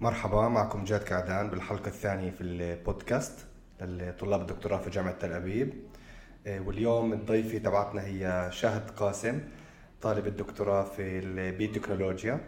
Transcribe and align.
مرحبا 0.00 0.48
معكم 0.48 0.84
جاد 0.84 1.02
كعدان 1.02 1.50
بالحلقة 1.50 1.86
الثانية 1.86 2.30
في 2.30 2.40
البودكاست 2.40 3.46
لطلاب 3.80 4.40
الدكتوراه 4.40 4.78
في 4.78 4.90
جامعة 4.90 5.12
تل 5.12 5.32
أبيب. 5.32 5.74
آه، 6.46 6.60
واليوم 6.60 7.14
ضيفي 7.14 7.58
تبعتنا 7.58 8.04
هي 8.04 8.48
شهد 8.52 8.90
قاسم 8.90 9.40
طالب 10.02 10.26
الدكتوراه 10.26 10.84
في 10.84 11.18
البيوتكنولوجيا. 11.18 12.40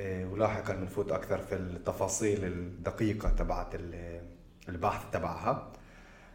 آه، 0.00 0.26
ولاحقا 0.26 0.74
بنفوت 0.74 1.12
أكثر 1.12 1.38
في 1.38 1.54
التفاصيل 1.54 2.44
الدقيقة 2.44 3.30
تبعت 3.30 3.74
البحث 4.68 5.10
تبعها. 5.12 5.72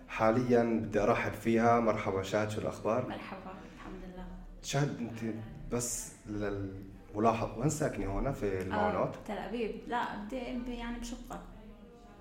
حاليا 0.08 0.64
بدي 0.64 1.00
أرحب 1.00 1.34
فيها. 1.34 1.80
مرحبا 1.80 2.24
شهد 2.24 2.50
شو 2.50 2.62
الأخبار؟ 2.62 3.06
مرحبا 3.10 3.52
الحمد 3.76 4.00
لله. 4.14 4.26
شهد 4.62 4.98
أنت 5.00 5.36
بس 5.72 6.12
لل 6.28 6.95
ملاحظ 7.16 7.60
وين 7.60 7.70
ساكنه 7.70 8.06
هون 8.12 8.32
في 8.32 8.62
المعونات؟ 8.62 9.16
تل 9.28 9.38
أبيب 9.38 9.72
لا 9.88 10.24
بدي 10.24 10.36
يعني 10.76 11.00
بشقة 11.00 11.44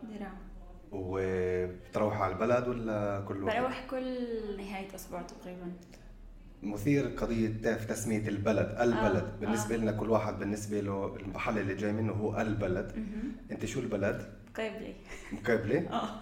درام 0.02 0.34
وبتروح 0.92 2.20
على 2.20 2.32
البلد 2.32 2.68
ولا 2.68 3.24
كل 3.28 3.42
وقت؟ 3.44 3.56
بروح 3.56 3.86
كل 3.90 4.16
نهاية 4.56 4.94
أسبوع 4.94 5.22
تقريبا 5.22 5.72
مثير 6.62 7.06
قضية 7.06 7.48
تسمية 7.74 8.28
البلد 8.28 8.76
البلد 8.80 9.24
آه. 9.24 9.36
بالنسبة 9.40 9.74
آه. 9.74 9.78
لنا 9.78 9.92
كل 9.92 10.10
واحد 10.10 10.38
بالنسبة 10.38 10.80
له 10.80 11.16
المحل 11.16 11.58
اللي 11.58 11.74
جاي 11.74 11.92
منه 11.92 12.12
هو 12.12 12.40
البلد 12.40 12.92
م-م. 12.96 13.32
أنت 13.50 13.64
شو 13.64 13.80
البلد؟ 13.80 14.32
مقابلة 14.50 14.94
مقابلة؟ 15.32 15.78
آه 15.90 16.20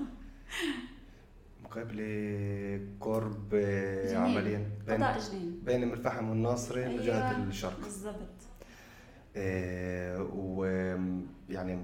مقابلة 1.65 2.81
قرب 3.01 3.55
عمليا 4.15 4.71
بين 4.87 4.99
جنين 5.31 5.61
بين 5.65 5.83
المرفحم 5.83 6.29
والناصري 6.31 6.87
أيوة. 6.87 7.01
بجهة 7.03 7.37
الشرق 7.45 7.81
بالضبط 7.81 8.15
آه، 8.15 8.32
ويعني 10.35 11.79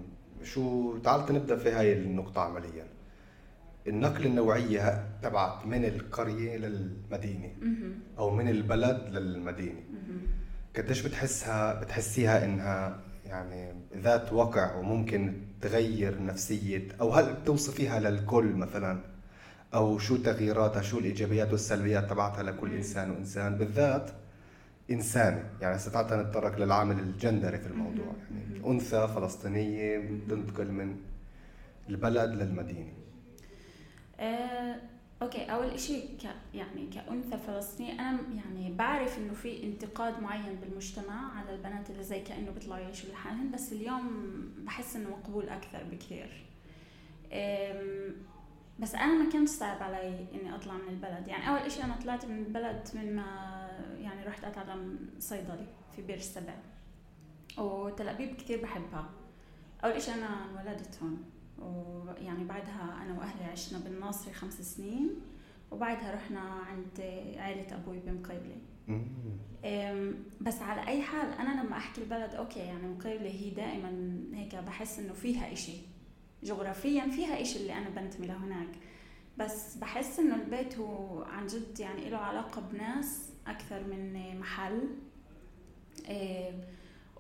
شو 0.45 0.97
تعال 0.99 1.35
نبدأ 1.35 1.57
في 1.57 1.71
هاي 1.71 1.93
النقطة 1.93 2.41
عمليا. 2.41 2.87
النقل 3.87 4.27
النوعية 4.27 5.05
تبعت 5.23 5.67
من 5.67 5.85
القرية 5.85 6.57
للمدينة. 6.57 7.51
أو 8.19 8.31
من 8.31 8.49
البلد 8.49 9.09
للمدينة. 9.11 9.81
قديش 10.77 11.07
بتحسها 11.07 11.81
بتحسيها 11.81 12.45
إنها 12.45 13.01
يعني 13.27 13.73
ذات 13.97 14.33
وقع 14.33 14.77
وممكن 14.77 15.33
تغير 15.61 16.23
نفسية؟ 16.25 16.89
أو 17.01 17.11
هل 17.11 17.33
بتوصفيها 17.35 18.01
للكل 18.01 18.45
مثلا؟ 18.45 19.01
أو 19.75 19.99
شو 19.99 20.17
تغييراتها؟ 20.17 20.83
شو 20.83 20.99
الإيجابيات 20.99 21.53
والسلبيات 21.53 22.11
تبعتها 22.11 22.43
لكل 22.43 22.75
إنسان 22.75 23.11
وإنسان؟ 23.11 23.59
بالذات 23.59 24.11
انساني 24.91 25.43
يعني 25.61 25.77
استطعت 25.77 26.13
أن 26.13 26.21
أتطرق 26.21 26.59
للعامل 26.59 26.99
الجندري 26.99 27.59
في 27.59 27.67
الموضوع. 27.67 28.13
يعني 28.31 28.67
أنثى 28.67 29.09
فلسطينية 29.09 29.99
تنتقل 30.29 30.73
من 30.73 30.97
البلد 31.89 32.31
للمدينة. 32.31 32.93
آه، 34.21 34.77
أوكي 35.23 35.45
أول 35.45 35.81
شيء 35.81 36.17
ك 36.23 36.57
يعني 36.57 36.87
كأنثى 36.87 37.39
فلسطينية 37.47 37.93
أنا 37.93 38.19
يعني 38.37 38.75
بعرف 38.75 39.19
إنه 39.19 39.35
في 39.35 39.65
انتقاد 39.65 40.23
معين 40.23 40.55
بالمجتمع 40.55 41.39
على 41.39 41.55
البنات 41.55 41.91
اللي 41.91 42.05
زي 42.05 42.21
كأنه 42.21 42.51
بيطلعوا 42.51 42.81
يعيشوا 42.81 43.11
لحالهم 43.11 43.51
بس 43.51 43.73
اليوم 43.73 44.29
بحس 44.59 44.97
إنه 44.97 45.11
مقبول 45.11 45.49
أكثر 45.49 45.85
بكثير. 45.93 46.45
بس 48.79 48.95
أنا 48.95 49.25
ما 49.25 49.31
كانش 49.31 49.49
صعب 49.49 49.83
علي 49.83 50.27
إني 50.35 50.55
أطلع 50.55 50.75
من 50.75 50.89
البلد. 50.89 51.29
يعني 51.29 51.49
أول 51.49 51.71
شيء 51.71 51.85
أنا 51.85 51.97
طلعت 51.97 52.27
من 52.27 52.39
البلد 52.39 52.89
من 52.95 53.17
ما 53.17 53.25
يعني 53.99 54.25
رحت 54.25 54.45
أتعلم 54.45 54.99
صيدلي 55.19 55.67
في 55.97 56.03
بير 56.03 56.17
السبع. 56.17 56.55
وتل 57.59 58.09
ابيب 58.09 58.35
كثير 58.35 58.63
بحبها. 58.63 59.11
أول 59.85 60.03
شيء 60.03 60.15
أنا 60.15 60.45
انولدت 60.51 60.99
هون. 61.03 61.25
ويعني 61.59 62.45
بعدها 62.45 63.03
أنا 63.03 63.19
وأهلي 63.19 63.45
عشنا 63.45 63.79
بالناصري 63.79 64.35
خمس 64.35 64.77
سنين. 64.77 65.11
وبعدها 65.71 66.15
رحنا 66.15 66.41
عند 66.41 67.01
عائلة 67.37 67.77
أبوي 67.77 67.99
بمقيبلة 67.99 68.57
بس 70.41 70.63
على 70.63 70.87
أي 70.89 71.03
حال 71.03 71.33
أنا 71.33 71.63
لما 71.63 71.77
أحكي 71.77 72.01
البلد 72.01 72.35
أوكي 72.35 72.59
يعني 72.59 72.89
مقيبلة 72.89 73.31
هي 73.31 73.51
دائما 73.51 74.19
هيك 74.35 74.55
بحس 74.57 74.99
إنه 74.99 75.13
فيها 75.13 75.53
إشي. 75.53 75.77
جغرافيا 76.43 77.09
فيها 77.11 77.41
إشي 77.43 77.59
اللي 77.59 77.73
أنا 77.73 77.89
بنتمي 77.89 78.27
لهناك 78.27 78.69
بس 79.39 79.77
بحس 79.77 80.19
إنه 80.19 80.35
البيت 80.35 80.79
هو 80.79 81.23
عن 81.23 81.47
جد 81.47 81.81
يعني 81.81 82.11
له 82.11 82.19
علاقة 82.19 82.61
بناس 82.61 83.31
أكثر 83.47 83.85
من 83.85 84.39
محل. 84.39 84.89
إيه، 86.09 86.53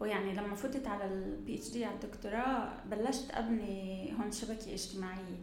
ويعني 0.00 0.34
لما 0.34 0.54
فتت 0.54 0.86
على 0.86 1.04
ال 1.04 1.54
PhD 1.54 1.84
على 1.84 1.94
الدكتوراه 1.94 2.72
بلشت 2.84 3.30
أبني 3.30 4.12
هون 4.18 4.32
شبكة 4.32 4.74
اجتماعية. 4.74 5.42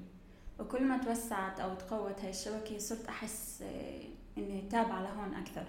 وكل 0.60 0.84
ما 0.84 0.98
توسعت 0.98 1.60
أو 1.60 1.76
تقوت 1.76 2.20
هاي 2.22 2.30
الشبكة 2.30 2.78
صرت 2.78 3.08
أحس 3.08 3.62
إيه، 3.62 4.10
إني 4.38 4.62
تابعة 4.72 5.02
لهون 5.02 5.34
أكثر. 5.34 5.66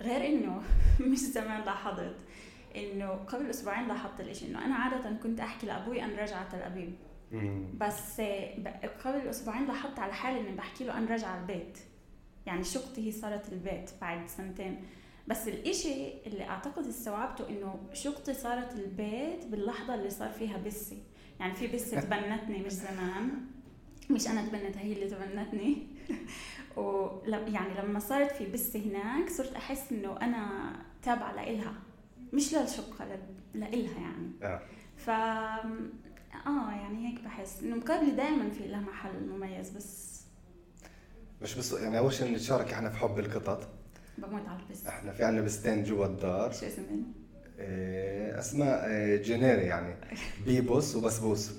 غير 0.00 0.26
إنه 0.26 0.62
مش 1.10 1.18
زمان 1.18 1.64
لاحظت. 1.64 2.16
إنه 2.78 3.08
قبل 3.08 3.50
أسبوعين 3.50 3.88
لاحظت 3.88 4.20
الإشي 4.20 4.46
إنه 4.46 4.64
أنا 4.64 4.74
عادة 4.74 5.16
كنت 5.22 5.40
أحكي 5.40 5.66
لأبوي 5.66 6.04
أنا 6.04 6.16
راجعه 6.20 6.48
تل 6.48 6.58
أبيب. 6.62 6.94
بس 7.80 8.20
قبل 9.04 9.28
أسبوعين 9.28 9.66
لاحظت 9.66 9.98
على 9.98 10.12
حالي 10.12 10.40
إني 10.40 10.56
بحكي 10.56 10.84
له 10.84 10.98
أنا 10.98 11.10
راجعه 11.10 11.40
البيت. 11.40 11.78
يعني 12.46 12.64
شقتي 12.64 13.06
هي 13.06 13.12
صارت 13.12 13.52
البيت 13.52 13.90
بعد 14.00 14.28
سنتين. 14.28 14.84
بس 15.28 15.48
الإشي 15.48 16.12
اللي 16.26 16.44
أعتقد 16.48 16.86
استوعبته 16.86 17.48
إنه 17.48 17.78
شقتي 17.92 18.34
صارت 18.34 18.72
البيت 18.72 19.46
باللحظة 19.46 19.94
اللي 19.94 20.10
صار 20.10 20.30
فيها 20.30 20.56
بسي. 20.56 21.02
يعني 21.40 21.54
في 21.54 21.66
بسة 21.66 22.00
تبنتني 22.00 22.58
مش 22.58 22.72
زمان. 22.72 23.30
مش 24.10 24.28
أنا 24.28 24.46
تبنتها 24.46 24.80
هي 24.80 24.92
اللي 24.92 25.08
تبنتني. 25.08 25.86
و 26.76 27.08
يعني 27.26 27.74
لما 27.82 27.98
صارت 27.98 28.32
في 28.32 28.46
بسة 28.46 28.80
هناك 28.80 29.28
صرت 29.30 29.54
أحس 29.54 29.92
إنه 29.92 30.16
أنا 30.22 30.72
تابعة 31.02 31.32
لإلها. 31.32 31.72
مش 32.32 32.54
للشقة 32.54 33.06
لإلها 33.54 34.00
يعني. 34.00 34.30
آه. 34.42 34.60
ف 34.96 35.10
آه 35.10 36.70
يعني 36.72 37.08
هيك 37.08 37.24
بحس 37.24 37.62
إنه 37.62 37.76
مقابله 37.76 38.10
دائما 38.10 38.50
في 38.50 38.68
لها 38.68 38.80
محل 38.80 39.26
مميز 39.28 39.70
بس 39.70 40.18
مش 41.42 41.54
بس 41.54 41.72
يعني 41.72 41.98
أول 41.98 42.12
شيء 42.12 42.32
نتشارك 42.32 42.72
إحنا 42.72 42.90
في 42.90 42.96
حب 42.96 43.18
القطط. 43.18 43.68
بموت 44.18 44.48
على 44.48 44.60
البس 44.68 44.86
إحنا 44.86 45.12
في 45.12 45.24
عندنا 45.24 45.42
بستين 45.44 45.84
جوا 45.84 46.06
الدار. 46.06 46.52
شو 46.52 46.66
اسمهن؟ 46.66 47.02
إيه 47.58 48.38
أسماء 48.38 48.86
إيه 48.86 49.22
جينيري 49.22 49.62
يعني. 49.62 49.94
بيبوس 50.46 50.96
وبسبوس. 50.96 51.50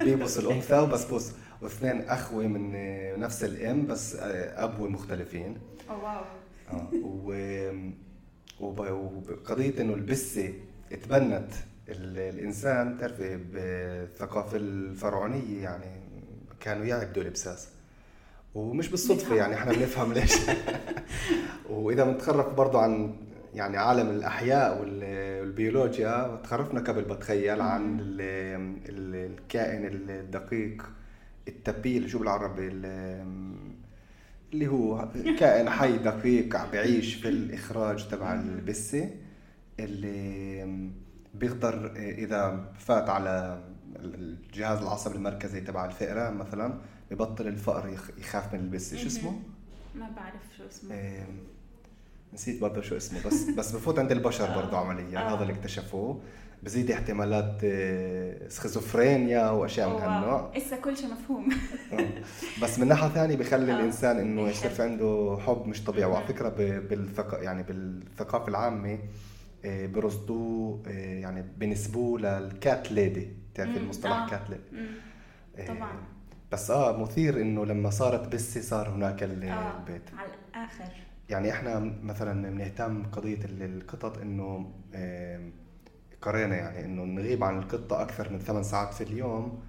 بيبوس 0.00 0.38
الأنثى 0.38 0.78
وبسبوس. 0.78 1.32
واثنين 1.62 2.00
أخوة 2.00 2.46
من 2.46 2.72
نفس 3.20 3.44
الأم 3.44 3.86
بس 3.86 4.16
آه، 4.16 4.64
ابوه 4.64 4.88
مختلفين 4.88 5.58
اوه 5.90 6.02
واو. 6.04 6.24
آه 6.70 6.88
و 6.94 7.32
وقضية 8.60 9.80
إنه 9.80 9.94
البسة 9.94 10.52
تبنت 11.04 11.52
الإنسان 11.88 12.98
تعرفي 12.98 13.36
بالثقافه 13.36 14.56
الفرعونية 14.56 15.62
يعني 15.62 16.00
كانوا 16.60 16.84
يعبدوا 16.84 17.22
الابساس 17.22 17.68
ومش 18.54 18.88
بالصدفة 18.88 19.34
يعني 19.34 19.54
إحنا 19.54 19.72
بنفهم 19.72 20.12
ليش. 20.12 20.32
وإذا 21.70 22.04
بنتخرف 22.04 22.54
برضه 22.54 22.80
عن 22.80 23.14
يعني 23.54 23.76
عالم 23.76 24.10
الأحياء 24.10 24.80
والبيولوجيا 24.80 26.40
تخرفنا 26.44 26.80
قبل 26.80 27.02
بتخيل 27.02 27.60
عن 27.60 27.98
الكائن 28.88 29.86
الدقيق 29.86 30.82
التبيل 31.48 32.10
شو 32.10 32.18
بالعربي 32.18 32.68
اللي 34.54 34.68
هو 34.68 35.08
كائن 35.38 35.70
حي 35.70 35.98
دقيق 35.98 36.56
عم 36.56 36.70
بيعيش 36.70 37.14
في 37.14 37.28
الإخراج 37.28 38.08
تبع 38.08 38.34
البسة 38.34 39.10
اللي 39.80 40.90
بيقدر 41.34 41.92
إذا 41.96 42.72
فات 42.78 43.08
على 43.08 43.62
الجهاز 43.96 44.78
العصبي 44.78 45.16
المركزي 45.16 45.60
تبع 45.60 45.84
الفئران 45.84 46.34
مثلا 46.34 46.80
ببطل 47.10 47.48
الفقر 47.48 47.98
يخاف 48.18 48.54
من 48.54 48.60
البس 48.60 48.94
شو 48.94 49.06
اسمه؟ 49.06 49.42
ما 49.94 50.10
بعرف 50.16 50.42
شو 50.58 50.66
اسمه 50.66 50.94
إيه 50.94 51.26
نسيت 52.34 52.60
برضه 52.60 52.80
شو 52.80 52.96
اسمه 52.96 53.18
بس 53.26 53.44
بس 53.58 53.72
بفوت 53.72 53.98
عند 53.98 54.12
البشر 54.12 54.48
آه. 54.48 54.56
برضه 54.56 54.78
عمليا 54.78 55.18
آه. 55.18 55.34
هذا 55.34 55.42
اللي 55.42 55.52
اكتشفوه 55.52 56.20
بزيد 56.64 56.90
احتمالات 56.90 57.60
آه، 57.64 58.48
סכיזופרניה 58.48 59.50
وأشياء 59.50 59.88
من 59.88 60.02
هالنوع. 60.02 60.52
إسا 60.56 60.76
كل 60.76 60.96
شيء 60.96 61.08
مفهوم. 61.12 61.48
آه. 61.92 62.08
بس 62.62 62.78
من 62.78 62.88
ناحية 62.88 63.08
ثانية 63.08 63.36
بخلي 63.36 63.72
آه. 63.72 63.76
الإنسان 63.76 64.18
إنه 64.18 64.48
يصير 64.48 64.70
في 64.70 64.82
عنده 64.82 65.38
حب 65.46 65.66
مش 65.66 65.84
طبيعي. 65.84 66.10
وعلى 66.10 66.26
فكرة 66.26 66.48
بالثقافه 66.88 67.42
يعني 67.42 67.62
بالثقافة 67.62 68.48
العامة 68.48 68.98
آه، 69.64 69.86
برصدوه 69.86 70.82
يعني 70.90 71.44
بنسبوه 71.58 72.20
لل 72.20 72.49
cat 72.49 72.92
lady 72.92 73.28
بتعرفي 73.52 73.76
المصطلح 73.78 74.30
cat 74.30 74.42
lady 74.50 74.86
طبعا. 75.68 75.92
بس 76.52 76.70
آه 76.70 76.96
مثير 77.02 77.40
إنه 77.40 77.66
لما 77.66 77.90
صارت 77.90 78.34
بسي 78.34 78.62
صار 78.62 78.88
هناك 78.88 79.22
البيت 79.22 79.44
آه 79.50 80.16
على 80.18 80.28
الآخر. 80.54 80.92
يعني 81.28 81.50
إحنا 81.50 81.78
مثلا 82.02 82.50
بنهتم 82.50 83.02
قضية 83.02 83.38
القطط 83.44 84.18
إنه 84.18 84.72
قرينا 86.24 86.56
يعني 86.56 86.84
إنه 86.84 87.04
نغيب 87.04 87.44
عن 87.44 87.58
القطة 87.58 88.02
أكثر 88.02 88.32
من 88.32 88.38
ثمان 88.38 88.62
ساعات 88.62 88.94
في 88.94 89.04
اليوم 89.04 89.62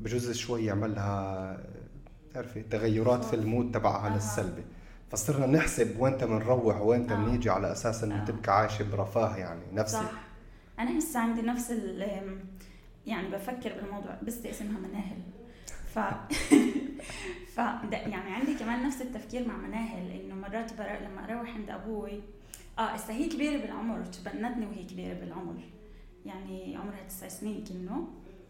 بجوز 0.00 0.30
شوي 0.30 0.64
يعمل 0.64 0.94
لها 0.94 1.58
بتعرفي 2.30 2.62
تغيرات 2.62 3.24
في 3.24 3.36
المود 3.36 3.72
تبعها 3.72 4.14
للسلبي. 4.14 4.64
فصرنا 5.10 5.46
نحسب 5.46 6.00
وين 6.00 6.16
بنروح 6.16 6.80
وين 6.80 7.06
بنيجي 7.06 7.50
على 7.50 7.72
أساس 7.72 8.04
إنه 8.04 8.24
تبقى 8.24 8.58
عايشة 8.58 8.90
برفاه 8.90 9.36
يعني 9.36 9.60
نفسي. 9.72 9.96
صح. 9.96 10.12
أنا 10.78 10.98
هسه 10.98 11.20
عندي 11.20 11.42
نفس 11.42 11.72
يعني 13.06 13.28
بفكر 13.28 13.72
بالموضوع 13.80 14.16
بس 14.22 14.46
اسمها 14.46 14.78
مناهل. 14.78 15.18
ف 15.94 15.98
ف 17.54 17.58
يعني 17.92 18.34
عندي 18.34 18.54
كمان 18.54 18.86
نفس 18.86 19.02
التفكير 19.02 19.48
مع 19.48 19.56
مناهل 19.56 20.10
إنه 20.10 20.34
مرات 20.34 20.78
برا 20.78 20.96
لما 20.96 21.24
أروح 21.24 21.54
عند 21.54 21.70
أبوي 21.70 22.20
آه 22.78 22.82
هسه 22.82 23.12
هي 23.12 23.28
كبيرة 23.28 23.62
بالعمر 23.62 24.04
تبنتني 24.04 24.66
وهي 24.66 24.84
كبيرة 24.84 25.14
بالعمر. 25.14 25.77
يعني 26.26 26.76
عمرها 26.76 27.02
تسع 27.08 27.28
سنين 27.28 27.64
كنه 27.64 28.08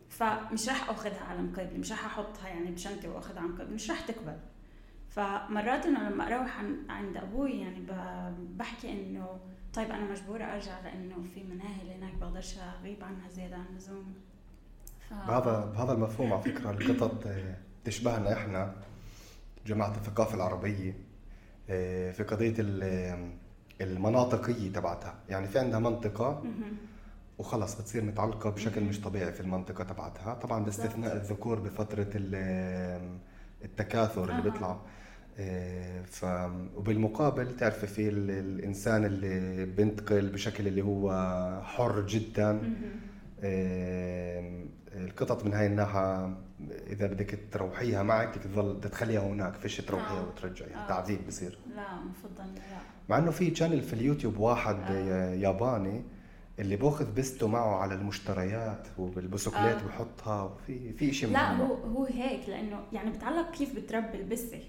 فمش 0.09 0.69
راح 0.69 0.91
أخذها 0.91 1.25
على 1.25 1.43
مقابلي 1.43 1.79
مش 1.79 1.91
راح 1.91 2.05
أحطها 2.05 2.49
يعني 2.49 2.71
بشنطة 2.71 3.09
وأخذها 3.09 3.41
على 3.41 3.49
مقابلي 3.49 3.75
مش 3.75 3.91
راح 3.91 4.01
تقبل. 4.01 4.37
فمرات 5.11 5.87
انه 5.87 6.09
لما 6.09 6.27
أروح 6.27 6.61
عند 6.89 7.17
أبوي 7.17 7.61
يعني 7.61 7.87
بحكي 8.57 8.93
إنه 8.93 9.39
طيب 9.75 9.91
أنا 9.91 10.11
مجبورة 10.11 10.45
أرجع 10.45 10.81
لإنه 10.81 11.15
في 11.35 11.45
مناهل 11.45 11.91
هناك 11.91 12.15
بقدرش 12.15 12.59
أغيب 12.59 13.05
عنها 13.05 13.29
زيادة 13.29 13.57
عن 13.57 13.67
اللزوم. 13.71 14.15
ف... 15.11 15.15
بهذا 15.15 15.65
بهذا 15.65 15.93
المفهوم 15.93 16.33
على 16.33 16.43
فكرة 16.43 16.71
القطط 16.71 17.29
تشبهنا 17.85 18.33
إحنا 18.33 18.75
جماعة 19.67 19.95
الثقافة 19.97 20.35
العربية 20.35 20.95
آه، 21.71 22.13
في 22.13 22.23
قضية 22.23 22.55
المناطقية 23.81 24.73
تبعتها. 24.73 25.15
يعني 25.29 25.47
في 25.49 25.59
عندها 25.59 25.79
منطقة 25.79 26.43
وخلص 27.39 27.81
بتصير 27.81 28.05
متعلقة 28.05 28.51
بشكل 28.51 28.81
مش 28.85 29.01
طبيعي 29.01 29.33
في 29.33 29.41
المنطقة 29.41 29.85
تبعتها. 29.85 30.35
طبعا 30.35 30.65
باستثناء 30.65 31.17
الذكور 31.17 31.61
بفترة 31.61 32.07
التكاثر 33.65 34.31
اللي 34.31 34.43
بيطلع. 34.43 34.81
آه، 35.41 36.03
ف 36.03 36.25
وبالمقابل 36.77 37.57
تعرفي 37.57 37.87
في 37.87 38.09
الإنسان 38.09 39.05
اللي 39.05 39.67
بينتقل 39.67 40.29
بشكل 40.29 40.67
اللي 40.69 40.83
هو 40.83 41.13
حر 41.65 42.07
جدا. 42.07 42.61
القطط 44.95 45.45
من 45.45 45.55
هاي 45.55 45.67
الناحية 45.67 46.35
إذا 46.87 47.07
بدك 47.07 47.39
تروحيها 47.53 48.03
معك 48.03 48.29
بدك 48.29 48.39
تظل 48.45 48.81
تخليها 48.81 49.21
هناك 49.21 49.55
فيش 49.55 49.77
تروحيها 49.77 50.21
آه. 50.21 50.27
وترجعيها. 50.29 50.85
آه. 50.85 50.89
تعذيب 50.89 51.27
بصير. 51.27 51.59
لا 51.77 51.95
مفضل 51.95 52.55
لا. 52.55 52.61
مع 53.09 53.19
إنه 53.19 53.31
في 53.31 53.55
channel 53.55 53.83
في 53.83 53.93
اليوتيوب 53.93 54.39
واحد 54.39 54.77
آه. 54.91 55.35
ياباني 55.35 56.03
اللي 56.59 56.77
باخذ 56.77 57.15
بسته 57.15 57.49
معه 57.49 57.77
على 57.77 57.95
المشتريات 57.95 58.89
وبالبسكليت 58.99 59.77
آه. 59.77 59.87
بحطها 59.87 60.43
وفي 60.43 60.93
في 60.93 61.13
شيء 61.13 61.31
لا 61.31 61.57
هو 61.57 61.75
هو 61.75 62.05
هيك 62.05 62.49
لأنه 62.49 62.85
يعني 62.93 63.11
بتعلق 63.11 63.51
كيف 63.51 63.77
بتربي 63.77 64.19
البسة. 64.19 64.61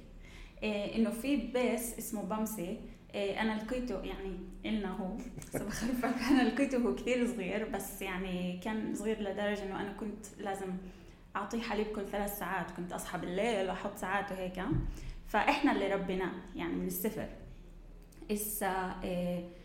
إيه 0.64 0.96
إنه 0.96 1.10
في 1.10 1.36
بس 1.36 1.98
اسمه 1.98 2.24
بامسي. 2.24 2.80
إيه 3.14 3.42
أنا 3.42 3.62
لقيته 3.64 4.02
يعني 4.02 4.38
إلنا 4.66 4.92
هو. 4.92 5.18
بخرفك 5.68 6.22
أنا 6.32 6.50
لقيته 6.50 6.78
هو 6.78 6.96
كثير 6.96 7.28
صغير 7.28 7.70
بس 7.70 8.02
يعني 8.02 8.60
كان 8.64 8.96
صغير 8.96 9.20
لدرجة 9.22 9.64
إنه 9.64 9.82
أنا 9.82 9.94
كنت 9.94 10.26
لازم 10.40 10.68
أعطيه 11.36 11.62
حليب 11.62 11.88
كل 11.88 12.08
ثلاث 12.08 12.40
ساعات. 12.40 12.72
كنت 12.72 12.94
أصحى 12.94 13.20
بالليل 13.20 13.70
وأحط 13.70 13.98
ساعات 13.98 14.32
وهيك 14.32 14.62
فإحنا 15.28 15.72
اللي 15.72 15.94
ربيناه 15.94 16.32
يعني 16.56 16.74
من 16.74 16.88
الصفر. 16.88 17.28
إيه 18.30 18.38
إيه 19.04 19.59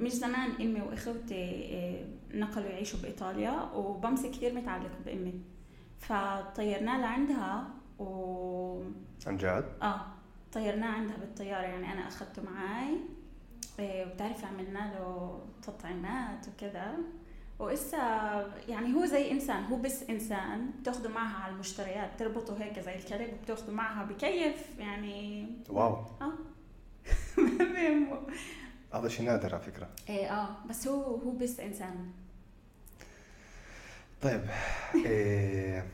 مش 0.00 0.12
زمان 0.12 0.50
أمي 0.60 0.80
وأخوتي 0.80 1.34
إيه 1.34 2.04
نقلوا 2.34 2.68
يعيشوا 2.68 2.98
بإيطاليا 3.00 3.62
وبمسي 3.74 4.28
كثير 4.28 4.54
متعلق 4.54 4.90
بأمي. 5.04 5.34
فطيرناه 5.98 7.00
لعندها 7.00 7.68
و 7.98 8.82
عن 9.26 9.36
جد؟ 9.36 9.64
آه 9.82 10.00
طيرناه 10.52 10.88
عندها 10.88 11.16
بالطيارة. 11.16 11.62
يعني 11.62 11.92
أنا 11.92 12.08
أخذته 12.08 12.42
معي 12.42 12.96
إيه، 13.78 14.06
وبتعرفي 14.06 14.46
عملنا 14.46 14.78
له 14.94 15.40
تطعيمات 15.62 16.46
وكذا. 16.48 16.94
وإسا 17.58 17.98
يعني 18.68 18.94
هو 18.94 19.04
زي 19.04 19.30
إنسان 19.30 19.64
هو 19.64 19.76
بس 19.76 20.02
إنسان 20.02 20.70
بتاخده 20.80 21.08
معها 21.08 21.42
على 21.44 21.52
المشتريات 21.54 22.10
تربطه 22.18 22.62
هيك 22.62 22.78
زي 22.78 22.94
الكلب 22.94 23.34
وبتاخده 23.40 23.72
معها 23.72 24.04
بكيف 24.04 24.78
يعني 24.78 25.46
واو. 25.70 25.96
آه. 26.20 26.32
هذا 28.94 29.08
شيء 29.08 29.26
نادر 29.26 29.54
على 29.54 29.64
فكرة. 29.64 29.88
إيه 30.08 30.26
آه 30.26 30.48
بس 30.70 30.88
هو 30.88 31.02
هو 31.16 31.30
بس 31.30 31.60
إنسان. 31.60 31.94
طيب 34.22 34.40
إيه 35.06 35.84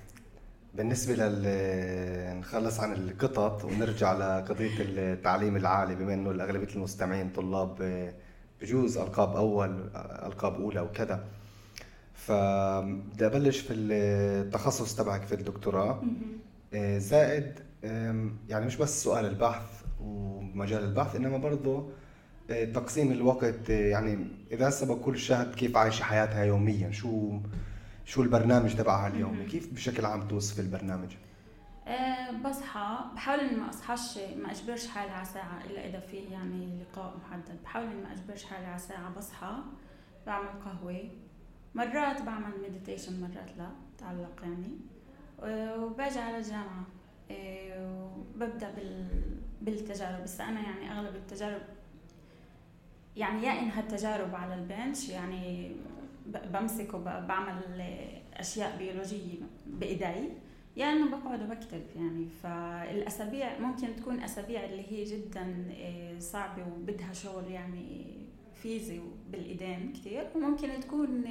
بالنسبة 0.75 1.15
لل 1.15 2.39
نخلص 2.39 2.81
عن 2.81 2.93
القطط 2.93 3.65
ونرجع 3.65 4.13
لقضية 4.13 4.71
التعليم 4.81 5.57
العالي 5.57 5.95
بما 5.95 6.15
إنه 6.15 6.31
اغلبية 6.31 6.75
المستمعين 6.75 7.31
طلاب 7.31 8.13
بجوز 8.61 8.99
ألقاب 8.99 9.37
أول 9.37 9.91
ألقاب 10.27 10.55
أولى 10.55 10.81
وكذا. 10.81 11.25
فبدي 12.15 13.27
أبلش 13.27 13.59
في 13.59 13.73
التخصص 13.75 14.97
تبعك 14.97 15.23
في 15.23 15.35
الدكتوراه. 15.35 16.03
آه، 16.75 16.99
زائد 16.99 17.61
يعني 18.49 18.67
مش 18.67 18.77
بس 18.77 19.03
سؤال 19.05 19.25
البحث 19.25 19.83
ومجال 20.01 20.85
البحث 20.85 21.17
إنما 21.17 21.39
برضه 21.39 21.91
تقسيم 22.53 23.13
الوقت 23.13 23.71
آه، 23.71 23.89
يعني 23.89 24.27
إذا 24.53 24.69
هسه 24.69 24.87
بقول 24.87 25.19
شاهد 25.19 25.55
كيف 25.55 25.77
عايشه 25.77 26.03
حياتها 26.03 26.45
يوميا؟ 26.45 26.91
شو 26.91 27.39
شو 28.05 28.23
البرنامج 28.23 28.75
تبعها 28.75 29.09
اليومي 29.09 29.45
كيف 29.45 29.73
بشكل 29.75 30.05
عام 30.05 30.29
توصف 30.29 30.61
البرنامج؟ 30.61 31.17
أه 31.87 32.31
بصحى 32.31 32.99
بحاول 33.15 33.41
إني 33.41 33.57
ما 33.57 33.69
أصحاش 33.71 34.19
ما 34.19 34.51
أجبرش 34.51 34.87
حالي 34.87 35.11
على 35.11 35.25
ساعة 35.25 35.65
إلا 35.65 35.89
إذا 35.89 36.01
في 36.01 36.17
يعني 36.17 36.83
لقاء 36.83 37.17
محدد. 37.17 37.63
بحاول 37.65 37.87
إني 37.87 38.03
ما 38.03 38.13
أجبرش 38.13 38.45
حالي 38.45 38.67
على 38.67 38.79
ساعة 38.79 39.15
بصحى 39.15 39.55
بعمل 40.27 40.49
قهوة. 40.65 41.11
مرات 41.75 42.23
بعمل 42.23 42.53
مديتيشن 42.69 43.21
مرات 43.21 43.51
لا 43.59 43.69
تعلق 43.99 44.43
يعني. 44.43 44.71
وباجي 45.39 46.19
على 46.19 46.39
الجامعة. 46.39 46.87
أه 47.31 48.11
وببدأ 48.37 48.71
بال 48.71 49.07
بالتجارب. 49.63 50.23
بس 50.23 50.41
أنا 50.41 50.61
يعني 50.61 50.93
أغلب 50.93 51.17
التجارب 51.17 51.63
يعني 53.21 53.47
يا 53.47 53.53
إنها 53.53 53.81
التجارب 53.81 54.35
على 54.35 54.55
البنش 54.55 55.09
يعني 55.09 55.73
بمسك 56.27 56.95
وبعمل 56.95 57.83
أشياء 58.35 58.77
بيولوجية 58.79 59.37
بإيدي 59.67 60.29
يا 60.77 60.93
إنه 60.93 61.11
بقعد 61.11 61.43
وبكتب 61.43 61.83
يعني. 61.97 62.29
فالأسابيع 62.43 63.59
ممكن 63.59 63.97
تكون 63.97 64.21
أسابيع 64.21 64.65
اللي 64.65 64.93
هي 64.93 65.05
جدا 65.05 65.73
آه، 65.81 66.19
صعبة 66.19 66.63
وبدها 66.63 67.13
شغل 67.13 67.51
يعني 67.51 68.17
فيزي 68.63 69.01
بالايدين 69.31 69.93
كثير 69.93 70.27
وممكن 70.37 70.81
تكون 70.81 71.25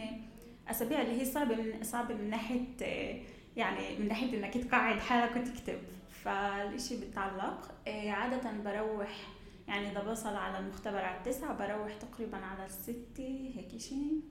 أسابيع 0.68 1.02
اللي 1.02 1.22
هي 1.22 1.26
صعبة 1.26 1.56
من 1.56 1.84
صعبة 1.84 2.16
من 2.16 2.30
ناحية 2.30 2.66
آه، 2.82 3.20
يعني 3.58 3.98
من 4.00 4.08
ناحية 4.08 4.38
إنك 4.38 4.58
تقعد 4.58 5.00
حالك 5.00 5.36
وتكتب. 5.36 5.80
فالشيء 6.24 7.00
بتعلق. 7.00 7.72
آه، 7.88 8.10
عادة 8.10 8.52
بروح 8.66 9.39
يعني 9.70 9.92
اذا 9.92 10.04
بوصل 10.04 10.36
على 10.36 10.60
المختبر 10.60 10.98
على 10.98 11.18
التسعة 11.18 11.58
بروح 11.58 11.94
تقريبا 11.96 12.38
على 12.38 12.66
الستة 12.66 13.52
هيك 13.56 13.78
شيء 13.82 14.22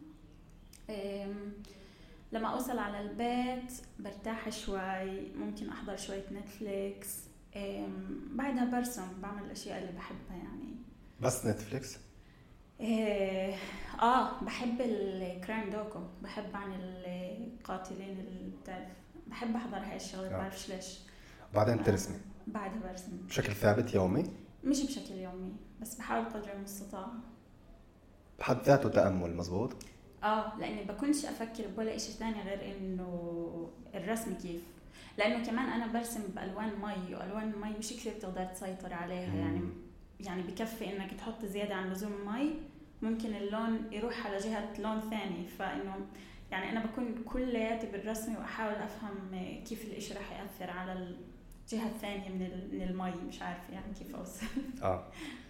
لما 2.33 2.49
أوصل 2.49 2.79
على 2.79 3.01
البيت 3.01 3.73
برتاح 3.99 4.49
شوي 4.49 5.33
ممكن 5.35 5.69
أحضر 5.71 5.97
شوية 5.97 6.25
نتفليكس 6.33 7.19
بعدها 8.31 8.65
برسم 8.65 9.07
بعمل 9.23 9.43
الأشياء 9.45 9.79
اللي 9.79 9.93
بحبها 9.93 10.37
يعني. 10.37 10.75
بس 11.21 11.47
نتفليكس؟ 11.47 11.97
إيه 12.81 13.55
آه 14.03 14.45
بحب 14.45 14.81
الكرايم 14.81 15.71
دوكو 15.71 15.99
بحب 16.23 16.57
عن 16.57 16.73
القاتلين 16.81 18.19
اللي 18.19 18.51
بتعرف. 18.63 18.89
بحب 19.27 19.57
أحضر 19.57 19.79
هاي 19.79 19.97
الشغلات 19.97 20.33
آه. 20.33 20.37
بعرفش 20.39 20.69
ليش. 20.69 20.99
بعدين 21.55 21.83
ترسمي 21.83 22.17
بعدها 22.47 22.79
برسم. 22.91 23.17
بشكل 23.27 23.53
ثابت 23.53 23.95
يومي؟ 23.95 24.25
مش 24.65 24.83
بشكل 24.83 25.15
يومي 25.15 25.53
بس 25.81 25.95
بحاول 25.95 26.25
قدر 26.25 26.53
المستطاع 26.53 27.09
بحد 28.39 28.63
ذاته 28.63 28.89
تأمل 28.89 29.37
مزبوط؟ 29.37 29.73
آه 30.25 30.59
لأني 30.59 30.85
بكونش 30.85 31.25
أفكر 31.25 31.67
بولا 31.77 31.99
شيء 31.99 32.15
ثاني 32.15 32.43
غير 32.43 32.77
إنه 32.77 33.71
الرسم 33.95 34.35
كيف 34.35 34.63
لأنه 35.19 35.47
كمان 35.47 35.69
أنا 35.69 35.87
برسم 35.87 36.21
بألوان 36.37 36.73
مي 36.83 37.15
وألوان 37.15 37.51
المي 37.51 37.79
مش 37.79 37.93
كثير 37.93 38.15
بتقدر 38.15 38.45
تسيطر 38.45 38.93
عليها 38.95 39.29
مم. 39.29 39.39
يعني 39.39 39.61
يعني 40.21 40.43
بكفي 40.43 40.97
إنك 40.97 41.15
تحط 41.15 41.45
زيادة 41.45 41.75
عن 41.75 41.93
لزوم 41.93 42.13
مي 42.27 42.55
ممكن 43.03 43.35
اللون 43.35 43.93
يروح 43.93 44.27
على 44.27 44.39
جهة 44.39 44.81
لون 44.81 45.01
ثاني 45.01 45.47
فإنه 45.59 45.95
يعني 46.51 46.71
أنا 46.71 46.87
بكون 46.87 47.15
كلياتي 47.25 47.87
بالرسم 47.87 48.37
وأحاول 48.37 48.75
أفهم 48.75 49.31
كيف 49.69 49.85
الإشي 49.85 50.15
راح 50.15 50.33
يأثر 50.33 50.71
على 50.71 51.15
الجهة 51.73 51.89
الثانية 51.89 52.29
من 52.29 52.41
من 52.73 52.83
المي 52.83 53.13
مش 53.29 53.43
عارفه 53.43 53.73
يعني 53.73 53.95
كيف 53.99 54.15
اوصف 54.15 54.59
آه. 54.83 55.03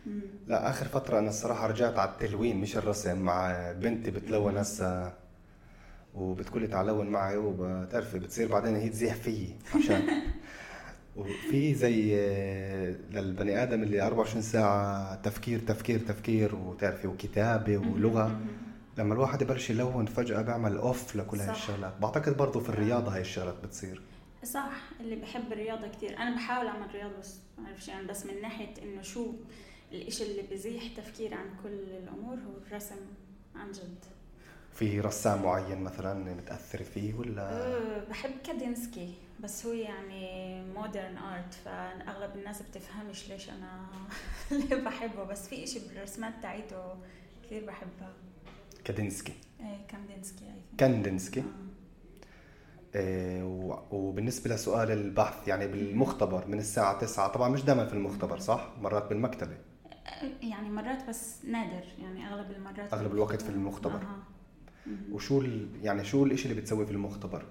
لا 0.48 0.70
آخر 0.70 0.86
فترة 0.86 1.18
أنا 1.18 1.28
الصراحة 1.28 1.66
رجعت 1.66 1.98
على 1.98 2.10
التلوين 2.10 2.56
مش 2.56 2.76
الرسم 2.76 3.18
مع 3.18 3.72
بنتي 3.72 4.10
بتلون 4.10 4.56
هسه 4.56 5.12
وبتقول 6.14 6.62
لي 6.62 6.68
تعالون 6.68 7.06
معي 7.06 7.36
وبتعرفي 7.36 8.18
بتصير 8.18 8.48
بعدين 8.48 8.76
هي 8.76 8.88
تزيح 8.88 9.14
فيي 9.14 9.56
عشان. 9.74 10.02
وفي 11.16 11.74
زي 11.74 12.16
آه، 12.16 12.94
للبني 13.10 13.62
آدم 13.62 13.82
اللي 13.82 14.02
24 14.02 14.42
ساعة 14.42 15.14
تفكير 15.14 15.58
تفكير 15.58 16.00
تفكير 16.00 16.54
وتعرفي 16.54 17.06
وكتابة 17.06 17.76
ولغة. 17.76 18.40
لما 18.98 19.14
الواحد 19.14 19.42
يبلش 19.42 19.70
يلون 19.70 20.06
فجأة 20.06 20.42
بيعمل 20.42 20.76
off 20.76 21.16
لكل 21.16 21.38
هاي 21.40 21.50
الشغلات. 21.50 21.92
بعتقد 22.00 22.36
برضه 22.36 22.60
في 22.60 22.68
الرياضة 22.68 23.14
هاي 23.14 23.20
الشغلات 23.20 23.54
بتصير. 23.64 24.02
صح 24.44 24.70
اللي 25.00 25.16
بحب 25.16 25.52
الرياضة 25.52 25.88
كثير 25.88 26.18
أنا 26.18 26.34
بحاول 26.36 26.66
أعمل 26.66 26.94
رياضة 26.94 27.16
بس 27.18 27.36
ما 27.58 27.64
بعرف 27.64 27.88
يعني 27.88 28.06
بس 28.06 28.26
من 28.26 28.40
ناحية 28.42 28.74
إنه 28.82 29.02
شو 29.02 29.32
الإشي 29.92 30.24
اللي 30.24 30.42
بزيح 30.42 30.82
تفكير 30.96 31.34
عن 31.34 31.46
كل 31.62 31.68
الأمور 31.72 32.34
هو 32.34 32.56
الرسم 32.66 32.96
عن 33.54 33.72
جد. 33.72 34.04
في 34.74 35.00
رسام 35.00 35.42
معين 35.42 35.80
مثلا 35.82 36.34
متأثر 36.34 36.82
فيه 36.82 37.14
ولا؟ 37.14 37.50
أه 37.66 38.04
بحب 38.10 38.30
كادينسكي 38.44 39.14
بس 39.40 39.66
هو 39.66 39.72
يعني 39.72 40.62
modern 40.64 41.16
art 41.18 41.54
فأغلب 41.54 42.36
الناس 42.36 42.62
بتفهمش 42.62 43.28
ليش 43.28 43.50
أنا 43.50 43.86
ليه 44.50 44.76
بحبه. 44.76 45.24
بس 45.24 45.48
في 45.48 45.64
إشي 45.64 45.78
بالرسمات 45.78 46.32
تاعيته 46.42 46.94
كثير 47.46 47.64
بحبها. 47.66 48.12
كادينسكي. 48.84 49.32
إيه 49.60 49.86
كاندينسكي 49.88 50.44
كاندينسكي 50.78 51.40
آه. 51.40 51.44
إيه 52.98 53.42
وبالنسبة 53.90 54.54
لسؤال 54.54 54.90
البحث 54.90 55.48
يعني 55.48 55.66
بالمختبر 55.66 56.46
من 56.46 56.58
الساعة 56.58 56.98
9 57.00 57.28
طبعا 57.28 57.48
مش 57.48 57.62
دائما 57.62 57.86
في 57.86 57.92
المختبر 57.92 58.38
صح؟ 58.38 58.70
مرات 58.80 59.08
بالمكتبة 59.08 59.56
يعني 60.42 60.70
مرات 60.70 61.08
بس 61.08 61.44
نادر 61.44 61.84
يعني 61.98 62.28
أغلب 62.28 62.50
المرات 62.50 62.94
أغلب 62.94 63.12
الوقت 63.12 63.42
في 63.42 63.48
المختبر 63.48 64.02
آه. 64.02 64.92
وشو 65.12 65.42
يعني 65.82 66.04
شو 66.04 66.24
الإشي 66.24 66.48
اللي 66.48 66.60
بتسوي 66.60 66.86
في 66.86 66.92
المختبر؟ 66.92 67.44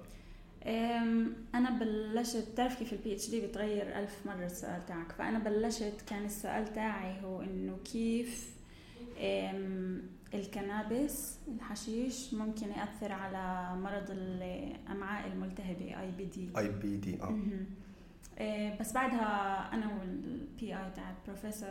أنا 1.56 1.70
بلشت 1.80 2.48
بتعرف 2.52 2.80
كيف 2.80 2.94
ال 2.94 3.14
PhD 3.14 3.48
بتغير 3.48 4.00
ألف 4.00 4.16
مرة 4.26 4.46
السؤال 4.46 4.86
تاعك 4.86 5.12
فأنا 5.12 5.40
بلشت 5.40 6.02
كان 6.08 6.26
السؤال 6.26 6.74
تاعي 6.74 7.22
هو 7.24 7.42
إنه 7.42 7.78
كيف 7.92 8.57
ال 10.34 10.46
cannabis 10.46 11.40
الحشيش 11.48 12.34
ممكن 12.34 12.68
يأثر 12.70 13.12
على 13.12 13.76
مرض 13.82 14.06
الأمعاء 14.10 15.28
الملتهبة 15.28 16.02
اي 16.02 16.12
بي 16.12 16.26
دي 16.26 16.50
اي 16.58 16.70
بي 16.70 16.98
دي 16.98 17.22
آه. 17.22 17.40
إيه، 18.40 18.80
بس 18.80 18.94
بعدها 18.94 19.74
أنا 19.74 20.00
وال 20.00 20.76
PI 20.76 20.92
تاع 20.96 21.12
البروفيسور 21.20 21.70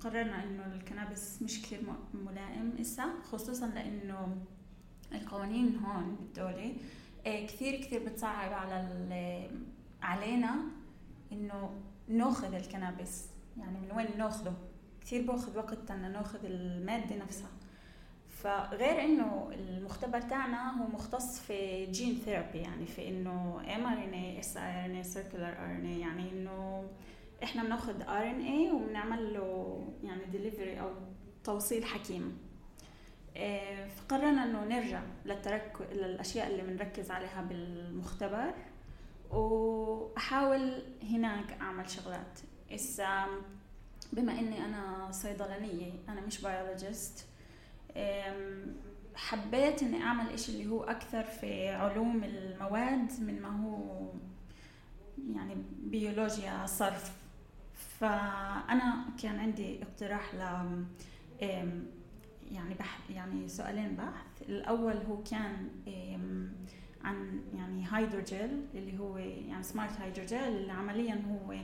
قررنا 0.00 0.44
إنه 0.44 0.74
ال 0.74 0.82
cannabis 0.82 1.42
مش 1.42 1.62
كثير 1.62 1.80
ملائم 2.14 2.72
إسا 2.80 3.04
خصوصا 3.22 3.66
لإنه 3.66 4.36
القوانين 5.12 5.76
هون 5.76 6.16
بالدولة 6.16 6.76
إيه، 7.26 7.46
كثير 7.46 7.80
كثير 7.80 8.04
بتصعب 8.04 8.52
على 8.52 8.88
علينا 10.02 10.56
إنه 11.32 11.70
ناخذ 12.08 12.54
ال 12.54 12.61
cannabis. 12.61 13.26
يعني 13.58 13.80
من 13.80 13.96
وين 13.96 14.18
ناخذه 14.18 14.56
كثير 15.06 15.22
باخذ 15.22 15.58
وقت 15.58 15.90
إن 15.90 16.12
ناخذ 16.12 16.44
المادة 16.44 17.16
نفسها. 17.16 17.48
فغير 18.28 19.04
إنه 19.04 19.50
المختبر 19.52 20.20
تاعنا 20.20 20.82
هو 20.82 20.86
مختص 20.86 21.40
في 21.40 21.86
gene 21.86 22.14
therapy 22.14 22.58
يعني 22.58 22.86
في 22.86 23.08
إنه 23.08 23.60
ام 23.74 23.86
ار 23.86 24.04
ان 24.04 24.12
اي 24.12 24.40
اس 24.40 24.56
ار 24.56 24.84
ان 24.84 24.94
اي 24.96 25.02
سيركولار 25.02 25.52
ار 25.52 25.70
ان 25.70 25.86
اي 25.86 26.00
يعني 26.00 26.30
إنه 26.32 26.88
إحنا 27.42 27.62
بناخذ 27.62 28.02
RNA 28.02 28.70
وبنعمل 28.70 29.34
له 29.34 29.82
يعني 30.02 30.24
ديليفري 30.24 30.80
أو 30.80 30.90
توصيل 31.44 31.84
حكيم. 31.84 32.38
آه، 33.36 33.88
فقررنا 33.88 34.44
إنه 34.44 34.64
نرجع 34.64 35.02
لل 35.24 35.42
track 35.42 35.88
للأشياء 35.92 36.46
اللي 36.46 36.62
بنركز 36.62 37.10
عليها 37.10 37.42
بالمختبر 37.42 38.54
وأحاول 39.30 40.82
هناك 41.02 41.52
أعمل 41.60 41.90
شغلات. 41.90 42.40
اسا 42.70 43.26
بما 44.12 44.32
إني 44.32 44.64
أنا 44.64 45.08
صيدلانية 45.12 45.92
أنا 46.08 46.20
مش 46.20 46.40
biologist 46.40 47.26
حبيت 49.14 49.82
إني 49.82 50.02
أعمل 50.02 50.30
إشي 50.32 50.52
اللي 50.52 50.66
هو 50.70 50.82
أكثر 50.84 51.22
في 51.22 51.68
علوم 51.68 52.24
المواد 52.24 53.10
من 53.20 53.42
ما 53.42 53.48
هو 53.64 54.06
يعني 55.34 55.56
بيولوجيا 55.82 56.66
صرف. 56.66 57.12
فأنا 58.00 59.04
كان 59.22 59.38
عندي 59.38 59.82
اقتراح 59.82 60.34
ل 60.34 60.38
يعني 62.52 62.74
بح 62.74 62.98
يعني 63.10 63.48
سؤالين 63.48 63.96
بحث. 63.96 64.48
الأول 64.48 64.96
هو 64.96 65.22
كان 65.22 65.68
عن 67.04 67.40
يعني 67.54 67.86
هيدروجيل 67.92 68.62
اللي 68.74 68.98
هو 68.98 69.18
يعني 69.18 69.62
سمارت 69.62 70.00
هيدروجيل 70.00 70.38
اللي 70.38 70.72
عمليا 70.72 71.22
هو 71.30 71.56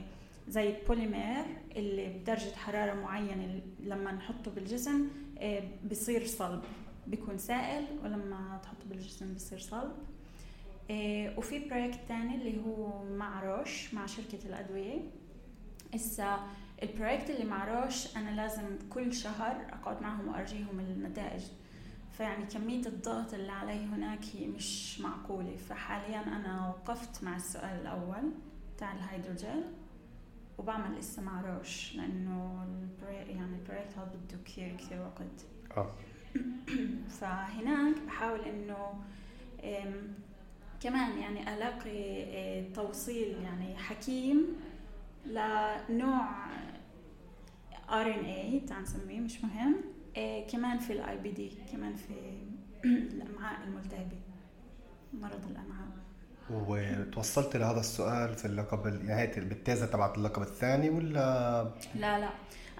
زي 0.47 0.75
بوليمير 0.87 1.45
اللي 1.75 2.09
بدرجة 2.09 2.55
حرارة 2.55 2.93
معينة 2.93 3.61
لما 3.79 4.11
نحطه 4.11 4.51
بالجسم 4.51 5.07
آه، 5.37 5.63
بصير 5.91 6.25
صلب. 6.25 6.61
بيكون 7.07 7.37
سائل 7.37 7.85
ولما 8.03 8.59
تحطه 8.63 8.85
بالجسم 8.89 9.33
بصير 9.33 9.59
صلب. 9.59 9.91
آه، 10.91 11.37
وفي 11.39 11.59
project 11.59 11.99
تاني 12.07 12.35
اللي 12.35 12.61
هو 12.65 13.03
مع 13.03 13.43
روش 13.43 13.93
مع 13.93 14.05
شركة 14.05 14.39
الأدوية. 14.45 15.01
إسا 15.95 16.39
ال 16.83 16.89
project 16.89 17.29
اللي 17.29 17.45
مع 17.45 17.83
روش 17.83 18.17
أنا 18.17 18.29
لازم 18.35 18.63
كل 18.89 19.13
شهر 19.13 19.65
أقعد 19.73 20.01
معهم 20.01 20.27
وأرجيهم 20.27 20.79
النتائج. 20.79 21.41
فيعني 22.17 22.45
كمية 22.45 22.85
الضغط 22.85 23.33
اللي 23.33 23.51
علي 23.51 23.85
هناك 23.85 24.19
هي 24.33 24.47
مش 24.47 24.99
معقولة. 25.01 25.55
فحاليا 25.55 26.21
أنا 26.21 26.69
وقفت 26.69 27.23
مع 27.23 27.35
السؤال 27.35 27.81
الأول 27.81 28.31
تاع 28.77 28.93
الهيدروجين. 28.93 29.63
وبعمل 30.57 30.97
لسه 30.97 31.21
مع 31.21 31.41
روش 31.41 31.95
لأنه 31.95 32.65
يعني 33.09 33.55
ال 33.55 33.60
project 33.60 33.97
هذا 33.97 34.19
بده 34.25 34.37
كثير 34.45 34.75
كثير 34.77 35.01
وقت. 35.01 35.45
آه. 35.77 35.91
فهناك 37.19 37.95
بحاول 38.07 38.39
إنه 38.39 38.93
كمان 40.81 41.17
يعني 41.17 41.53
ألاقي 41.53 42.23
آه، 42.23 42.73
توصيل 42.73 43.35
يعني 43.43 43.75
حكيم 43.77 44.55
لنوع 45.25 46.29
RNA 47.89 48.59
تعال 48.59 48.83
نسميه 48.83 49.19
مش 49.19 49.43
مهم. 49.43 49.75
آه، 50.17 50.47
كمان 50.47 50.79
في 50.79 50.93
ال 50.93 51.17
IBD 51.17 51.51
كمان 51.71 51.95
في 51.95 52.13
الأمعاء 52.85 53.63
الملتهبة 53.63 54.17
مرض 55.13 55.45
الأمعاء. 55.49 55.92
وتوصلت 56.53 57.55
لهذا 57.57 57.79
السؤال 57.79 58.33
في 58.33 58.45
اللقب 58.45 58.87
نهاية 58.87 59.39
بالتيزة 59.39 59.85
تبعت 59.85 60.17
اللقب 60.17 60.41
الثاني 60.41 60.89
ولا؟ 60.89 61.71
لا 61.95 62.19
لا. 62.19 62.29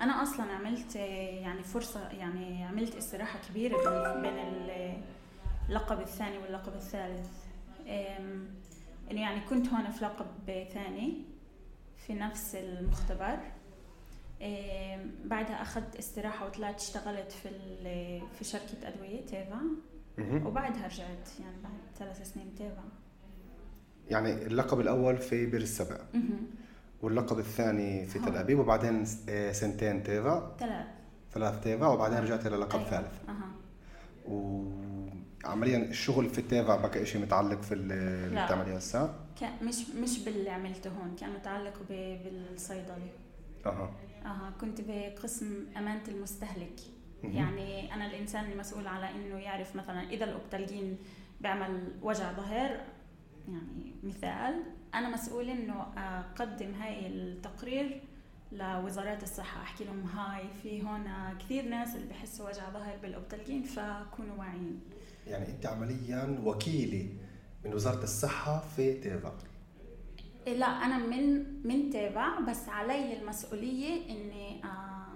أنا 0.01 0.24
أصلا 0.24 0.51
عملت 0.51 0.96
يعني 0.96 1.63
فرصة 1.63 2.10
يعني 2.10 2.65
عملت 2.65 2.96
استراحة 2.96 3.39
كبيرة 3.50 3.77
بين 4.22 4.34
اللقب 5.70 6.00
الثاني 6.00 6.38
واللقب 6.38 6.74
الثالث. 6.75 7.30
انه 9.12 9.22
يعني 9.22 9.42
كنت 9.50 9.68
هون 9.68 9.92
في 9.92 10.06
لقب 10.06 10.27
ثاني 10.74 11.25
في 12.08 12.13
نفس 12.13 12.56
المختبر. 12.56 13.39
بعدها 15.25 15.62
أخذت 15.62 15.96
استراحة 15.96 16.46
وطلعت 16.46 16.82
اشتغلت 16.82 17.32
في 17.32 17.50
في 18.38 18.44
شركة 18.44 18.88
أدوية 18.88 19.25
تيفا. 19.25 19.62
وبعدها 20.20 20.88
رجعت 20.88 21.30
يعني 21.39 21.62
بعد 21.63 21.74
ثلاث 22.00 22.34
سنين 22.34 22.56
تيفا. 22.56 22.84
يعني 24.10 24.31
اللقب 24.31 24.79
الأول 24.79 25.17
في 25.17 25.45
بير 25.45 25.62
السبع 25.62 25.98
واللقب 27.01 27.39
الثاني 27.39 28.05
في 28.05 28.19
تل 28.19 28.36
أبيب 28.36 28.60
وبعدين 28.60 29.05
آه، 29.29 29.51
سنتين 29.51 30.03
تيفا. 30.03 30.55
ثلاث 30.60 30.86
ثلاث 31.33 31.63
تيفا 31.63 31.88
وبعدين 31.88 32.17
رجعت 32.17 32.48
إلى 32.48 32.55
لقب 32.55 32.79
أيوة. 32.79 32.89
ثالث. 32.89 33.29
أه. 33.29 33.33
وعمليا 35.45 35.77
الشغل 35.77 36.29
في 36.29 36.41
تيفا 36.41 36.75
بقى 36.75 37.05
شيء 37.05 37.22
متعلق 37.22 37.62
في 37.62 37.74
اللي 37.74 38.29
بتعمليه 38.45 38.75
هسه؟ 38.75 39.15
مش 39.62 39.89
مش 39.89 40.19
باللي 40.19 40.50
عملته 40.50 40.89
هون 40.89 41.15
كان 41.19 41.29
متعلق 41.33 41.74
بالصيدله 41.89 43.07
أها. 43.65 43.91
أها. 44.25 44.53
كنت 44.62 44.81
بقسم 44.88 45.65
أمان 45.77 46.03
المستهلك. 46.07 46.79
يعني 47.24 47.93
أنا 47.93 48.05
الإنسان 48.05 48.51
المسؤول 48.51 48.88
على 48.88 49.10
إنه 49.12 49.38
يعرف 49.39 49.75
مثلا 49.75 50.10
إذا 50.10 50.25
الأوبتالجين 50.25 50.98
بيعمل 51.41 51.88
وجع 52.01 52.31
ظهر 52.33 52.77
يعني 53.47 53.95
مثال 54.03 54.63
أنا 54.93 55.09
مسؤول 55.09 55.50
إنه 55.50 55.81
أقدم 55.97 56.73
هاي 56.73 57.07
التقرير 57.07 58.01
لوزارات 58.51 59.23
الصحة 59.23 59.62
أحكي 59.62 59.83
لهم 59.83 60.03
هاي 60.03 60.43
في 60.63 60.83
هون 60.83 61.03
كثير 61.39 61.69
ناس 61.69 61.95
اللي 61.95 62.07
بحسوا 62.07 62.50
وجع 62.50 62.69
ظهر 62.69 62.97
بالأوبتلجين 63.01 63.63
فكونوا 63.63 64.35
واعيين 64.38 64.79
يعني 65.27 65.50
أنت 65.50 65.65
عمليا 65.65 66.39
وكيلة 66.43 67.09
من 67.65 67.73
وزارة 67.73 68.03
الصحة 68.03 68.59
في 68.75 68.93
تيفا 68.93 69.38
لا 70.47 70.65
أنا 70.65 70.97
من 70.97 71.43
من 71.67 71.89
تيفا 71.89 72.39
بس 72.39 72.69
علي 72.69 73.19
المسؤولية 73.19 74.09
إني 74.09 74.63
آه، 74.63 75.07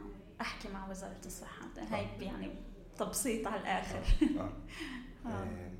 أحكي 0.41 0.69
مع 0.69 0.89
وزارة 0.89 1.21
الصحة 1.25 1.65
هاي 1.91 2.07
يعني 2.19 2.49
تبسيط 2.97 3.47
على 3.47 3.61
الآخر 3.61 4.03
آه. 4.39 4.41
آه. 5.25 5.29
آه. 5.29 5.71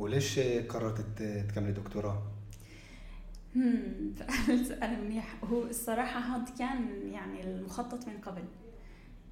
وليش 0.00 0.38
قررت 0.38 1.22
تكملي 1.48 1.72
دكتوراه؟ 1.72 2.22
سؤال 4.68 5.04
منيح. 5.04 5.44
هو 5.44 5.62
الصراحة 5.62 6.20
هذا 6.20 6.44
كان 6.58 7.10
يعني 7.12 7.44
المخطط 7.44 8.08
من 8.08 8.18
قبل. 8.18 8.44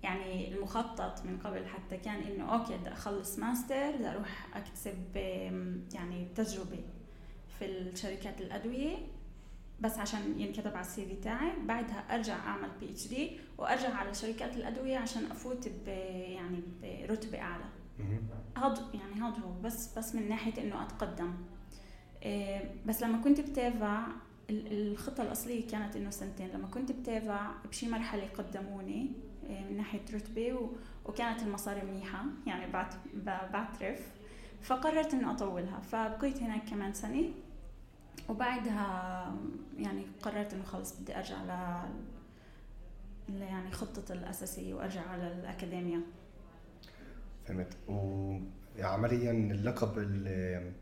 يعني 0.02 0.54
المخطط 0.54 1.25
من 1.25 1.38
قبل 1.38 1.66
حتى 1.66 1.96
كان 1.96 2.20
إنه 2.20 2.54
okay 2.54 2.76
بدي 2.76 2.92
أخلص 2.92 3.38
ماستر 3.38 3.96
بدي 3.96 4.08
أروح 4.08 4.56
أكتسب 4.56 5.16
يعني 5.94 6.28
تجربة 6.37 6.84
في 7.58 7.64
الشركات 7.64 8.40
الأدوية. 8.40 8.96
بس 9.80 9.98
عشان 9.98 10.40
ينكتب 10.40 10.72
على 10.76 10.80
ال 10.87 11.06
CV 11.06 11.14
تاعي. 11.14 11.52
بعدها 11.66 12.14
أرجع 12.14 12.37
أعمل 12.37 12.70
PhD 12.80 13.38
وأرجع 13.58 13.94
على 13.94 14.14
شركات 14.14 14.56
الأدوية 14.56 14.98
عشان 14.98 15.25
أفوت 15.30 15.68
ب 15.68 15.88
يعني 15.88 16.62
برتبه 16.82 17.40
أعلى. 17.40 17.77
هذا 18.57 18.85
يعني 18.95 19.14
هذا 19.14 19.38
هو. 19.38 19.61
بس 19.64 19.99
بس 19.99 20.14
من 20.14 20.28
ناحية 20.28 20.62
إنه 20.62 20.83
أتقدم. 20.83 21.35
إيه، 22.23 22.75
بس 22.87 23.02
لما 23.02 23.19
كنت 23.23 23.40
بتابع 23.40 24.07
الخطة 24.50 25.23
الأصلية 25.23 25.69
كانت 25.69 25.97
إنه 25.97 26.11
سنتين. 26.11 26.49
لما 26.49 26.67
كنت 26.67 26.93
بتابع 26.93 27.50
بشي 27.69 27.88
مرحلة 27.88 28.28
قدموني 28.38 29.12
إيه، 29.47 29.64
من 29.64 29.76
ناحية 29.76 30.02
رتبة 30.14 30.71
وكانت 31.05 31.43
المصاري 31.43 31.83
منيحة. 31.83 32.25
يعني 32.47 32.73
بعترف. 33.52 34.09
فقررت 34.62 35.14
إنه 35.14 35.33
أطولها. 35.33 35.81
فبقيت 35.81 36.43
هناك 36.43 36.64
كمان 36.71 36.95
سنة. 36.95 37.25
وبعدها 38.28 39.35
يعني 39.78 40.07
قررت 40.23 40.55
إنه 40.55 40.64
خلص 40.64 41.00
بدي 41.00 41.17
أرجع 41.17 41.43
ل 41.43 41.49
يعني 43.43 43.71
خطة 43.71 44.12
الأساسية 44.12 44.75
وأرجع 44.75 45.09
على 45.09 45.33
الأكاديمية. 45.33 46.00
فهمت؟ 47.49 47.76
وعمليا 47.88 49.31
اللقب 49.33 49.99
اللي 49.99 50.73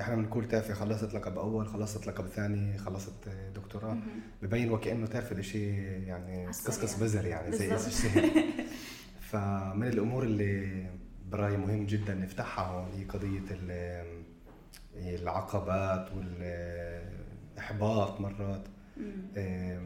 إحنا 0.00 0.14
بنقول 0.14 0.48
تافه 0.48 0.74
خلصت 0.74 1.14
لقب 1.14 1.38
أول 1.38 1.68
خلصت 1.68 2.06
لقب 2.06 2.26
ثاني 2.26 2.78
خلصت 2.78 3.28
دكتوراه. 3.54 3.96
ببين 4.42 4.70
وكأنه 4.70 5.06
تافه 5.06 5.36
الشيء 5.36 5.72
يعني 6.06 6.46
قصقص 6.46 7.02
بزر 7.02 7.26
يعني 7.26 7.56
زي 7.56 7.76
فمن 9.30 9.88
الأمور 9.88 10.22
اللي 10.22 10.86
برأيي 11.30 11.56
مهم 11.56 11.86
جدا 11.86 12.14
نفتحها 12.14 12.64
هون 12.64 12.88
هي 12.92 13.04
قضية 13.04 13.42
العقبات 14.96 16.08
والإحباط 17.56 18.20
مرات. 18.20 18.62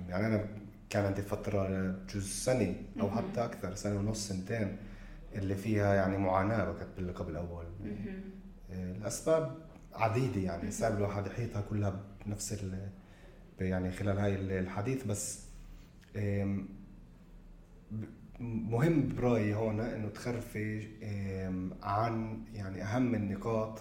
يعني 0.09 0.27
أنا 0.27 0.49
كان 0.91 1.05
عندي 1.05 1.23
فترة 1.23 1.91
جزء 2.15 2.29
سنه 2.29 2.75
أو 3.01 3.11
حتى 3.11 3.45
أكثر 3.45 3.75
سنة 3.75 3.99
ونص 3.99 4.29
سنتين. 4.29 4.77
اللي 5.38 5.54
فيها 5.54 5.95
يعني 5.95 6.18
معاناة 6.18 6.71
وقت 6.71 6.88
باللقب 6.97 7.28
الأول. 7.28 7.64
الأسباب 8.71 9.57
عديدة 9.95 10.40
يعني. 10.40 10.71
صعب 10.71 10.97
الواحد 10.97 11.26
يحيطها 11.26 11.62
كلها 11.62 12.00
بنفس 12.26 12.52
ال 12.52 12.88
يعني 13.61 13.90
خلال 13.90 14.18
هاي 14.18 14.35
الحديث. 14.35 15.04
بس 15.04 15.49
مهم 18.40 19.14
برأيي 19.16 19.54
هون 19.54 19.80
إنه 19.80 20.09
تخرفي 20.09 20.88
عن 21.83 22.45
يعني 22.54 22.83
أهم 22.83 23.14
النقاط 23.14 23.80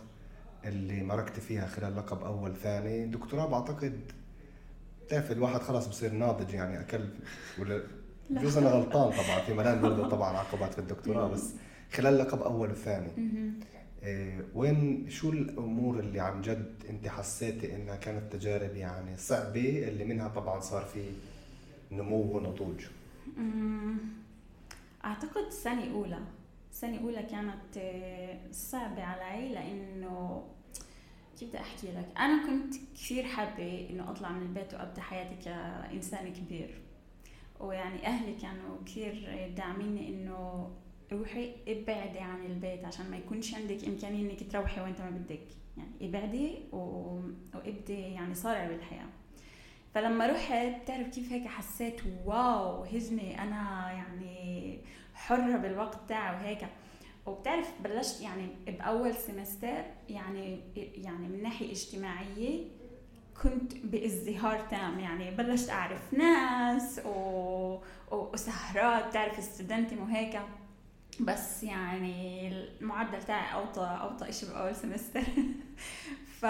اللي 0.65 1.03
مرقت 1.03 1.39
فيها 1.39 1.67
خلال 1.67 1.95
لقب 1.95 2.23
أول 2.23 2.55
ثاني. 2.55 3.05
دكتوراه 3.05 3.45
بعتقد 3.47 4.11
بتعرف 5.05 5.31
الواحد 5.31 5.59
خلاص 5.59 5.87
بصير 5.87 6.13
ناضج 6.13 6.53
يعني 6.53 6.79
أكل 6.79 7.09
ولا 7.59 7.83
بجوز 8.29 8.57
أنا 8.57 8.69
غلطان 8.69 9.12
طبعا 9.12 9.39
في 9.39 9.53
ملان 9.53 9.81
برضه 9.81 10.10
طبعا 10.10 10.38
عقبات 10.38 10.74
في 10.74 10.79
الدكتوراه 10.79 11.27
بس 11.27 11.53
خلال 11.91 12.17
لقب 12.17 12.41
أول 12.41 12.72
وثاني. 12.72 13.12
إيه 14.03 14.46
وين 14.55 15.10
شو 15.10 15.29
الأمور 15.29 16.00
اللي 16.00 16.19
عن 16.19 16.41
جد 16.41 16.74
أنت 16.89 17.07
حسيتي 17.07 17.75
إنها 17.75 17.96
كانت 17.96 18.34
تجارب 18.34 18.75
يعني 18.75 19.18
صعبة؟ 19.18 19.87
اللي 19.87 20.05
منها 20.05 20.27
طبعا 20.27 20.59
صار 20.59 20.85
في 20.85 21.11
نمو 21.92 22.37
ونضوج. 22.37 22.85
أعتقد 25.05 25.50
سنة 25.50 25.92
أولى. 25.94 26.20
سنة 26.72 27.00
أولى 27.03 27.24
كانت 27.24 27.77
آه، 27.77 28.37
صعبة 28.51 29.03
علي 29.03 29.50
لأنه 29.53 30.44
كيف 31.40 31.50
بدي 31.50 31.57
أحكي 31.59 31.87
لك؟ 31.87 32.05
أنا 32.18 32.48
كنت 32.48 32.75
كثير 32.96 33.24
حابة 33.24 33.87
إنه 33.90 34.11
أطلع 34.11 34.31
من 34.31 34.42
البيت 34.42 34.74
وأبدأ 34.74 35.01
حياتي 35.01 35.35
كإنسان 35.46 36.33
كبير. 36.33 36.81
ويعني 37.59 38.05
أهلي 38.05 38.33
كانوا 38.33 38.77
كثير 38.85 39.48
داعميني 39.57 40.09
إنه 40.09 40.70
روحي 41.11 41.51
ابعدي 41.67 42.20
عن 42.20 42.46
البيت 42.46 42.85
عشان 42.85 43.09
ما 43.11 43.17
يكونش 43.17 43.55
عندك 43.55 43.85
إمكانية 43.87 44.31
إنك 44.31 44.51
تروحي 44.51 44.81
وانت 44.81 45.01
ما 45.01 45.09
بدك. 45.09 45.48
يعني 45.77 45.91
ابعدي 46.01 46.59
و... 46.72 46.77
وابدي 47.55 48.00
يعني 48.00 48.35
صارعي 48.35 48.67
بالحياة. 48.67 49.07
فلما 49.93 50.27
رحت 50.27 50.81
بتعرف 50.81 51.07
كيف 51.07 51.31
هيك 51.31 51.48
حسيت 51.48 52.01
واو 52.25 52.83
هزمي 52.83 53.39
أنا 53.39 53.91
يعني 53.91 54.79
حرة 55.13 55.57
بالوقت 55.57 55.98
تاعي 56.09 56.35
وهيك. 56.35 56.67
وبتعرف 57.25 57.72
بلشت 57.83 58.22
يعني 58.22 58.48
بأول 58.67 59.15
سمستر 59.15 59.83
يعني 60.09 60.59
يعني 60.75 61.27
من 61.27 61.43
ناحية 61.43 61.72
اجتماعية 61.72 62.63
كنت 63.43 63.73
بازدهار 63.83 64.59
تام 64.59 65.00
يعني 65.00 65.31
بلشت 65.31 65.69
أعرف 65.69 66.13
ناس 66.13 67.01
و... 67.05 67.77
وسهرات 68.11 69.13
تعرف 69.13 69.39
استودنتم 69.39 70.00
وهيك 70.01 70.39
بس 71.19 71.63
يعني 71.63 72.47
المعدل 72.47 73.23
تاعي 73.23 73.53
أوطى 73.53 74.00
أوطى 74.01 74.31
شيء 74.31 74.50
بأول 74.50 74.75
سمستر. 74.75 75.23
ف 76.41 76.45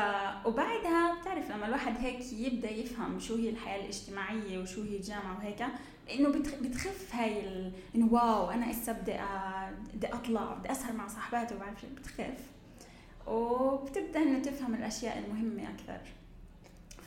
وبعدها 0.45 1.21
بتعرف 1.21 1.51
لما 1.51 1.65
الواحد 1.65 1.93
هيك 1.97 2.33
يبدأ 2.33 2.69
يفهم 2.69 3.19
شو 3.19 3.35
هي 3.35 3.49
الحياة 3.49 3.81
الاجتماعية 3.81 4.57
وشو 4.57 4.81
هي 4.81 4.95
الجامعة 4.95 5.37
وهيك 5.37 5.65
إنه 6.13 6.29
بتخف 6.61 7.15
هاي 7.15 7.39
ال... 7.39 7.71
إنه 7.95 8.13
wow 8.13 8.51
أنا 8.51 8.71
هسه 8.71 8.91
بدي 8.91 9.17
بدي 9.93 10.07
أطلع 10.07 10.53
بدي 10.53 10.71
أسهر 10.71 10.93
مع 10.93 11.07
صاحباتي 11.07 11.55
وبعرف 11.55 11.81
شو 11.81 11.87
بتخف. 11.97 12.43
وبتبدأ 13.27 14.19
إنه 14.19 14.39
تفهم 14.39 14.75
الأشياء 14.75 15.17
المهمة 15.17 15.63
أكثر. 15.69 15.99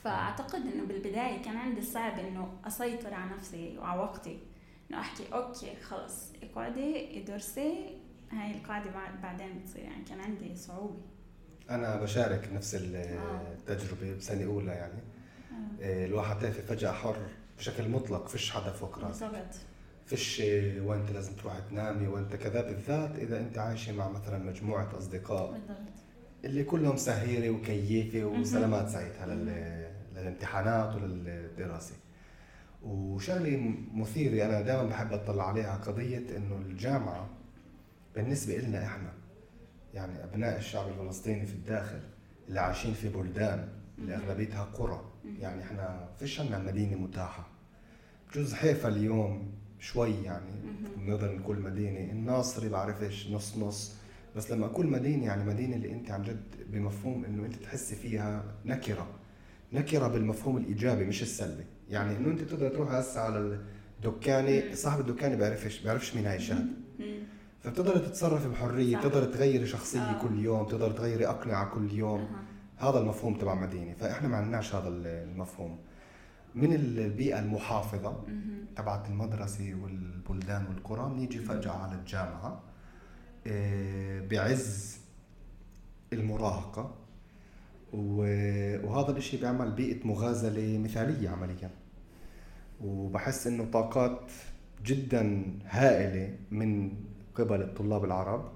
فأعتقد 0.03 0.61
إنه 0.73 0.85
بالبداية 0.85 1.41
كان 1.43 1.57
عندي 1.57 1.81
صعب 1.81 2.19
إنه 2.19 2.53
أسيطر 2.67 3.13
على 3.13 3.31
نفسي 3.35 3.77
وعلى 3.77 4.01
وقتي. 4.01 4.39
إنه 4.91 4.99
أحكي 4.99 5.23
okay 5.33 5.75
خلص 5.81 6.31
اقعدي 6.43 7.21
ادرسي 7.23 7.97
هاي 8.31 8.51
القاعدة 8.51 8.91
بعدين 9.23 9.59
بتصير. 9.59 9.83
يعني 9.83 10.03
كان 10.03 10.19
عندي 10.19 10.55
صعوبة. 10.55 11.01
أنا 11.69 11.95
بشارك 11.95 12.49
نفس 12.53 12.75
آه. 12.75 12.79
التجربة 12.79 14.15
بسنة 14.17 14.45
أولى 14.45 14.71
يعني. 14.71 14.99
آه. 15.51 15.83
آه، 15.83 16.05
الواحد 16.05 16.39
تافه 16.39 16.61
فجأة 16.61 16.91
حر 16.91 17.17
بشكل 17.57 17.89
مطلق 17.89 18.27
فيش 18.27 18.51
حدا 18.51 18.71
فوق 18.71 18.99
راسك. 18.99 19.23
بالضبط. 19.23 19.55
فيش 20.05 20.41
وانت 20.79 21.11
لازم 21.11 21.33
تروح 21.35 21.59
تنامي 21.69 22.07
وانت 22.07 22.35
كذا 22.35 22.61
بالذات 22.61 23.15
إذا 23.19 23.39
أنت 23.39 23.57
عايشة 23.57 23.93
مع 23.93 24.09
مثلا 24.09 24.37
مجموعة 24.37 24.97
أصدقاء. 24.97 25.51
بالضبط. 25.51 25.77
اللي 26.45 26.63
كلهم 26.63 26.97
سهيرة 26.97 27.49
وكيفة 27.49 28.23
وسلامات 28.23 28.89
سعيدها 28.89 29.25
للامتحانات 30.21 30.95
وللدراسه 30.95 31.95
وشغلة 32.83 33.75
مثيرة 33.93 34.45
أنا 34.45 34.61
دائما 34.61 34.83
بحب 34.83 35.13
أطلع 35.13 35.47
عليها 35.49 35.75
قضية 35.77 36.37
إنه 36.37 36.55
الجامعة 36.57 37.29
بالنسبة 38.15 38.57
لنا 38.57 38.85
إحنا 38.85 39.13
يعني 39.93 40.23
أبناء 40.23 40.57
الشعب 40.57 40.87
الفلسطيني 40.87 41.45
في 41.45 41.53
الداخل 41.53 41.99
اللي 42.49 42.59
عايشين 42.59 42.93
في 42.93 43.09
بلدان 43.09 43.67
اللي 43.97 44.15
أغلبيتها 44.15 44.63
قرى 44.63 45.01
يعني 45.39 45.63
إحنا 45.63 46.09
فيش 46.19 46.39
عندنا 46.39 46.57
مدينة 46.59 46.97
متاحة. 46.97 47.47
بجوز 48.31 48.53
حيفا 48.53 48.89
اليوم 48.89 49.51
شوي 49.79 50.13
يعني 50.23 50.51
بنقدر 50.97 51.35
نقول 51.35 51.61
مدينة 51.61 52.11
الناصري 52.11 52.69
بعرفش 52.69 53.27
نص 53.31 53.57
نص 53.57 53.95
بس 54.35 54.51
لما 54.51 54.65
أقول 54.65 54.87
مدينة 54.87 55.25
يعني 55.25 55.43
مدينة 55.43 55.75
اللي 55.75 55.91
أنت 55.93 56.11
عن 56.11 56.23
جد 56.23 56.43
بمفهوم 56.71 57.25
إنه 57.25 57.45
أنت 57.45 57.55
تحسي 57.55 57.95
فيها 57.95 58.43
نكرة. 58.65 59.07
نكرة 59.73 60.07
بالمفهوم 60.07 60.57
الإيجابي 60.57 61.05
مش 61.05 61.21
السلبي. 61.21 61.65
يعني 61.89 62.17
إنه 62.17 62.27
أنت 62.27 62.41
تقدر 62.41 62.69
تروح 62.69 62.91
هسه 62.91 63.21
على 63.21 63.59
الدكانة 63.99 64.75
صاحب 64.75 64.99
الدكانة 64.99 65.35
بيعرفش 65.35 65.79
بيعرفش 65.79 66.15
مين 66.15 66.25
هاي 66.25 66.35
الشهاده 66.35 66.69
فبتقدر 67.63 67.97
تتصرفي 67.97 68.49
بحرية 68.49 68.97
بتقدر 68.97 69.23
تغيري 69.25 69.67
شخصية 69.67 69.99
آه. 69.99 70.21
كل 70.21 70.39
يوم 70.39 70.65
تقدر 70.65 70.91
تغيري 70.91 71.27
أقنعة 71.27 71.69
كل 71.73 71.91
يوم. 71.93 72.19
آه. 72.21 72.89
هذا 72.89 72.99
المفهوم 72.99 73.33
تبع 73.37 73.55
مدينة. 73.55 73.93
فإحنا 73.93 74.27
ما 74.27 74.37
عندناش 74.37 74.75
هذا 74.75 74.87
المفهوم. 74.87 75.77
من 76.55 76.73
البيئة 76.73 77.39
المحافظة 77.39 78.23
تبعت 78.75 79.09
المدرسة 79.09 79.77
والبلدان 79.83 80.65
والقرى 80.65 81.09
بنيجي 81.09 81.39
فجأة 81.39 81.71
على 81.71 81.95
الجامعة 81.95 82.61
آه، 83.47 84.27
بعز 84.27 84.97
المراهقة. 86.13 86.95
وهذا 87.93 89.11
الإشي 89.11 89.37
بيعمل 89.37 89.71
بيئة 89.71 90.07
مغازلة 90.07 90.77
مثالية 90.77 91.29
عمليا. 91.29 91.69
وبحس 92.83 93.47
إنه 93.47 93.65
طاقات 93.73 94.31
جدا 94.85 95.43
هائلة 95.65 96.35
من 96.51 96.91
قبل 97.35 97.61
الطلاب 97.61 98.05
العرب 98.05 98.51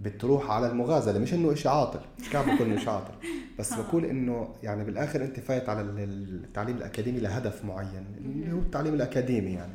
بتروح 0.00 0.50
على 0.50 0.70
المغازلة. 0.70 1.18
مش 1.18 1.34
إنه 1.34 1.54
شيء 1.54 1.70
عاطل 1.70 2.00
مش 2.20 2.30
كان 2.30 2.56
بقول 2.56 2.68
انه 2.68 2.80
شيء 2.80 2.90
عاطل. 2.90 3.14
بس 3.58 3.74
بقول 3.74 4.04
إنه 4.04 4.48
يعني 4.62 4.84
بالآخر 4.84 5.24
أنت 5.24 5.40
فايت 5.40 5.68
على 5.68 5.80
التعليم 5.80 6.76
الأكاديمي 6.76 7.20
لهدف 7.20 7.64
معين 7.64 8.06
اللي 8.18 8.52
هو 8.52 8.58
التعليم 8.58 8.94
الأكاديمي 8.94 9.52
يعني. 9.52 9.72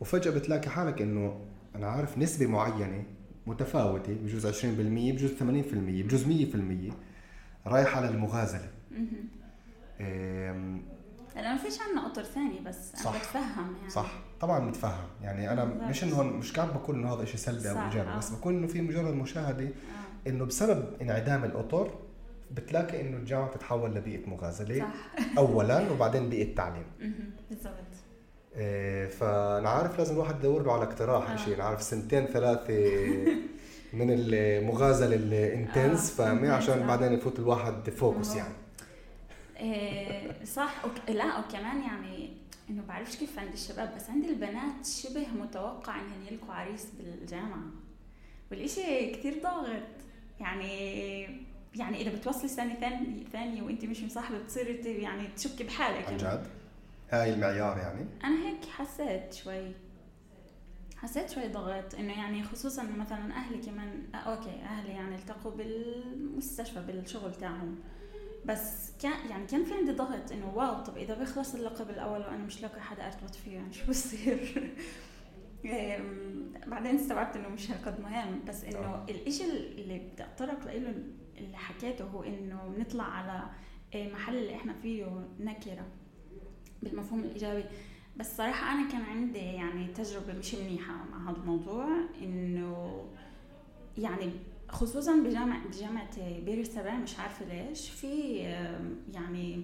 وفجأة 0.00 0.30
بتلاقي 0.30 0.70
حالك 0.70 1.02
إنه 1.02 1.36
أنا 1.74 1.86
عارف 1.86 2.18
نسبة 2.18 2.46
معينة 2.46 3.04
متفاوتة 3.46 4.14
بجوز 4.14 4.46
20% 4.46 4.64
بجوز 4.66 5.30
80% 5.30 5.42
بجوز 5.74 6.24
100% 6.24 6.92
رايحة 7.66 8.00
للمغازلة. 8.00 8.68
أنا 11.36 11.52
ما 11.52 11.58
فيش 11.58 11.80
عندنا 11.80 12.08
قطر 12.08 12.22
ثاني 12.24 12.60
بس 12.60 12.94
أنا 12.94 13.02
صح. 13.02 13.18
بتفهم 13.18 13.76
يعني. 13.76 13.90
صح. 13.90 14.12
طبعا 14.40 14.70
بتفهم 14.70 15.06
يعني 15.22 15.52
أنا 15.52 15.64
مش 15.64 16.04
إنه 16.04 16.22
مش 16.22 16.52
قاعد 16.52 16.74
بقول 16.74 16.96
إنه 16.96 17.14
هذا 17.14 17.24
شيء 17.24 17.36
سلبي 17.36 17.70
أو 17.70 17.84
إيجابي 17.84 18.10
آه. 18.10 18.18
بس 18.18 18.30
بقول 18.30 18.54
إنه 18.54 18.66
في 18.66 18.80
مجرد 18.80 19.14
مشاهدة 19.14 19.64
آه. 19.64 20.28
إنه 20.28 20.44
بسبب 20.44 20.84
انعدام 21.02 21.44
القطر 21.44 21.90
بتلاقي 22.50 23.00
إنه 23.00 23.16
الجامعة 23.16 23.48
بتتحول 23.48 23.94
لبيئة 23.94 24.28
مغازلة 24.30 24.78
صح. 24.78 25.22
اولا 25.38 25.90
وبعدين 25.90 26.28
بيئة 26.28 26.54
تعليم. 26.54 26.84
بالضبط. 27.50 27.74
إيه 28.56 29.08
فأنا 29.08 29.68
عارف 29.68 29.98
لازم 29.98 30.14
الواحد 30.14 30.38
يدور 30.38 30.62
له 30.62 30.72
على 30.72 30.82
اقتراح 30.84 31.30
آه. 31.30 31.36
شيء 31.36 31.54
أنا 31.54 31.64
عارف 31.64 31.82
سنتين 31.82 32.26
ثلاثة 32.26 32.74
من 33.92 34.06
المغازله 34.10 35.16
ال 35.16 35.28
intense 35.28 36.10
آه. 36.10 36.14
فاهمي 36.14 36.48
عشان 36.48 36.86
بعدين 36.86 37.12
يفوت 37.12 37.38
الواحد 37.38 37.90
focus 37.90 38.36
يعني. 38.36 38.54
إيه 39.56 40.44
صح. 40.44 40.84
وك... 40.84 41.10
لا 41.10 41.38
وكمان 41.38 41.82
يعني 41.82 42.30
إنه 42.70 42.82
بعرفش 42.88 43.16
كيف 43.16 43.38
عند 43.38 43.52
الشباب 43.52 43.94
بس 43.96 44.10
عند 44.10 44.24
البنات 44.24 44.86
شبه 45.02 45.26
متوقع 45.42 45.94
إنهم 45.94 46.26
يلقوا 46.30 46.54
عريس 46.54 46.86
بالجامعة. 46.98 47.62
والإشي 48.50 49.10
كثير 49.10 49.42
ضاغط. 49.42 49.82
يعني 50.40 51.22
يعني 51.74 52.00
إذا 52.00 52.16
بتوصلي 52.16 52.48
سنة 52.48 52.74
ثانية 52.74 53.24
ثانية 53.32 53.62
وانت 53.62 53.84
مش 53.84 54.02
مصاحبة 54.02 54.38
بتصيري 54.38 55.02
يعني 55.02 55.28
تشكي 55.36 55.64
بحالك 55.64 56.08
عن 56.08 56.16
جد؟ 56.16 56.46
هاي 57.10 57.34
المعيار 57.34 57.78
يعني؟ 57.78 58.06
أنا 58.24 58.48
هيك 58.48 58.64
حسيت 58.64 59.34
شوي. 59.34 59.72
حسيت 61.02 61.30
شوي 61.30 61.48
ضغط 61.48 61.94
إنه 61.94 62.12
يعني 62.12 62.42
خصوصا 62.42 62.82
مثلا 62.82 63.34
أهلي 63.34 63.58
كمان 63.58 64.02
آه 64.14 64.16
أوكي 64.16 64.62
أهلي 64.62 64.92
يعني 64.92 65.14
التقوا 65.14 65.50
بالمستشفى 65.50 66.82
بالشغل 66.82 67.34
تاعهم 67.34 67.78
بس 68.44 68.92
كان 69.02 69.30
يعني 69.30 69.46
كان 69.46 69.64
في 69.64 69.74
عندي 69.74 69.92
ضغط 69.92 70.32
إنه 70.32 70.54
واو 70.54 70.82
طب 70.82 70.96
إذا 70.96 71.14
بيخلص 71.14 71.54
اللقب 71.54 71.90
الأول 71.90 72.20
وأنا 72.20 72.44
مش 72.44 72.62
لاقي 72.62 72.80
حدا 72.80 73.06
ارتبط 73.06 73.34
فيه 73.34 73.52
يعني 73.54 73.72
شو 73.72 73.86
بصير؟ 73.88 74.72
بعدين 76.66 76.94
استوعبت 76.94 77.36
إنه 77.36 77.48
مش 77.48 77.70
هالقد 77.70 78.00
مهم 78.00 78.44
بس 78.44 78.64
إنه 78.64 78.78
آه. 78.78 79.06
الإشي 79.08 79.44
اللي 79.44 79.98
بدي 79.98 80.24
اتطرق 80.24 80.64
له 80.64 80.94
اللي 81.38 81.56
حكيته 81.56 82.04
هو 82.04 82.22
إنه 82.22 82.74
بنطلع 82.76 83.04
على 83.04 83.50
آه، 83.94 84.08
محل 84.08 84.36
اللي 84.36 84.54
إحنا 84.54 84.72
فيه 84.72 85.26
نكرة 85.40 85.86
بالمفهوم 86.82 87.20
الإيجابي 87.20 87.64
بس 88.16 88.36
صراحة 88.36 88.72
أنا 88.72 88.92
كان 88.92 89.02
عندي 89.02 89.38
يعني 89.38 89.86
تجربة 89.86 90.32
مش 90.32 90.54
منيحة 90.54 90.92
مع 91.12 91.30
هذا 91.30 91.36
الموضوع 91.36 91.88
إنه 92.22 93.04
يعني 93.98 94.30
خصوصا 94.68 95.16
بجامعة 95.16 95.68
بجامعة 95.68 96.40
بير 96.40 96.60
السبع 96.60 96.94
مش 96.94 97.18
عارفة 97.18 97.44
ليش 97.44 97.90
في 97.90 98.36
يعني 99.14 99.62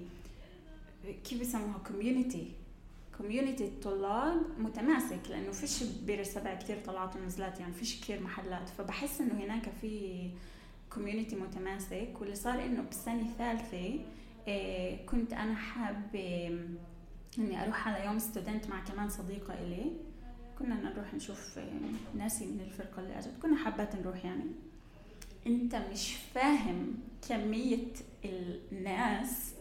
كيف 1.24 1.38
بيسموها 1.38 1.78
community 1.78 2.52
community 3.18 3.64
الطلاب 3.64 4.42
متماسك 4.58 5.20
لأنه 5.30 5.52
فيش 5.52 5.82
بير 5.82 6.20
السبع 6.20 6.54
كثير 6.54 6.76
طلعات 6.86 7.16
ونزلات 7.16 7.60
يعني 7.60 7.72
فيش 7.72 8.00
كثير 8.00 8.22
محلات. 8.22 8.68
فبحس 8.68 9.20
إنه 9.20 9.34
هناك 9.34 9.68
في 9.80 10.30
community 10.94 11.36
متماسك 11.36 12.08
واللي 12.20 12.34
صار 12.34 12.64
إنه 12.64 12.82
بالسنة 12.82 13.22
الثالثة 13.22 14.00
آه، 14.48 14.96
كنت 15.06 15.32
أنا 15.32 15.54
حابة 15.54 16.58
إني 17.38 17.62
أروح 17.64 17.88
على 17.88 18.04
يوم 18.04 18.18
student 18.18 18.66
مع 18.66 18.80
كمان 18.84 19.08
صديقة 19.08 19.54
إلي. 19.54 19.92
كنا 20.58 20.74
نروح 20.74 21.14
نشوف 21.14 21.58
آه، 21.58 22.18
ناسي 22.18 22.46
من 22.46 22.60
الفرقة 22.60 23.02
اللي 23.02 23.18
أجت. 23.18 23.32
كنا 23.42 23.56
حابات 23.56 23.96
نروح 23.96 24.24
يعني. 24.24 24.44
أنت 25.46 25.74
مش 25.74 26.14
فاهم 26.34 26.94
كمية 27.28 27.92
الناس 28.24 29.54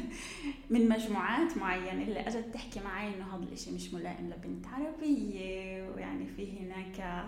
من 0.70 0.88
مجموعات 0.88 1.56
معينة 1.56 2.02
اللي 2.02 2.20
أجت 2.20 2.54
تحكي 2.54 2.80
معي 2.80 3.14
إنه 3.14 3.36
هذا 3.36 3.42
الإشي 3.42 3.70
مش 3.70 3.94
ملائم 3.94 4.30
لبنت 4.30 4.66
عربية 4.66 5.90
ويعني 5.90 6.26
في 6.26 6.60
هناك 6.60 7.24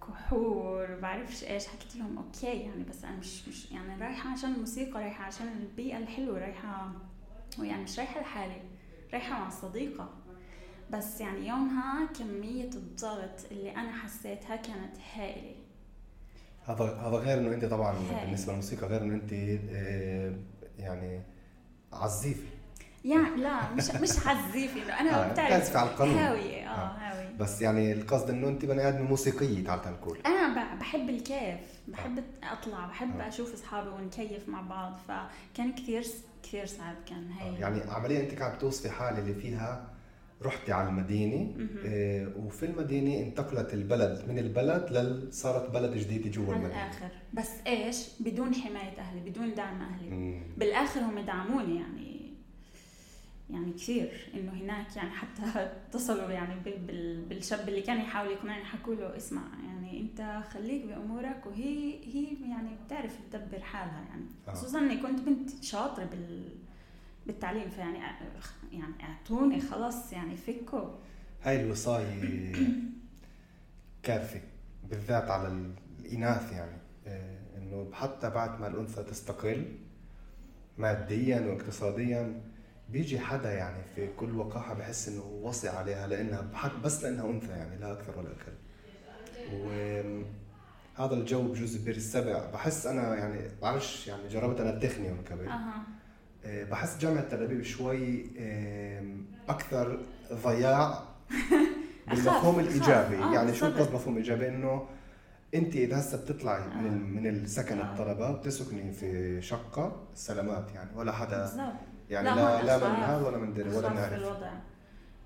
كحور 0.00 0.98
بعرفش 1.02 1.44
إيش. 1.44 1.66
حكيت 1.66 1.96
لهم 1.96 2.18
أوكي 2.18 2.46
يعني 2.46 2.84
بس 2.84 3.04
أنا 3.04 3.16
مش 3.16 3.48
مش 3.48 3.72
يعني 3.72 4.02
رايحة 4.02 4.30
عشان 4.30 4.54
الموسيقى 4.54 5.00
رايحة 5.00 5.24
عشان 5.24 5.48
البيئة 5.48 5.98
الحلوة 5.98 6.38
رايحة 6.38 6.92
ويعني 7.58 7.82
مش 7.82 7.98
رايحة 7.98 8.20
لحالي. 8.20 8.73
رايحة 9.14 9.38
مع 9.38 9.50
صديقة. 9.50 10.08
بس 10.90 11.20
يعني 11.20 11.48
يومها 11.48 12.06
كمية 12.18 12.64
الضغط 12.68 13.40
اللي 13.50 13.70
أنا 13.76 13.92
حسيتها 13.92 14.56
كانت 14.56 14.96
هائلة. 15.14 15.54
هذا 16.66 16.84
هذا 16.84 17.16
غير 17.16 17.38
إنه 17.38 17.54
أنت 17.54 17.64
طبعا 17.64 17.94
بالنسبة 18.24 18.52
للموسيقى 18.52 18.86
غير 18.86 19.02
إنه 19.02 19.14
أنت 19.14 19.32
آه، 19.32 20.34
يعني 20.78 21.22
عزيفة. 21.92 22.46
يعني 23.04 23.36
لا 23.36 23.70
مش 23.74 23.90
مش 23.90 24.26
عزيفة 24.26 24.82
إنه 24.82 25.00
أنا 25.00 25.24
آه 25.24 25.32
بتعرف. 25.32 25.76
على 25.76 25.90
القانون. 25.90 26.18
هاوية 26.18 26.70
آه, 26.70 26.70
آه. 26.70 26.98
بس 27.40 27.62
يعني 27.62 27.92
القصد 27.92 28.30
إنه 28.30 28.48
أنت 28.48 28.64
بني 28.64 28.88
آدم 28.88 29.04
موسيقية 29.04 29.64
تعال 29.64 29.82
تنقول 29.82 30.18
أنا 30.26 30.74
بحب 30.74 31.10
الكيف 31.10 31.58
بحب 31.88 32.18
آه. 32.18 32.52
أطلع 32.52 32.86
بحب 32.86 33.20
آه. 33.20 33.28
أشوف 33.28 33.54
أصحابي 33.54 33.88
ونكيف 33.88 34.48
مع 34.48 34.60
بعض 34.60 34.98
فكان 35.08 35.72
كثير 35.72 36.04
كثير 36.42 36.66
صعب 36.66 36.96
كان 37.06 37.30
هي 37.30 37.56
آه. 37.56 37.58
يعني 37.60 37.80
عمليا 37.90 38.20
أنت 38.20 38.38
قاعد 38.38 38.56
بتوصفي 38.56 38.90
حالة 38.90 39.18
اللي 39.18 39.34
فيها 39.34 39.94
رحتي 40.42 40.72
على 40.72 40.88
المدينة 40.88 41.54
آه 41.86 42.28
وفي 42.36 42.66
المدينة 42.66 43.26
انتقلت 43.26 43.74
البلد 43.74 44.24
من 44.28 44.38
البلد 44.38 44.86
لل 44.90 45.32
صارت 45.32 45.70
بلد 45.70 45.94
جديدة 45.96 46.30
جوا 46.30 46.44
المدينة 46.44 46.68
بالاخر 46.68 47.08
بس 47.32 47.50
إيش 47.66 48.08
بدون 48.20 48.54
حماية 48.54 48.98
أهلي 48.98 49.30
بدون 49.30 49.54
دعم 49.54 49.82
أهلي 49.82 50.10
مم. 50.10 50.42
بالآخر 50.56 51.00
هم 51.00 51.20
دعموني 51.20 51.76
يعني 51.76 52.13
يعني 53.54 53.72
كثير 53.72 54.30
إنه 54.34 54.52
هناك 54.52 54.96
يعني 54.96 55.10
حتى 55.10 55.70
اتصلوا 55.88 56.30
يعني 56.30 56.54
بالشاب 57.28 57.68
اللي 57.68 57.82
كان 57.82 58.00
يحاول 58.00 58.30
يقنعني 58.30 58.64
حكوا 58.64 58.94
له 58.94 59.16
اسمع 59.16 59.42
يعني 59.66 60.00
أنت 60.00 60.42
خليك 60.52 60.84
بأمورك 60.84 61.46
وهي 61.46 61.94
هي 62.04 62.26
يعني 62.50 62.68
بتعرف 62.86 63.12
تدبر 63.32 63.60
حالها 63.60 64.04
يعني. 64.08 64.24
آه. 64.48 64.52
خصوصا 64.52 64.78
إني 64.78 64.96
كنت 64.96 65.20
بنت 65.20 65.64
شاطرة 65.64 66.04
بال 66.04 66.48
بالتعليم 67.26 67.70
فيعني 67.70 67.98
يعني 68.72 68.94
أعطوني 69.02 69.60
خلص 69.60 70.12
يعني 70.12 70.36
فكوا. 70.36 70.90
هاي 71.42 71.60
الوصاية 71.60 72.52
كارثة 74.02 74.40
بالذات 74.90 75.30
على 75.30 75.48
الإناث 75.48 76.52
يعني. 76.52 76.78
آه، 77.06 77.38
إنه 77.56 77.90
حتى 77.92 78.30
بعد 78.30 78.60
ما 78.60 78.66
الأنثى 78.66 79.02
تستقل 79.02 79.78
ماديا 80.78 81.40
واقتصاديا 81.40 82.40
بيجي 82.94 83.18
حدا 83.18 83.52
يعني 83.52 83.82
في 83.94 84.08
كل 84.16 84.36
وقاحة 84.36 84.74
بحس 84.74 85.08
إنه 85.08 85.22
وصي 85.42 85.68
عليها 85.68 86.06
لأنها 86.06 86.70
بس 86.84 87.04
لأنها 87.04 87.30
أنثى 87.30 87.52
يعني 87.52 87.76
لا 87.76 87.92
أكثر 87.92 88.18
ولا 88.18 88.28
أقل 88.28 88.54
وهذا 90.98 91.14
الجو 91.14 91.42
بجوز 91.42 91.76
بير 91.76 91.96
السبع 91.96 92.50
بحس 92.50 92.86
أنا 92.86 93.14
يعني 93.14 93.40
بعرفش 93.62 94.06
يعني 94.06 94.28
جربت 94.28 94.60
أنا 94.60 94.70
التخني 94.70 95.08
من 95.08 95.24
قبل 95.30 95.48
أه. 95.48 96.64
بحس 96.64 96.98
جامعة 96.98 97.28
تل 97.28 97.42
أبيب 97.42 97.62
شوي 97.62 98.26
أكثر 99.48 100.00
ضياع 100.32 101.02
بالمفهوم 102.08 102.60
الإيجابي 102.60 103.16
آه 103.16 103.34
يعني 103.34 103.54
شو 103.54 103.66
القصد 103.66 103.94
مفهوم 103.94 104.16
إيجابي 104.16 104.48
إنه 104.48 104.86
أنت 105.54 105.76
إذا 105.76 106.00
هسه 106.00 106.22
بتطلعي 106.22 106.62
آه. 106.62 106.76
من 106.76 107.14
من 107.14 107.26
السكن 107.26 107.78
آه. 107.78 107.92
الطلبة 107.92 108.32
بتسكني 108.32 108.92
في 108.92 109.42
شقة 109.42 110.06
سلامات 110.14 110.74
يعني 110.74 110.90
ولا 110.96 111.12
حدا 111.12 111.40
بالزبط. 111.40 111.93
يعني 112.10 112.28
لا 112.28 112.62
لا, 112.62 112.78
لا 112.78 112.88
من 112.88 112.94
هذا 112.94 113.26
ولا 113.26 113.38
من 113.38 113.54
دري 113.54 113.76
ولا 113.76 113.92
نعرف 113.92 114.12
الوضع. 114.12 114.52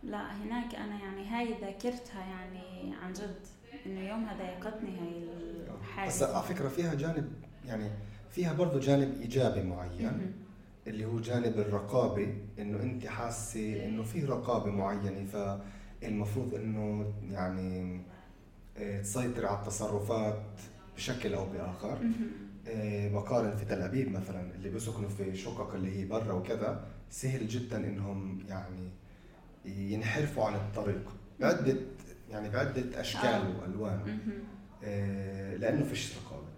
لا 0.03 0.37
هناك 0.37 0.75
أنا 0.75 0.99
يعني 1.01 1.27
هاي 1.29 1.55
ذاكرتها 1.61 2.21
يعني 2.21 2.95
عن 3.03 3.13
جد 3.13 3.47
إنه 3.87 4.01
يومها 4.09 4.37
ضايقتني 4.37 4.91
هاي 4.99 5.29
الحاجة 5.81 6.09
بس 6.09 6.23
على 6.23 6.43
فكرة 6.43 6.69
فيها 6.69 6.95
جانب 6.95 7.33
يعني 7.67 7.91
فيها 8.31 8.53
برضه 8.53 8.81
جانب 8.81 9.21
إيجابي 9.21 9.63
معين 9.63 10.35
اللي 10.87 11.05
هو 11.05 11.21
جانب 11.21 11.59
الرقابة 11.59 12.35
إنه 12.59 12.83
أنت 12.83 13.07
حاسة 13.07 13.87
إنه 13.87 14.03
في 14.03 14.25
رقابة 14.25 14.71
معينة 14.71 15.27
فالمفروض 15.27 16.55
إنه 16.55 17.13
يعني 17.31 18.01
آه، 18.77 19.01
تسيطر 19.01 19.47
على 19.47 19.59
التصرفات 19.59 20.43
بشكل 20.97 21.35
أو 21.35 21.47
بآخر. 21.47 21.99
بقارن 23.13 23.57
في 23.57 23.65
تل 23.65 23.83
أبيب 23.83 24.13
مثلا 24.13 24.55
اللي 24.55 24.69
بيسكنوا 24.71 25.09
في 25.09 25.37
شقق 25.37 25.75
اللي 25.75 25.99
هي 26.01 26.05
برا 26.05 26.33
وكذا 26.33 26.87
سهل 27.11 27.49
جدا 27.49 27.77
إنهم 27.77 28.41
يعني 28.49 28.89
ينحرفوا 29.65 30.45
عن 30.45 30.55
الطريق. 30.55 31.11
بعده 31.41 31.77
يعني 32.31 32.49
بعدة 32.49 33.01
أشكال 33.01 33.25
آه. 33.25 33.61
وألوان. 33.61 34.19
آه 34.85 35.57
لأنه 35.57 35.85
فيش 35.85 36.13
رقابة. 36.17 36.49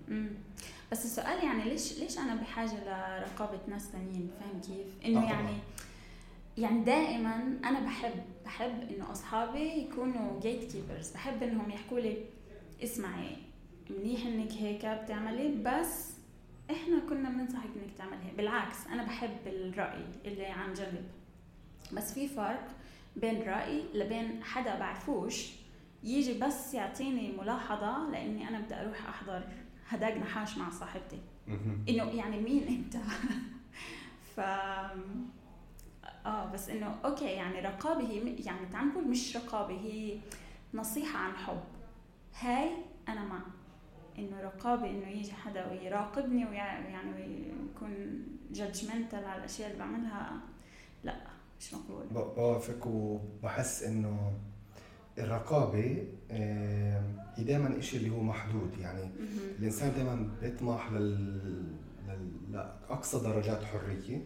بس 0.92 1.04
السؤال 1.04 1.44
يعني 1.44 1.64
ليش 1.64 1.98
ليش 1.98 2.18
أنا 2.18 2.34
بحاجة 2.34 2.70
لرقابة 2.84 3.58
ناس 3.68 3.82
ثانيين 3.82 4.30
فاهم 4.40 4.60
كيف؟ 4.60 4.86
إنه 5.06 5.20
آه 5.20 5.32
يعني 5.32 5.56
يعني 6.58 6.84
دائما 6.84 7.34
أنا 7.64 7.80
بحب 7.80 8.12
بحب 8.44 8.88
إنه 8.90 9.12
أصحابي 9.12 9.72
يكونوا 9.72 10.40
جيت 10.40 10.72
كيبرز 10.72 11.10
بحب 11.10 11.42
إنهم 11.42 11.70
يحكوا 11.70 12.00
لي 12.00 12.16
اسمعي 12.84 13.36
منيح 13.98 14.26
إنك 14.26 14.52
هيك 14.52 14.86
بتعملي 14.86 15.48
بس 15.64 16.10
إحنا 16.70 16.98
كنا 17.08 17.28
بننصحك 17.30 17.68
إنك 17.76 17.94
تعمل 17.98 18.16
هيك. 18.24 18.34
بالعكس 18.34 18.86
أنا 18.86 19.02
بحب 19.02 19.36
الرأي 19.46 20.04
اللي 20.24 20.46
عن 20.46 20.72
جنب. 20.72 21.04
بس 21.92 22.14
في 22.14 22.28
فرق 22.28 22.68
بين 23.16 23.42
رأي 23.42 23.82
لبين 23.94 24.44
حدا 24.44 24.78
بعرفوش 24.78 25.50
يجي 26.04 26.38
بس 26.38 26.74
يعطيني 26.74 27.32
ملاحظة 27.32 28.10
لأني 28.10 28.48
أنا 28.48 28.60
بدي 28.60 28.74
أروح 28.74 29.08
أحضر 29.08 29.42
هداك 29.88 30.16
نحاش 30.16 30.58
مع 30.58 30.70
صاحبتي. 30.70 31.18
إنه 31.88 32.04
يعني 32.04 32.40
مين 32.40 32.68
أنت؟ 32.68 32.96
ف 34.36 34.40
آه 36.26 36.52
بس 36.52 36.68
إنه 36.68 36.96
أوكي 37.04 37.24
يعني 37.24 37.60
رقابة 37.60 38.00
هي 38.08 38.34
يعني 38.44 38.66
تعال 38.72 38.88
نقول 38.88 39.08
مش 39.08 39.36
رقابة 39.36 39.74
هي 39.80 40.18
نصيحة 40.74 41.18
عن 41.18 41.32
حب. 41.36 41.60
هاي 42.40 42.70
أنا 43.08 43.24
مع. 43.24 43.40
إنه 44.18 44.40
رقابة 44.40 44.90
إنه 44.90 45.08
يجي 45.08 45.32
حدا 45.32 45.70
ويراقبني 45.70 46.46
ويعني 46.46 47.12
ويكون 47.12 48.22
جادجمنتال 48.52 49.24
على 49.24 49.38
الأشياء 49.38 49.70
اللي 49.70 49.78
بعملها 49.78 50.40
لا 51.04 51.16
مش 51.60 51.74
مقبول. 51.74 52.06
بوافق 52.12 52.86
وبحس 52.86 53.82
إنه 53.82 54.32
الرقابة 55.18 55.78
هي 55.78 57.44
دائما 57.44 57.78
إشي 57.78 57.96
اللي 57.96 58.10
هو 58.10 58.22
محدود. 58.22 58.78
يعني 58.78 59.10
الإنسان 59.58 59.92
دائما 59.94 60.30
بيطمح 60.42 60.92
لل... 60.92 61.74
لأقصى 62.50 63.18
درجات 63.18 63.64
حرية. 63.64 64.24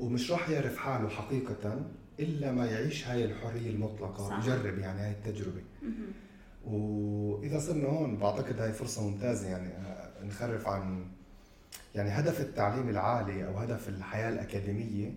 ومش 0.00 0.30
راح 0.30 0.48
يعرف 0.48 0.76
حاله 0.76 1.08
حقيقة 1.08 1.86
إلا 2.20 2.52
ما 2.52 2.66
يعيش 2.66 3.08
هاي 3.08 3.24
الحرية 3.24 3.70
المطلقة. 3.70 4.28
صح. 4.28 4.38
يجرب 4.38 4.78
يعني 4.78 5.00
هاي 5.00 5.10
التجربة. 5.10 5.62
وإذا 6.66 7.58
صرنا 7.58 7.88
هون 7.88 8.16
بعتقد 8.16 8.60
هاي 8.60 8.72
فرصة 8.72 9.08
ممتازة 9.08 9.48
يعني 9.48 9.68
آه، 9.68 10.24
نخرف 10.24 10.66
عن 10.68 11.04
يعني 11.94 12.10
هدف 12.10 12.40
التعليم 12.40 12.88
العالي 12.88 13.46
أو 13.46 13.58
هدف 13.58 13.88
الحياة 13.88 14.28
الأكاديمية 14.28 15.14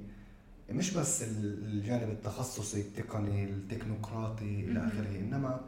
مش 0.70 0.94
بس 0.94 1.24
الجانب 1.24 2.10
التخصصي 2.10 2.82
التقني 2.82 3.44
التكنوقراطي 3.44 4.60
إلى 4.60 4.80
آخره 4.88 5.20
إنما 5.20 5.62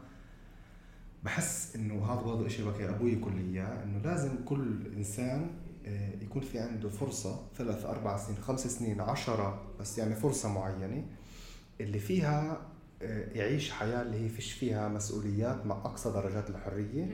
بحس 1.24 1.76
إنه 1.76 2.04
هذا 2.04 2.20
برضه 2.22 2.48
شيء 2.48 2.70
بكي 2.70 2.88
أبوي 2.88 3.12
يقول 3.12 3.34
لي 3.36 3.42
إياه 3.52 3.82
إنه 3.84 3.98
لازم 3.98 4.44
كل 4.44 4.86
إنسان 4.96 5.50
آه، 5.86 6.10
يكون 6.22 6.42
في 6.42 6.58
عنده 6.58 6.88
فرصة 6.88 7.40
ثلاث 7.56 7.84
أربع 7.84 8.16
سنين 8.16 8.38
خمس 8.38 8.66
سنين 8.66 9.00
عشرة 9.00 9.62
بس 9.80 9.98
يعني 9.98 10.14
فرصة 10.14 10.52
معينة 10.52 11.04
اللي 11.80 11.98
فيها 11.98 12.60
يعيش 13.34 13.70
حياة 13.70 14.02
اللي 14.02 14.24
هي 14.24 14.28
فيش 14.28 14.52
فيها 14.52 14.88
مسؤوليات 14.88 15.66
مع 15.66 15.76
أقصى 15.76 16.10
درجات 16.12 16.50
الحرية 16.50 17.08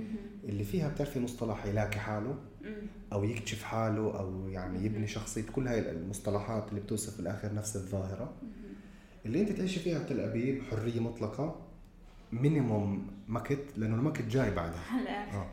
اللي 0.45 0.65
فيها 0.65 0.89
بتعرفي 0.89 1.21
مصطلح 1.21 1.67
يلاقي 1.67 1.99
حاله 2.01 2.39
أو 3.13 3.25
يكتشف 3.25 3.63
حاله 3.63 4.19
أو 4.19 4.49
يعني 4.49 4.85
يبني 4.87 5.07
شخصية 5.07 5.43
كل 5.53 5.69
هاي 5.69 5.91
المصطلحات 5.91 6.69
اللي 6.69 6.81
بتوصف 6.81 7.17
بالآخر 7.17 7.55
نفس 7.55 7.77
الظاهرة. 7.77 8.33
اللي 9.27 9.41
أنت 9.41 9.53
تعيشي 9.53 9.81
فيها 9.81 9.99
بتل 9.99 10.21
أبيب 10.21 10.63
حرية 10.63 11.01
مطلقة 11.01 11.57
minimum 12.33 13.07
ماكت 13.29 13.65
لأنه 13.77 13.95
الماكت 13.95 14.23
جاي 14.27 14.51
بعدها. 14.51 14.81
آه. 15.35 15.47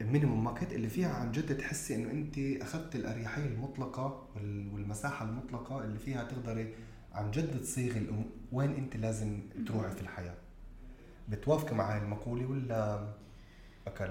ال 0.00 0.06
minimum 0.06 0.44
ماكت 0.44 0.72
اللي 0.72 0.88
فيها 0.88 1.08
عن 1.14 1.32
جد 1.32 1.56
تحسي 1.56 1.94
إنه 1.94 2.10
أنت 2.10 2.38
اخذت 2.62 2.96
الأريحية 2.96 3.46
المطلقة 3.46 4.26
والمساحة 4.72 5.24
المطلقة 5.28 5.84
اللي 5.84 5.98
فيها 5.98 6.24
تقدري 6.24 6.74
عن 7.16 7.30
جد 7.30 7.60
تصيغي 7.60 7.98
الأمور 7.98 8.24
وين 8.52 8.74
أنت 8.74 8.96
لازم 8.96 9.40
تروحي 9.66 9.90
في 9.90 10.00
الحياة؟ 10.00 10.34
بتوافقي 11.28 11.74
مع 11.74 11.92
هاي 11.92 11.98
المقولة 12.02 12.46
ولا 12.46 13.08
اكل 13.86 14.10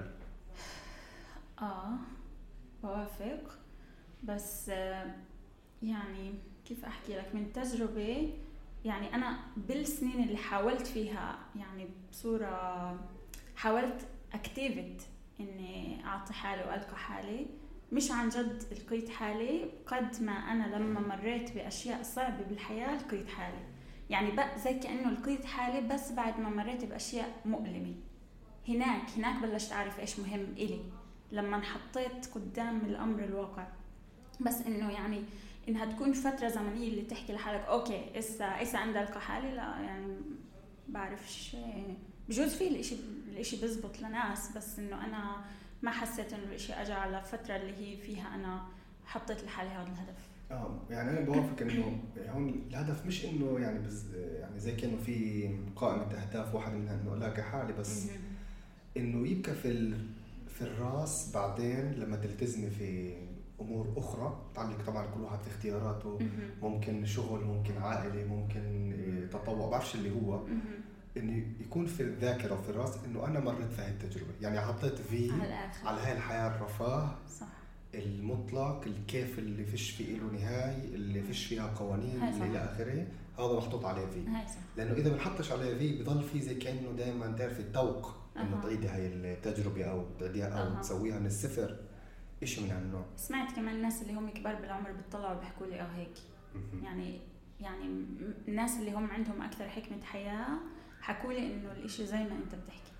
آه 1.62 1.96
بوافق. 2.82 3.58
بس 4.24 4.68
يعني 5.82 6.34
كيف 6.64 6.84
أحكي 6.84 7.16
لك؟ 7.16 7.34
من 7.34 7.52
تجربة 7.52 8.32
يعني 8.84 9.14
أنا 9.14 9.38
بالسنين 9.56 10.22
اللي 10.22 10.36
حاولت 10.36 10.86
فيها 10.86 11.38
يعني 11.56 11.88
بصورة 12.10 12.98
حاولت 13.56 14.08
أكتيفت 14.32 15.06
إني 15.40 16.04
أعطي 16.04 16.32
حالي 16.32 16.62
وألقى 16.62 16.96
حالي. 16.96 17.46
مش 17.92 18.10
عن 18.10 18.28
جد 18.28 18.62
لقيت 18.72 19.08
حالي 19.08 19.70
قد 19.86 20.22
ما 20.22 20.32
أنا 20.32 20.76
لما 20.76 21.00
مريت 21.00 21.54
بأشياء 21.54 22.02
صعبة 22.02 22.44
بالحياة 22.44 22.96
لقيت 22.96 23.28
حالي. 23.28 23.58
يعني 24.10 24.30
بقى 24.30 24.58
زي 24.58 24.74
كأنه 24.74 25.10
لقيت 25.10 25.44
حالي 25.44 25.88
بس 25.88 26.12
بعد 26.12 26.40
ما 26.40 26.48
مريت 26.50 26.84
بأشياء 26.84 27.40
مؤلمة. 27.44 27.94
هناك 28.68 29.10
هناك 29.16 29.42
بلشت 29.42 29.72
أعرف 29.72 30.00
إيش 30.00 30.18
مهم 30.20 30.40
إلي 30.56 30.80
لما 31.32 31.56
انحطيت 31.56 32.26
قدام 32.34 32.76
الأمر 32.76 33.24
الواقع. 33.24 33.66
بس 34.40 34.60
إنه 34.60 34.90
يعني 34.92 35.22
إنها 35.68 35.84
تكون 35.84 36.12
فترة 36.12 36.48
زمنية 36.48 36.88
اللي 36.88 37.02
تحكي 37.02 37.32
لحالك 37.32 37.60
okay 37.60 38.18
اسا 38.18 38.44
إسا 38.62 38.76
عندي 38.76 39.00
القى 39.00 39.20
حالي؟ 39.20 39.50
لا 39.50 39.62
يعني 39.62 40.16
بعرفش. 40.88 41.56
بجوز 42.28 42.54
في 42.54 42.68
الاشي 42.68 42.96
الإشي 43.28 43.56
بزبط 43.62 44.00
لناس 44.00 44.56
بس 44.56 44.78
إنه 44.78 45.04
أنا 45.04 45.44
ما 45.82 45.90
حسيت 45.90 46.32
إنه 46.32 46.42
الاشي 46.42 46.72
اجى 46.72 46.92
على 46.92 47.22
فترة 47.22 47.56
اللي 47.56 47.72
هي 47.76 47.96
فيها 47.96 48.34
أنا 48.34 48.62
حطيت 49.04 49.44
لحالي 49.44 49.70
هذا 49.70 49.82
الهدف. 49.82 50.28
آه 50.50 50.78
يعني 50.90 51.10
أنا 51.10 51.20
بوافق 51.20 51.62
إنه 51.62 51.98
هون 52.28 52.48
الهدف 52.70 53.06
مش 53.06 53.24
إنه 53.24 53.58
يعني 53.58 53.78
بز 53.78 54.14
يعني 54.16 54.60
زي 54.60 54.72
كأنه 54.72 54.96
في 54.96 55.48
قائمة 55.76 56.02
أهداف 56.14 56.54
واحد 56.54 56.72
منها 56.72 56.94
إنه 56.94 57.14
ألاقي 57.14 57.42
حالي 57.42 57.72
بس 57.72 58.06
إنه 58.96 59.28
يبقى 59.28 59.54
في 59.54 59.94
في 60.48 60.62
الرأس 60.62 61.32
بعدين 61.34 61.92
لما 61.92 62.16
تلتزمي 62.16 62.70
في 62.70 63.14
أمور 63.60 63.92
أخرى 63.96 64.40
تعلق 64.54 64.84
طبعا 64.86 65.06
كل 65.06 65.20
واحد 65.20 65.38
في 65.38 65.48
اختياراته 65.48 66.18
ممكن 66.62 67.04
شغل 67.06 67.44
ممكن 67.44 67.78
عائلة 67.78 68.24
ممكن 68.24 68.92
تطوع 69.32 69.68
بعرفش 69.70 69.94
اللي 69.94 70.10
هو. 70.10 70.40
انه 71.16 71.44
يكون 71.60 71.86
في 71.86 72.02
الذاكرة 72.02 72.54
وفي 72.54 72.68
الرأس 72.68 72.98
إنه 73.04 73.26
أنا 73.26 73.40
مريت 73.40 73.72
في 73.72 73.82
هاي 73.82 73.90
التجربة. 73.90 74.32
يعني 74.40 74.60
حطيت 74.60 74.98
في 74.98 75.32
على 75.84 76.00
هاي 76.00 76.12
الحياة 76.12 76.56
الرفاه 76.56 77.14
صح. 77.40 77.46
المطلق 77.94 78.82
الكيف 78.86 79.38
اللي 79.38 79.64
فيش 79.64 79.90
فيه 79.90 80.18
له 80.18 80.32
نهاية 80.32 80.94
اللي 80.94 81.22
فيش 81.22 81.46
فيها 81.46 81.66
قوانين 81.66 82.22
اللي 82.22 82.46
إلى 82.46 82.58
آخره 82.58 83.06
هذا 83.38 83.56
محطوط 83.56 83.84
عليه 83.84 84.06
في. 84.06 84.24
لأنه 84.76 84.92
إذا 84.92 85.10
ما 85.10 85.16
بنحطش 85.16 85.52
عليه 85.52 85.78
في 85.78 86.02
بضل 86.02 86.22
في 86.22 86.40
زي 86.40 86.54
كأنه 86.54 86.92
دائما 86.92 87.32
تعرفي 87.32 87.60
التوق 87.60 88.14
إنه 88.36 88.60
تعيدي 88.62 88.88
هاي 88.88 89.06
التجربة 89.06 89.84
أو 89.84 90.04
تعيديها 90.20 90.48
أو 90.48 90.76
أه. 90.76 90.80
تسويها 90.80 91.18
من 91.18 91.26
الصفر. 91.26 91.76
شيء 92.44 92.64
من 92.64 92.70
هالنوع. 92.70 93.04
سمعت 93.16 93.56
كمان 93.56 93.74
الناس 93.74 94.02
اللي 94.02 94.14
هم 94.14 94.30
كبار 94.30 94.54
بالعمر 94.54 94.92
بيطلعوا 94.92 95.40
بيحكوا 95.40 95.66
لي 95.66 95.80
آه 95.80 95.86
هيك. 95.96 96.14
يعني 96.82 97.20
يعني 97.60 97.84
الناس 98.48 98.78
اللي 98.78 98.92
هم 98.92 99.10
عندهم 99.10 99.42
أكثر 99.42 99.68
حكمة 99.68 100.02
حياة 100.02 100.48
حكوا 101.06 101.32
لي 101.32 101.38
إنه 101.54 101.72
الإشي 101.72 102.06
زي 102.06 102.18
ما 102.18 102.36
أنت 102.36 102.54
بتحكي. 102.64 102.92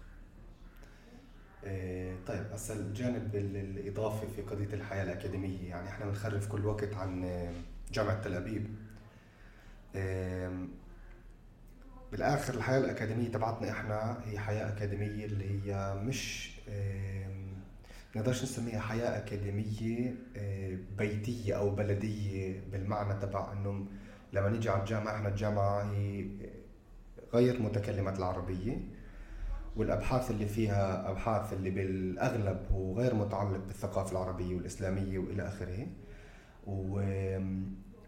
إيه 1.64 2.16
طيب 2.26 2.46
هسا 2.52 2.74
الجانب 2.74 3.34
الإضافي 3.36 4.26
في 4.36 4.42
قضية 4.42 4.74
الحياة 4.74 5.02
الأكاديمية 5.02 5.68
يعني 5.68 5.88
إحنا 5.88 6.06
بنخرف 6.06 6.48
كل 6.48 6.66
وقت 6.66 6.94
عن 6.94 7.24
جامعة 7.92 8.20
تل 8.22 8.34
أبيب. 8.34 8.66
إيه 9.94 10.66
بالآخر 12.12 12.54
الحياة 12.54 12.78
الأكاديمية 12.78 13.28
تبعتنا 13.28 13.70
إحنا 13.70 14.20
هي 14.24 14.38
حياة 14.38 14.68
أكاديمية 14.68 15.24
اللي 15.24 15.50
هي 15.72 15.94
مش 15.94 16.50
إيه 16.68 17.26
نقدرش 18.16 18.42
نسميها 18.42 18.80
حياة 18.80 19.18
أكاديمية 19.18 20.14
بيتية 20.98 21.54
أو 21.58 21.70
بلدية 21.70 22.60
بالمعنى 22.72 23.20
تبع 23.20 23.52
إنه 23.52 23.86
لما 24.32 24.48
نيجي 24.48 24.68
على 24.68 24.80
الجامعة 24.80 25.16
إحنا 25.16 25.28
الجامعة 25.28 25.92
هي 25.92 26.26
غير 27.34 27.62
متكلمة 27.62 28.18
العربية 28.18 28.80
والأبحاث 29.76 30.30
اللي 30.30 30.46
فيها 30.46 31.10
أبحاث 31.10 31.52
اللي 31.52 31.70
بالأغلب 31.70 32.66
هو 32.72 32.98
غير 33.00 33.14
متعلق 33.14 33.60
بالثقافة 33.66 34.12
العربية 34.12 34.56
والإسلامية 34.56 35.18
وإلى 35.18 35.48
آخره. 35.48 35.86
و... 36.66 37.00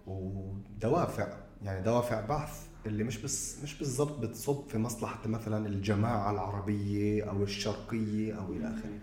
ودوافع 0.07 1.29
يعني 1.63 1.83
دوافع 1.83 2.21
بحث 2.21 2.67
اللي 2.87 3.05
مش 3.05 3.19
بس 3.19 3.63
مش 3.63 3.79
بالضبط 3.79 4.19
بتصب 4.19 4.69
في 4.69 4.79
مصلحة 4.79 5.29
مثلا 5.29 5.67
الجماعة 5.67 6.31
العربية 6.31 7.31
أو 7.31 7.43
الشرقية 7.43 8.39
أو 8.39 8.53
إلى 8.53 8.67
آخره. 8.67 8.99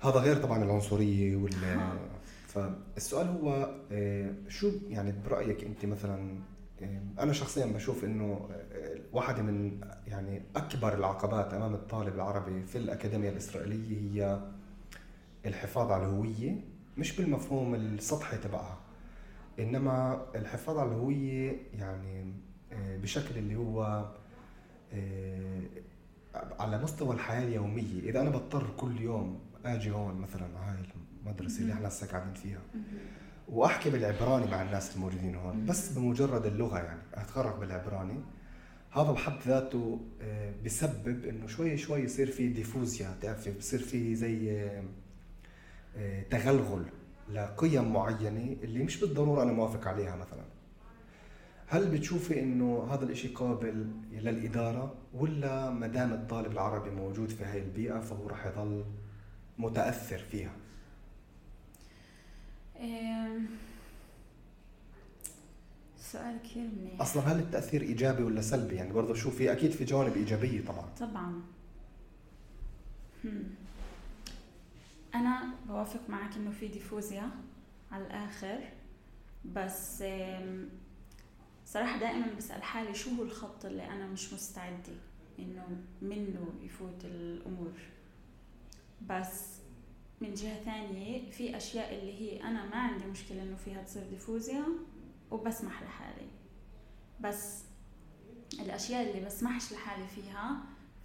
هذا 0.00 0.20
غير 0.20 0.36
طبعا 0.36 0.64
العنصرية 0.64 1.36
وال 1.36 1.54
فالسؤال 2.46 3.28
هو 3.28 3.74
آه، 3.92 4.34
شو 4.48 4.70
يعني 4.88 5.14
برأيك 5.24 5.64
أنت 5.64 5.86
مثلا 5.86 6.38
أنا 7.18 7.32
شخصيا 7.32 7.66
بشوف 7.66 8.04
إنه 8.04 8.48
واحدة 9.12 9.42
من 9.42 9.80
يعني 10.06 10.42
أكبر 10.56 10.94
العقبات 10.94 11.54
أمام 11.54 11.74
الطالب 11.74 12.14
العربي 12.14 12.62
في 12.62 12.78
الأكاديمية 12.78 13.30
الإسرائيلية 13.30 13.98
هي 13.98 14.40
الحفاظ 15.46 15.90
على 15.92 16.02
الهوية 16.06 16.60
مش 16.96 17.16
بالمفهوم 17.16 17.74
السطحي 17.74 18.36
تبعها 18.36 18.78
إنما 19.58 20.26
الحفاظ 20.34 20.78
على 20.78 20.88
الهوية 20.88 21.56
يعني 21.74 22.32
آه، 22.72 22.96
بشكل 22.96 23.38
اللي 23.38 23.56
هو 23.56 24.04
على 26.60 26.78
مستوى 26.82 27.14
الحياة 27.14 27.42
اليومية. 27.44 28.00
إذا 28.10 28.20
أنا 28.20 28.30
بضطر 28.30 28.66
كل 28.76 29.00
يوم 29.00 29.40
أجي 29.64 29.90
هون 29.90 30.14
مثلا 30.14 30.46
هاي 30.46 30.76
المدرسة 31.26 31.60
اللي 31.60 31.72
إحنا 31.72 31.88
هسه 31.88 32.06
قاعدين 32.06 32.34
فيها. 32.34 32.60
وأحكي 33.48 33.90
بالعبراني 33.90 34.46
مع 34.46 34.62
الناس 34.62 34.96
الموجودين 34.96 35.34
هون 35.34 35.66
بس 35.66 35.92
بمجرد 35.92 36.46
اللغة 36.46 36.78
يعني 36.78 37.00
اتخرج 37.14 37.60
بالعبراني. 37.60 38.20
هذا 38.90 39.10
بحد 39.12 39.38
ذاته 39.46 40.00
آه، 40.22 40.52
بسبب 40.64 41.24
إنه 41.24 41.46
شوي 41.46 41.76
شوي 41.76 42.00
يصير 42.00 42.30
في 42.30 42.48
ديفوزيا 42.48 43.14
تعرفي 43.22 43.50
بصير 43.50 43.80
في 43.80 44.14
زي 44.14 44.70
تغلغل 46.30 46.84
لقيم 47.32 47.92
معينة 47.92 48.56
اللي 48.62 48.84
مش 48.84 49.00
بالضرورة 49.00 49.42
أنا 49.42 49.52
موافق 49.52 49.88
عليها 49.88 50.16
مثلا. 50.16 50.44
هل 51.66 51.90
بتشوفي 51.90 52.42
إنه 52.42 52.88
هذا 52.90 53.04
الإشي 53.04 53.28
قابل 53.28 53.86
للإدارة 54.12 54.94
ولا 55.14 55.70
ما 55.70 55.86
دام 55.86 56.12
الطالب 56.12 56.52
العربي 56.52 56.90
موجود 56.90 57.30
في 57.30 57.44
هاي 57.44 57.58
البيئة 57.62 58.00
فهو 58.00 58.26
رح 58.26 58.46
يضل 58.46 58.84
متأثر 59.58 60.18
فيها؟ 60.18 60.52
سؤال 65.98 66.38
كثير 66.44 66.68
منيح. 66.78 67.00
أصلا 67.00 67.22
هل 67.22 67.38
التأثير 67.38 67.82
إيجابي 67.82 68.22
ولا 68.22 68.40
سلبي؟ 68.40 68.74
يعني 68.74 68.92
برضه 68.92 69.14
شوفي 69.14 69.52
أكيد 69.52 69.70
في 69.70 69.84
جوانب 69.84 70.16
إيجابية 70.16 70.64
طبعا. 70.64 70.88
طبعا. 71.00 71.42
أنا 75.14 75.50
بوافق 75.68 76.00
معك 76.08 76.36
إنه 76.36 76.50
في 76.50 76.68
ديفوزيا 76.68 77.30
على 77.92 78.06
الآخر 78.06 78.58
بس 79.54 80.04
صراحة 81.66 81.98
دائما 81.98 82.26
بسأل 82.38 82.62
حالي 82.62 82.94
شو 82.94 83.10
هو 83.10 83.22
الخط 83.22 83.64
اللي 83.64 83.86
أنا 83.86 84.06
مش 84.06 84.32
مستعدة 84.32 84.92
إنه 85.38 85.66
منه 86.02 86.52
يفوت 86.62 87.04
الأمور. 87.04 87.72
بس 89.10 89.57
من 90.20 90.34
جهة 90.34 90.54
ثانية 90.64 91.30
في 91.30 91.56
أشياء 91.56 91.98
اللي 91.98 92.12
هي 92.20 92.42
أنا 92.42 92.64
ما 92.66 92.76
عندي 92.76 93.06
مشكلة 93.06 93.42
إنه 93.42 93.56
فيها 93.56 93.82
تصير 93.82 94.02
ديفوزيا 94.10 94.64
وبسمح 95.30 95.82
لحالي. 95.82 96.28
بس 97.20 97.64
الأشياء 98.60 99.10
اللي 99.10 99.26
بسمحش 99.26 99.72
لحالي 99.72 100.06
فيها 100.06 100.56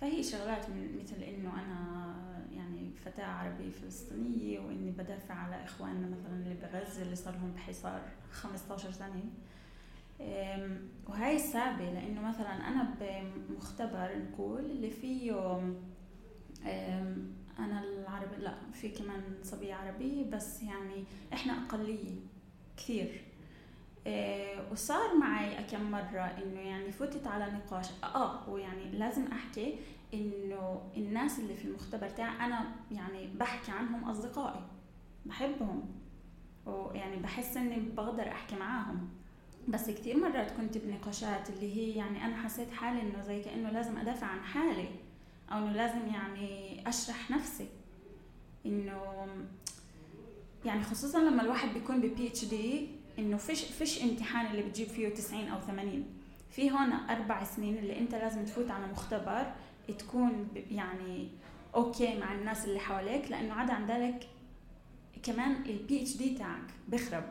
فهي 0.02 0.24
شغلات 0.24 0.70
من 0.70 1.00
مثل 1.04 1.24
إنه 1.24 1.54
أنا 1.54 2.14
يعني 2.52 2.92
فتاة 3.06 3.26
عربية 3.26 3.70
فلسطينية 3.70 4.60
وإني 4.60 4.92
بدافع 4.92 5.34
على 5.34 5.64
إخواننا 5.64 6.08
مثلا 6.08 6.34
اللي 6.34 6.56
بغزة 6.56 7.02
اللي 7.02 7.16
صار 7.16 7.34
لهم 7.34 7.52
بحصار 7.52 8.02
15 8.32 8.92
سنة. 8.92 9.24
وهاي 11.08 11.40
صعبة 11.40 11.92
لإنه 11.92 12.22
مثلا 12.22 12.68
أنا 12.68 12.96
بمختبر 13.00 14.18
نقول 14.18 14.66
اللي 14.66 14.90
فيه 14.90 15.32
أنا 17.60 17.84
العربي 17.84 18.36
لا 18.36 18.54
في 18.74 18.90
كمان 18.90 19.22
صبية 19.44 19.74
عربية 19.76 20.24
بس 20.30 20.64
يعني 20.64 21.04
إحنا 21.34 21.54
أقلية 21.66 22.16
كثير. 22.78 23.22
إيه 24.08 24.72
وصار 24.72 25.16
معي 25.16 25.64
كم 25.64 25.92
مرة 25.92 26.22
إنه 26.22 26.60
يعني 26.60 26.92
فتت 26.92 27.28
على 27.28 27.52
نقاش. 27.52 27.86
آه 28.04 28.50
ويعني 28.50 28.92
لازم 28.92 29.28
أحكي 29.28 29.76
إنه 30.14 30.82
الناس 30.98 31.40
اللي 31.40 31.56
في 31.56 31.66
المختبر 31.66 32.10
تاعي 32.10 32.46
أنا 32.46 32.72
يعني 32.92 33.28
بحكي 33.28 33.72
عنهم 33.72 34.10
أصدقائي 34.10 34.62
بحبهم 35.26 35.92
ويعني 36.66 37.16
بحس 37.18 37.58
إني 37.58 37.80
بقدر 37.80 38.28
أحكي 38.28 38.56
معاهم. 38.56 39.10
بس 39.68 39.90
كثير 39.90 40.18
مرات 40.18 40.52
كنت 40.52 40.78
بنقاشات 40.78 41.50
اللي 41.50 41.76
هي 41.78 41.96
يعني 41.98 42.26
أنا 42.26 42.36
حسيت 42.36 42.72
حالي 42.72 43.02
إنه 43.02 43.24
زي 43.24 43.42
كأنه 43.44 43.70
لازم 43.70 43.98
أدافع 43.98 44.28
عن 44.28 44.42
حالي. 44.44 44.88
أو 45.52 45.58
إنه 45.58 45.72
لازم 45.72 46.08
يعني 46.14 46.84
أشرح 46.90 47.32
نفسي. 47.32 47.68
إنه 48.66 49.28
يعني 50.66 50.84
خصوصا 50.84 51.20
لما 51.20 51.42
الواحد 51.42 51.74
بيكون 51.74 52.02
ببي 52.02 52.28
اتش 52.28 52.46
دي 52.46 52.88
إنه 53.20 53.38
فيش 53.38 53.64
فيش 53.64 54.04
امتحان 54.04 54.46
اللي 54.46 54.62
بتجيب 54.62 54.88
فيه 54.88 55.10
90 55.10 55.48
أو 55.48 55.60
80 55.60 56.06
في 56.52 56.72
هون 56.72 56.92
أربع 56.94 57.44
سنين 57.44 57.78
اللي 57.78 58.00
أنت 58.00 58.16
لازم 58.16 58.46
تفوت 58.46 58.72
على 58.72 58.88
مختبر 58.88 59.52
تكون 60.00 60.48
يعني 60.72 61.28
okay 61.76 62.20
مع 62.20 62.34
الناس 62.34 62.66
اللي 62.66 62.80
حواليك 62.80 63.32
لأنه 63.32 63.54
عدا 63.54 63.74
عن 63.74 63.86
ذلك 63.86 64.28
كمان 65.24 65.56
ال 65.66 66.02
PhD 66.02 66.38
تاعك 66.38 66.74
بخرب 66.88 67.24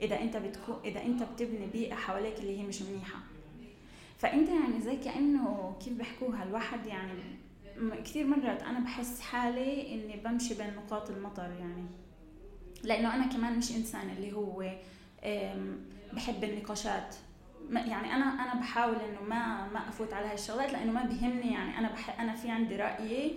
إذا 0.00 0.20
أنت 0.20 0.36
بتكون 0.36 0.76
إذا 0.84 1.02
أنت 1.02 1.22
بتبني 1.22 1.66
بيئة 1.66 1.94
حواليك 1.94 2.38
اللي 2.38 2.60
هي 2.60 2.62
مش 2.62 2.82
منيحة. 2.82 3.18
فأنت 4.18 4.48
يعني 4.48 4.80
زي 4.80 4.96
كأنه 4.96 5.76
كيف 5.84 5.92
بحكوها 5.92 6.42
الواحد 6.42 6.86
يعني 6.86 7.12
كثير 8.04 8.26
مرات 8.26 8.62
أنا 8.62 8.80
بحس 8.80 9.20
حالي 9.20 9.94
إني 9.94 10.16
بمشي 10.16 10.54
بين 10.54 10.74
نقاط 10.76 11.10
المطر 11.10 11.50
يعني. 11.58 11.84
لأنه 12.82 13.14
أنا 13.14 13.26
كمان 13.26 13.58
مش 13.58 13.76
إنسان 13.76 14.10
اللي 14.10 14.32
هو 14.32 14.72
بحب 16.12 16.44
النقاشات. 16.44 17.14
يعني 17.70 18.14
أنا 18.14 18.24
أنا 18.24 18.60
بحاول 18.60 18.94
إنه 18.94 19.22
ما 19.28 19.68
ما 19.68 19.88
أفوت 19.88 20.12
على 20.12 20.26
هاي 20.26 20.34
الشغلات 20.34 20.72
لأنه 20.72 20.92
ما 20.92 21.04
بيهمني 21.04 21.52
يعني. 21.52 21.78
أنا 21.78 21.92
بح 21.92 22.20
أنا 22.20 22.34
في 22.34 22.50
عندي 22.50 22.76
رايي 22.76 23.34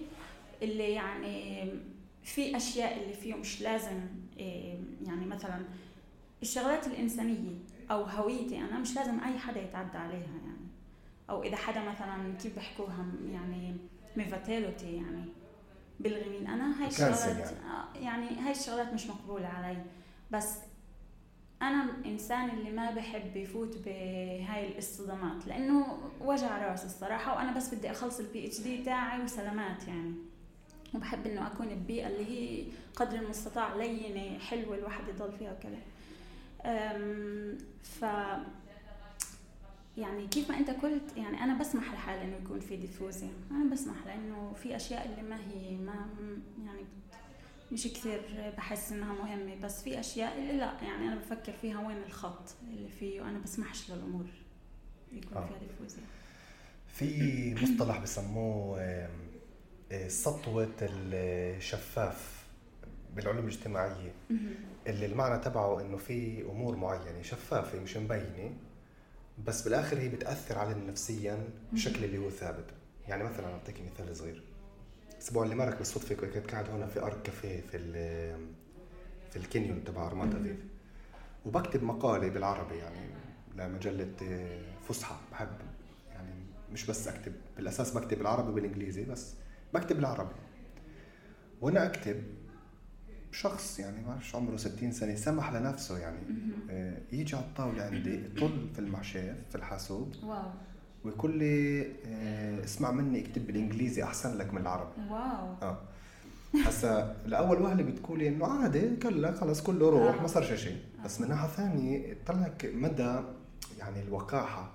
اللي 0.62 0.92
يعني 0.92 1.72
في 2.24 2.58
أشياء 2.58 3.04
اللي 3.04 3.14
فيه 3.14 3.36
مش 3.36 3.62
لازم 3.62 4.00
يعني 5.06 5.26
مثلا 5.26 5.62
الشغلات 6.42 6.88
الإنسانية 6.88 7.60
أو 7.92 8.04
هويتي 8.04 8.60
أنا 8.60 8.80
مش 8.80 8.96
لازم 8.96 9.20
أي 9.20 9.38
حدا 9.40 9.62
يتعدى 9.62 9.98
عليها 9.98 10.20
يعني. 10.20 10.68
أو 11.30 11.44
إذا 11.44 11.56
حدا 11.56 11.82
مثلا 11.82 12.34
كيف 12.42 12.56
بحكوها 12.56 13.06
يعني 13.32 13.78
מבטל 14.18 14.57
אותי 14.57 14.96
يعني. 14.96 15.26
بلغيني. 16.00 16.48
أنا 16.48 16.82
هاي 16.82 16.88
الشغلات 16.88 17.20
يعني. 17.28 17.42
آه، 17.42 17.98
يعني 17.98 18.40
هاي 18.40 18.52
الشغلات 18.52 18.94
مش 18.94 19.08
مقبوله 19.08 19.48
علي. 19.48 19.84
بس 20.32 20.58
أنا 21.62 21.94
انسان 22.06 22.50
اللي 22.50 22.72
ما 22.72 22.92
بحب 22.92 23.36
يفوت 23.36 23.78
بهاي 23.78 24.68
الإصطدامات 24.68 25.48
لأنه 25.48 25.98
وجع 26.22 26.70
راس 26.70 26.86
الصراحة 26.86 27.36
وأنا 27.36 27.52
بس 27.58 27.74
بدي 27.74 27.92
أخلص 27.92 28.20
ال 28.20 28.48
PhD 28.48 28.84
تاعي 28.84 29.24
وسلامات 29.24 29.88
يعني. 29.88 30.14
وبحب 30.96 31.28
إنه 31.28 31.48
أكون 31.48 31.68
ببيئه 31.68 32.08
اللي 32.08 32.26
هي 32.26 32.66
قدر 32.96 33.16
المستطاع 33.20 33.76
لينة 33.76 34.40
حلوة 34.40 34.78
الواحد 34.78 35.08
يضل 35.08 35.32
فيها 35.32 35.54
وكذا. 35.54 35.80
ف 37.84 38.06
يعني 39.98 40.28
كيف 40.28 40.52
ما 40.52 40.58
انت 40.58 40.70
قلت 40.70 41.18
يعني 41.18 41.44
أنا 41.44 41.60
بسمح 41.60 41.94
لحالي 41.94 42.24
إنه 42.24 42.38
يكون 42.38 42.60
في 42.60 42.76
ديفوزيا 42.78 43.30
أنا 43.52 43.72
بسمح 43.72 44.06
لأنه 44.06 44.54
في 44.54 44.76
أشياء 44.76 45.06
اللي 45.06 45.30
ما 45.30 45.38
هي 45.38 45.78
ما 45.78 46.10
يعني 46.66 46.82
مش 47.72 47.88
كثير 47.88 48.22
بحس 48.58 48.92
إنها 48.92 49.14
مهمة 49.14 49.56
بس 49.64 49.84
في 49.84 50.00
أشياء 50.00 50.40
اللي 50.40 50.58
لا. 50.58 50.74
يعني 50.82 51.08
أنا 51.08 51.16
بفكر 51.16 51.52
فيها 51.52 51.88
وين 51.88 51.98
الخط 51.98 52.56
اللي 52.62 52.90
فيه 52.90 53.22
وأنا 53.22 53.40
بسمحش 53.40 53.92
للأمور 53.92 54.26
يكون 55.14 55.38
آه. 55.38 55.48
فيها 55.48 55.58
ديفوزيا 55.58 56.04
في 56.88 57.56
مصطلح 57.62 57.98
بسموه 58.00 58.82
آه، 58.82 59.10
سطوة 60.08 60.76
الشفاف 60.82 62.46
بالعلوم 63.16 63.46
الاجتماعية. 63.46 64.14
اللي 64.88 65.06
المعنى 65.06 65.44
تبعه 65.44 65.82
إنه 65.82 65.98
في 65.98 66.42
أمور 66.42 66.76
معينة 66.76 67.22
شفافة 67.22 67.80
مش 67.80 67.98
مبينة. 67.98 68.54
بس 69.46 69.62
بالآخر 69.62 69.98
هي 69.98 70.10
بتأثر 70.10 70.58
علينا 70.58 70.92
نفسيا 70.92 71.50
بشكل 71.74 72.04
اللي 72.04 72.18
هو 72.18 72.30
ثابت. 72.30 72.66
يعني 73.08 73.24
مثلا 73.24 73.54
أعطيك 73.54 73.76
مثال 73.82 74.16
صغير. 74.16 74.44
الأسبوع 75.14 75.44
اللي 75.44 75.56
مرق 75.56 75.78
بالصدفه 75.78 76.16
كنت 76.16 76.52
قاعد 76.52 76.70
هون 76.70 76.88
في 76.88 77.02
Arcaffe 77.02 77.62
في 77.62 77.78
في 79.32 79.36
ال 79.36 79.44
קניון 79.44 79.84
تبع 79.84 80.08
رمات 80.08 80.36
أفيف 80.36 80.58
وبكتب 81.46 81.84
مقالة 81.84 82.30
بالعربي 82.30 82.76
يعني 82.76 83.10
لمجلة 83.56 84.16
فصحى. 84.90 85.16
بحب 85.32 85.58
يعني 86.10 86.34
مش 86.72 86.86
بس 86.86 87.08
أكتب 87.08 87.34
بالأساس 87.58 87.92
بكتب 87.92 88.18
بالعربي 88.18 88.50
وبالإنجليزي 88.50 89.04
بس 89.06 89.34
بكتب 89.74 89.96
بالعربي. 89.96 90.36
وأنا 91.62 91.86
أكتب 91.86 92.24
شخص 93.38 93.80
يعني 93.80 94.02
ما 94.02 94.20
عمره 94.34 94.56
60 94.58 94.92
سنة 94.92 95.16
سمح 95.16 95.54
لنفسه 95.54 95.98
يعني 95.98 96.18
آه، 96.70 96.98
يجي 97.12 97.36
على 97.36 97.46
الطاولة 97.46 97.84
عندي 97.84 98.18
طل 98.40 98.68
في 98.74 98.80
المعشاف 98.80 99.36
في 99.50 99.56
الحاسوب. 99.56 100.14
واو. 100.24 100.52
ويقول 101.04 101.38
لي 101.38 101.82
آه، 102.06 102.64
اسمع 102.64 102.92
مني 102.92 103.26
اكتب 103.26 103.48
بالإنجليزي 103.48 104.04
أحسن 104.04 104.38
لك 104.38 104.54
من 104.54 104.62
العربي. 104.62 105.02
واو. 105.10 105.56
آه. 105.62 105.78
هسا 106.66 107.16
لأول 107.26 107.62
وهلة 107.62 107.84
بتقولي 107.84 108.28
إنه 108.28 108.46
عادي 108.46 108.96
كلا 108.96 109.32
خلص 109.32 109.62
كله 109.62 109.90
روح 109.90 110.16
آه. 110.16 110.22
ما 110.22 110.28
صار 110.28 110.44
شيء 110.44 110.78
بس 111.06 111.22
من 111.22 111.28
ناحية 111.30 111.48
ثانية 111.48 112.18
طلعك 112.26 112.72
مدى 112.74 113.20
يعني 113.80 114.02
الوقاحة. 114.08 114.72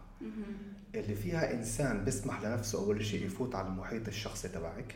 اللي 0.95 1.15
فيها 1.15 1.55
إنسان 1.55 2.05
بيسمح 2.05 2.43
لنفسه 2.43 2.79
أول 2.79 3.05
شيء 3.05 3.27
يفوت 3.27 3.55
على 3.55 3.69
المحيط 3.69 4.09
الشخصي 4.09 4.49
تبعك. 4.49 4.95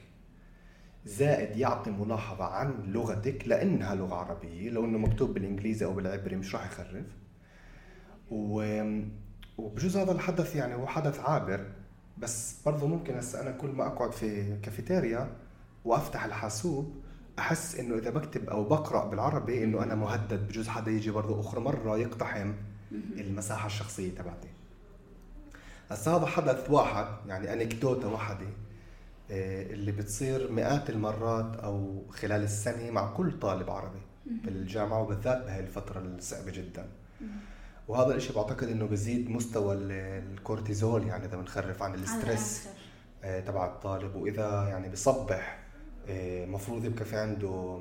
زائد 1.07 1.57
يعطي 1.57 1.91
ملاحظة 1.91 2.45
عن 2.45 2.83
لغتك 2.87 3.49
لأنها 3.49 3.95
لغة 3.95 4.15
عربية. 4.15 4.71
لو 4.71 4.85
إنه 4.85 4.99
مكتوب 4.99 5.35
بالإنجليزي 5.35 5.85
أو 5.85 5.95
بالعبري 5.95 6.37
مش 6.37 6.55
راح 6.55 6.67
يخرف. 6.67 7.07
و... 8.31 8.83
وبجوز 9.59 9.97
هذا 9.97 10.13
الحدث 10.13 10.57
يعني 10.57 10.75
هو 10.75 10.87
حدث 10.87 11.21
عابر 11.21 11.67
بس 12.19 12.63
برضه 12.67 12.87
ممكن 12.87 13.15
هسه 13.15 13.41
أنا 13.41 13.51
كل 13.51 13.69
ما 13.69 13.87
أقعد 13.87 14.13
في 14.13 14.57
كافيتيريا 14.63 15.31
وأفتح 15.85 16.25
الحاسوب 16.25 16.95
أحس 17.39 17.79
إنه 17.79 17.99
إذا 17.99 18.11
بكتب 18.11 18.51
أو 18.51 18.65
بقرأ 18.65 19.05
بالعربي 19.07 19.65
إنه 19.65 19.83
أنا 19.83 19.95
مهدد. 19.95 20.49
بجوز 20.49 20.69
حدا 20.69 20.91
يجي 20.91 21.11
برضه 21.11 21.41
أخرى 21.41 21.61
مرة 21.61 21.99
يقتحم 21.99 22.53
المساحة 22.93 23.67
الشخصية 23.67 24.15
تبعتي. 24.15 24.49
هسا 25.91 26.11
هذا 26.11 26.27
حدث 26.27 26.71
واحد 26.71 27.07
يعني 27.27 27.53
أنكدوتة 27.53 28.09
واحدة. 28.09 28.47
اللي 29.31 29.93
بتصير 29.93 30.53
مئات 30.53 30.91
المرات 30.91 31.57
أو 31.57 32.05
خلال 32.11 32.43
السنة 32.43 32.91
مع 32.91 33.13
كل 33.13 33.39
طالب 33.39 33.71
عربي 33.71 34.01
بالجامعة 34.27 35.03
وبالذات 35.03 35.45
بهي 35.45 35.61
الفترة 35.61 36.01
الصعبة 36.01 36.51
جدا. 36.51 36.87
وهذا 37.89 38.15
الشيء 38.15 38.37
بعتقد 38.37 38.69
إنه 38.69 38.87
بزيد 38.87 39.31
مستوى 39.31 39.75
الكورتيزول 39.75 41.07
يعني 41.07 41.25
إذا 41.25 41.37
بنخرف 41.37 41.83
عن 41.83 41.95
الاسترس 41.95 42.69
آه، 43.25 43.41
تبع 43.41 43.67
الطالب. 43.67 44.15
وإذا 44.15 44.67
يعني 44.69 44.89
بصبح 44.89 45.67
المفروض 46.09 46.83
آه، 46.83 46.87
يبقى 46.87 47.05
في 47.05 47.17
عنده 47.17 47.79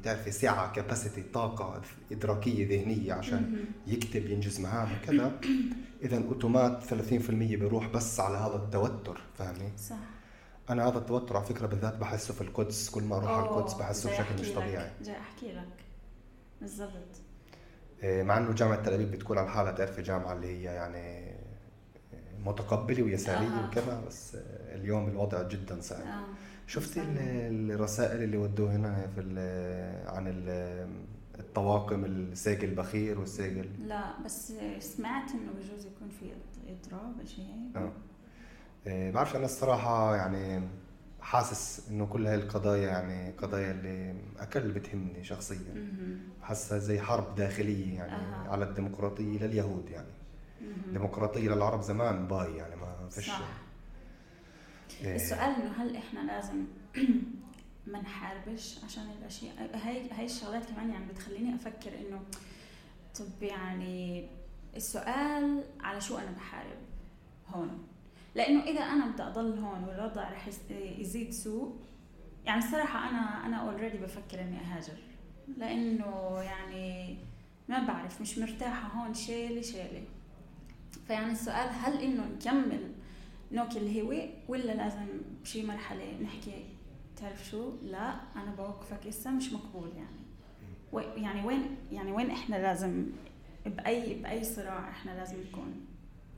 100% 0.00 0.04
تعرفي 0.04 0.30
سعه 0.30 0.72
كاباسيتي 0.72 1.22
طاقة 1.22 1.82
إدراكية 2.12 2.68
ذهنية 2.68 3.12
عشان 3.12 3.64
يكتب 3.86 4.26
ينجز 4.30 4.60
مهام 4.60 4.88
وكذا 4.92 5.32
اذا 6.04 6.16
أوتومات 6.16 6.82
30% 6.84 7.30
بيروح 7.30 7.88
بس 7.88 8.20
على 8.20 8.38
هذا 8.38 8.56
التوتر 8.56 9.20
فاهمي؟ 9.38 9.72
صح. 9.78 10.17
أنا 10.70 10.88
هذا 10.88 10.98
التوتر 10.98 11.36
على 11.36 11.46
فكرة 11.46 11.66
بالذات 11.66 11.96
بحسه 11.96 12.34
في 12.34 12.40
القدس 12.40 12.90
كل 12.90 13.02
ما 13.02 13.16
أروح 13.16 13.30
على 13.30 13.42
القدس 13.44 13.74
بحسه 13.74 14.10
بشكل 14.10 14.40
مش 14.40 14.50
طبيعي. 14.52 14.90
جاي 15.02 15.16
أحكي 15.18 15.52
لك. 15.52 15.68
بالضبط. 16.60 17.20
إيه، 18.02 18.22
مع 18.22 18.38
إنه 18.38 18.52
جامعة 18.52 18.82
تل 18.82 18.92
أبيب 18.92 19.10
بتكون 19.10 19.38
على 19.38 19.48
حالها 19.50 19.72
تعرفي 19.72 20.02
جامعة 20.02 20.32
اللي 20.32 20.46
هي 20.46 20.62
يعني 20.62 21.34
متقبلة 22.44 23.02
ويسارية 23.02 23.48
آه. 23.48 23.66
وكذا 23.68 24.04
بس 24.08 24.36
اليوم 24.74 25.08
الوضع 25.08 25.42
جدا 25.42 25.80
صعب. 25.80 26.00
آه. 26.00 26.24
شفتي 26.66 27.00
الرسائل 27.02 28.22
اللي 28.22 28.36
ودوه 28.36 28.76
هنا 28.76 29.06
في 29.14 29.20
عن 30.06 30.24
الطواقم 31.38 32.04
الساقي 32.04 32.66
البخير 32.66 33.20
والساقي 33.20 33.62
لا 33.62 34.20
بس 34.24 34.52
سمعت 34.80 35.30
إنه 35.30 35.52
بجوز 35.52 35.86
يكون 35.86 36.08
في 36.08 36.32
إضراب 36.68 37.24
شيء 37.24 37.44
هيك. 37.44 37.76
آه. 37.76 37.92
إيه، 38.86 39.10
بعرفش 39.10 39.36
أنا 39.36 39.44
الصراحة 39.44 40.16
يعني 40.16 40.68
حاسس 41.20 41.88
إنه 41.90 42.06
كل 42.06 42.26
هاي 42.26 42.34
القضايا 42.34 42.88
يعني 42.88 43.32
قضايا 43.32 43.70
اللي 43.70 44.14
أكل 44.38 44.72
بتهمني 44.72 45.24
شخصيا. 45.24 45.92
حاسة 46.42 46.78
زي 46.78 47.00
حرب 47.00 47.34
داخلية 47.34 47.94
يعني 47.94 48.12
أه. 48.12 48.48
على 48.52 48.64
الديمقراطية 48.64 49.38
لليهود 49.38 49.90
يعني. 49.90 50.18
الديمقراطيه 50.60 51.48
للعرب 51.48 51.82
زمان 51.82 52.26
bye 52.28 52.56
يعني 52.56 52.76
ما 52.76 53.08
فيش 53.10 53.26
صح. 53.26 53.40
إيه. 55.02 55.16
السؤال 55.16 55.40
إنه 55.50 55.70
هل 55.82 55.96
إحنا 55.96 56.20
لازم 56.20 56.64
ما 57.92 58.00
نحاربش 58.00 58.84
عشان 58.84 59.02
الاشياء 59.20 59.54
هاي 59.74 60.10
هاي 60.10 60.24
الشغلات 60.24 60.64
كمان 60.70 60.90
يعني 60.90 61.06
بتخليني 61.06 61.54
أفكر 61.54 61.90
إنه 61.98 62.20
طب 63.18 63.42
يعني 63.42 64.28
السؤال 64.76 65.64
على 65.80 66.00
شو 66.00 66.18
أنا 66.18 66.30
بحارب؟ 66.30 66.78
هون. 67.48 67.86
لأنه 68.34 68.62
إذا 68.62 68.80
أنا 68.80 69.06
بدي 69.06 69.22
أضل 69.22 69.58
هون 69.58 69.84
والوضع 69.84 70.30
رح 70.30 70.48
يزيد 70.98 71.30
سوء 71.32 71.76
يعني 72.44 72.58
الصراحة 72.58 73.08
أنا 73.10 73.46
أنا 73.46 73.56
already 73.56 73.98
بفكر 73.98 74.40
إني 74.40 74.56
أهاجر. 74.60 74.98
لأنه 75.56 76.40
يعني 76.42 77.16
ما 77.68 77.86
بعرف 77.86 78.20
مش 78.20 78.38
مرتاحة 78.38 78.88
هون 78.88 79.14
شيلي 79.14 79.62
شيلي 79.62 80.02
فيعني 81.06 81.32
السؤال 81.32 81.68
هل 81.72 82.02
إنه 82.02 82.24
نكمل 82.26 82.92
نوك 83.52 83.76
الهوي 83.76 84.30
ولا 84.48 84.72
لازم 84.72 85.06
بشي 85.42 85.66
مرحلة 85.66 86.20
نحكي؟ 86.22 86.64
تعرف 87.16 87.46
شو؟ 87.50 87.72
لا 87.82 88.14
أنا 88.36 88.54
بوقفك 88.58 89.06
هسه 89.06 89.30
مش 89.30 89.52
مقبول 89.52 89.90
يعني. 89.96 90.28
يعني 91.24 91.46
وين 91.46 91.76
يعني 91.92 92.12
وين 92.12 92.30
إحنا 92.30 92.56
لازم 92.56 93.06
باي 93.66 94.14
بأي 94.14 94.44
صراع 94.44 94.90
إحنا 94.90 95.10
لازم 95.10 95.36
نكون. 95.40 95.86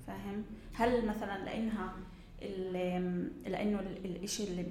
فاهم؟ 0.07 0.45
هل 0.75 1.07
مثلا 1.07 1.45
لأنها 1.45 1.93
لأنه 3.47 3.81
الإشي 3.81 4.45
اللي 4.45 4.65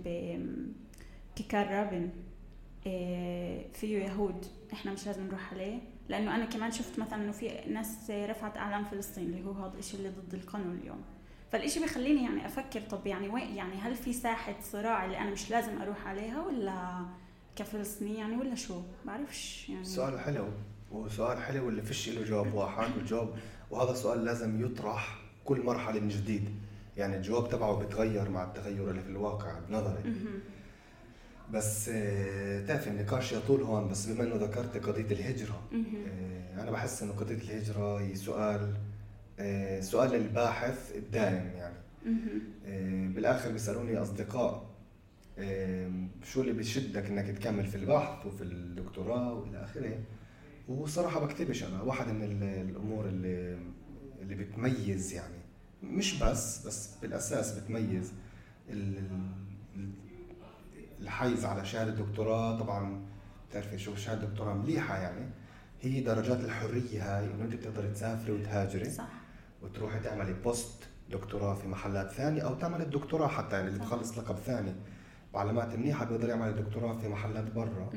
ككرابن 1.35 2.09
آه، 2.87 3.65
فيه 3.73 3.97
يهود 3.97 4.45
إحنا 4.73 4.93
مش 4.93 5.07
لازم 5.07 5.27
نروح 5.27 5.53
عليه. 5.53 5.79
لأنه 6.09 6.35
أنا 6.35 6.45
كمان 6.45 6.71
شفت 6.71 6.99
مثلا 6.99 7.23
إنه 7.23 7.31
في 7.31 7.51
ناس 7.67 8.11
رفعت 8.11 8.57
اعلام 8.57 8.85
فلسطين 8.85 9.23
اللي 9.23 9.45
هو 9.45 9.51
هذا 9.51 9.79
الشيء 9.79 9.99
اللي 9.99 10.09
ضد 10.09 10.33
القانون 10.33 10.79
اليوم. 10.81 11.01
فالإشي 11.51 11.79
بيخليني 11.79 12.23
يعني 12.23 12.45
أفكر 12.45 12.81
طب 12.81 13.07
يعني 13.07 13.29
وين 13.29 13.55
يعني 13.55 13.73
هل 13.75 13.95
في 13.95 14.13
ساحة 14.13 14.55
صراع 14.61 15.05
اللي 15.05 15.17
أنا 15.17 15.29
مش 15.29 15.49
لازم 15.51 15.81
أروح 15.81 16.07
عليها 16.07 16.45
ولا 16.45 17.05
كفلسطيني 17.55 18.15
يعني 18.17 18.37
ولا 18.37 18.55
شو؟ 18.55 18.81
بعرفش 19.05 19.69
يعني. 19.69 19.83
سؤال 19.85 20.19
حلو. 20.19 20.47
وسؤال 20.91 21.37
حلو 21.37 21.69
اللي 21.69 21.81
فيش 21.81 22.09
له 22.09 22.23
جواب 22.23 22.53
واحد 22.53 22.97
والجواب 22.97 23.35
وهذا 23.71 23.91
السؤال 23.91 24.25
لازم 24.25 24.65
يطرح 24.65 25.17
كل 25.49 25.61
مرحلة 25.65 25.99
من 25.99 26.07
جديد. 26.07 26.49
يعني 26.97 27.15
الجواب 27.17 27.49
تبعه 27.49 27.75
بتغير 27.79 28.29
مع 28.29 28.43
التغير 28.43 28.89
اللي 28.89 29.01
في 29.01 29.09
الواقع 29.09 29.59
بنظري. 29.59 30.13
بس 31.53 31.89
آه، 31.93 32.65
تعرف 32.65 32.87
النقاش 32.87 33.31
يطول 33.33 33.61
هون 33.61 33.87
بس 33.87 34.05
بما 34.05 34.23
إنه 34.23 34.35
ذكرت 34.35 34.77
قضية 34.77 35.11
الهجرة 35.15 35.61
آه، 35.73 36.63
أنا 36.63 36.71
بحس 36.71 37.03
إنه 37.03 37.11
قضية 37.13 37.35
الهجرة 37.35 37.99
هي 37.99 38.15
سؤال 38.15 38.73
آه، 39.39 39.79
سؤال 39.81 40.11
للباحث 40.11 40.95
الدائم 40.95 41.51
يعني. 41.55 41.75
بالآخر 43.07 43.51
بيسألوني 43.51 43.97
أصدقاء 43.97 44.69
شو 46.23 46.41
اللي 46.41 46.53
بيشدك 46.53 47.05
إنك 47.05 47.37
تكمل 47.37 47.65
في 47.65 47.75
البحث 47.75 48.25
وفي 48.25 48.43
الدكتوراه 48.43 49.33
وإلى 49.33 49.63
آخره؟ 49.63 49.99
وصراحة 50.67 51.25
بكتبش 51.25 51.63
أنا. 51.63 51.81
واحد 51.81 52.07
من 52.07 52.43
الأمور 52.43 53.05
اللي 53.05 53.57
اللي 54.21 54.35
بتميز 54.35 55.13
يعني 55.13 55.38
مش 55.83 56.19
بس 56.23 56.67
بس 56.67 56.89
بالأساس 57.01 57.59
بتميز 57.59 58.11
الحيز 60.99 61.45
على 61.45 61.65
شهادة 61.65 61.91
الدكتوراه. 61.91 62.59
طبعا 62.59 63.05
بتعرفي 63.49 63.77
شو 63.77 63.95
شهادة 63.95 64.27
دكتوراه 64.27 64.53
مليحة 64.53 64.97
يعني. 64.97 65.29
هي 65.81 66.01
درجات 66.01 66.39
الحرية 66.39 67.17
هاي 67.19 67.25
إنه 67.25 67.43
أنت 67.43 67.53
بتقدري 67.55 67.87
تسافري 67.87 68.31
وتهاجري 68.31 68.89
صح. 68.89 69.07
وتروحي 69.61 69.99
تعملي 69.99 70.33
بوست 70.33 70.83
دكتوراه 71.11 71.55
في 71.55 71.67
محلات 71.67 72.11
ثانية 72.11 72.41
أو 72.41 72.55
تعملي 72.55 72.83
الدكتوراه 72.83 73.27
حتى 73.27 73.55
يعني 73.55 73.67
اللي 73.67 73.79
بخلص 73.79 74.17
لقب 74.17 74.35
ثاني. 74.35 74.73
بعلامات 75.33 75.75
منيحة 75.75 76.05
بيقدر 76.05 76.29
يعمل 76.29 76.47
الدكتوراه 76.47 76.97
في 76.97 77.07
محلات 77.07 77.51
برا. 77.53 77.89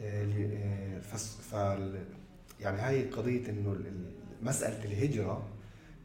آه، 0.00 0.98
ف 1.00 1.52
يعني 2.60 2.80
هاي 2.80 3.10
قضية 3.10 3.50
إنه 3.50 3.76
مسألة 4.42 4.84
الهجرة 4.84 5.46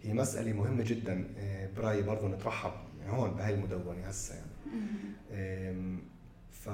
هي 0.03 0.13
مسألة 0.13 0.53
مهمة 0.53 0.83
جدا 0.83 1.27
آه، 1.37 1.69
برأيي 1.77 2.01
برضه 2.01 2.27
نترحب 2.27 2.71
هون 3.07 3.31
بهاي 3.31 3.53
المدونة 3.53 4.07
هسه 4.07 4.35
يعني. 4.35 5.97
ف 6.51 6.65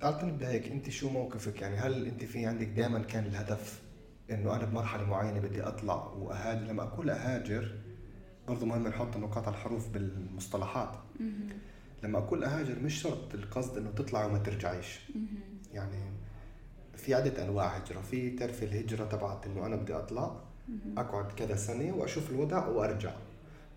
تعال 0.00 0.26
نبدا 0.26 0.48
هيك 0.48 0.72
أنت 0.72 0.90
شو 0.90 1.10
موقفك؟ 1.10 1.62
يعني 1.62 1.76
هل 1.76 2.06
أنت 2.06 2.24
في 2.24 2.46
عندك 2.46 2.66
دائما 2.66 2.98
كان 2.98 3.24
الهدف 3.24 3.82
إنه 4.30 4.56
أنا 4.56 4.64
بمرحلة 4.64 5.04
معينة 5.04 5.40
بدي 5.40 5.62
أطلع 5.62 5.94
وأهاجر؟ 6.06 6.66
لما 6.66 6.82
أقول 6.82 7.10
أهاجر 7.10 7.74
برضه 8.48 8.66
مهم 8.66 8.88
نحط 8.88 9.16
نقاط 9.16 9.48
الحروف 9.48 9.88
بالمصطلحات. 9.88 10.96
لما 12.02 12.18
أقول 12.18 12.44
أهاجر 12.44 12.78
مش 12.78 12.94
شرط 13.02 13.34
القصد 13.34 13.76
إنه 13.78 13.90
تطلع 13.90 14.24
وما 14.24 14.38
ترجعيش. 14.38 15.00
يعني 15.72 16.02
في 16.96 17.14
عدة 17.14 17.44
أنواع 17.44 17.66
هجرة. 17.76 18.00
في 18.00 18.30
تعرفي 18.30 18.64
الهجرة 18.64 19.04
تبعت 19.04 19.46
إنه 19.46 19.66
أنا 19.66 19.76
بدي 19.76 19.94
أطلع 19.94 20.40
أقعد 20.98 21.32
كذا 21.32 21.56
سنة 21.56 21.94
وأشوف 21.96 22.30
الوضع 22.30 22.66
وأرجع. 22.66 23.12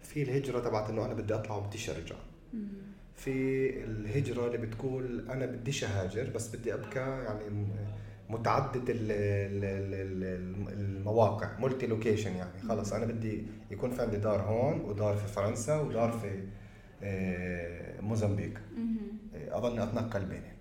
في 0.01 0.23
الهجرة 0.23 0.59
تبعت 0.59 0.89
إنه 0.89 1.05
أنا 1.05 1.13
بدي 1.13 1.33
أطلع 1.33 1.55
وبديش 1.55 1.89
أرجع. 1.89 2.15
في 3.15 3.69
الهجرة 3.83 4.47
اللي 4.47 4.57
بتقول 4.57 5.29
أنا 5.29 5.45
بديش 5.45 5.83
أهاجر 5.83 6.29
بس 6.35 6.55
بدي 6.55 6.73
أبقى 6.73 7.23
يعني 7.23 7.67
متعدد 8.29 8.83
المواقع 10.71 11.59
multi-location 11.59 12.35
يعني. 12.35 12.59
خلص 12.69 12.93
أنا 12.93 13.05
بدي 13.05 13.43
يكون 13.71 13.91
في 13.91 14.01
عندي 14.01 14.17
دار 14.17 14.41
هون 14.41 14.81
ودار 14.81 15.15
في 15.15 15.27
فرنسا 15.27 15.79
ودار 15.81 16.11
في 16.11 16.43
آه، 17.03 18.01
موزمبيق. 18.01 18.61
آه، 19.35 19.57
اظني 19.57 19.83
أتنقل 19.83 20.25
بينهم. 20.25 20.52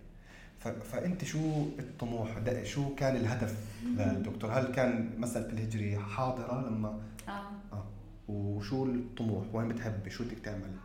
فأنت 0.69 1.25
شو 1.25 1.39
الطموح؟ 1.79 2.29
شو 2.63 2.95
كان 2.95 3.17
الهدف 3.17 3.57
للدكتور؟ 3.85 4.51
هل 4.53 4.67
كان 4.73 5.21
مسألة 5.21 5.47
الهجري 5.47 5.99
حاضرة 5.99 6.69
لما 6.69 7.01
آه. 7.29 7.51
آه. 7.73 7.85
وشو 8.29 8.85
الطموح؟ 8.85 9.55
وين 9.55 9.69
بتحبي 9.69 10.11
شو 10.11 10.25
بدك 10.25 10.39
تعمل؟ 10.39 10.77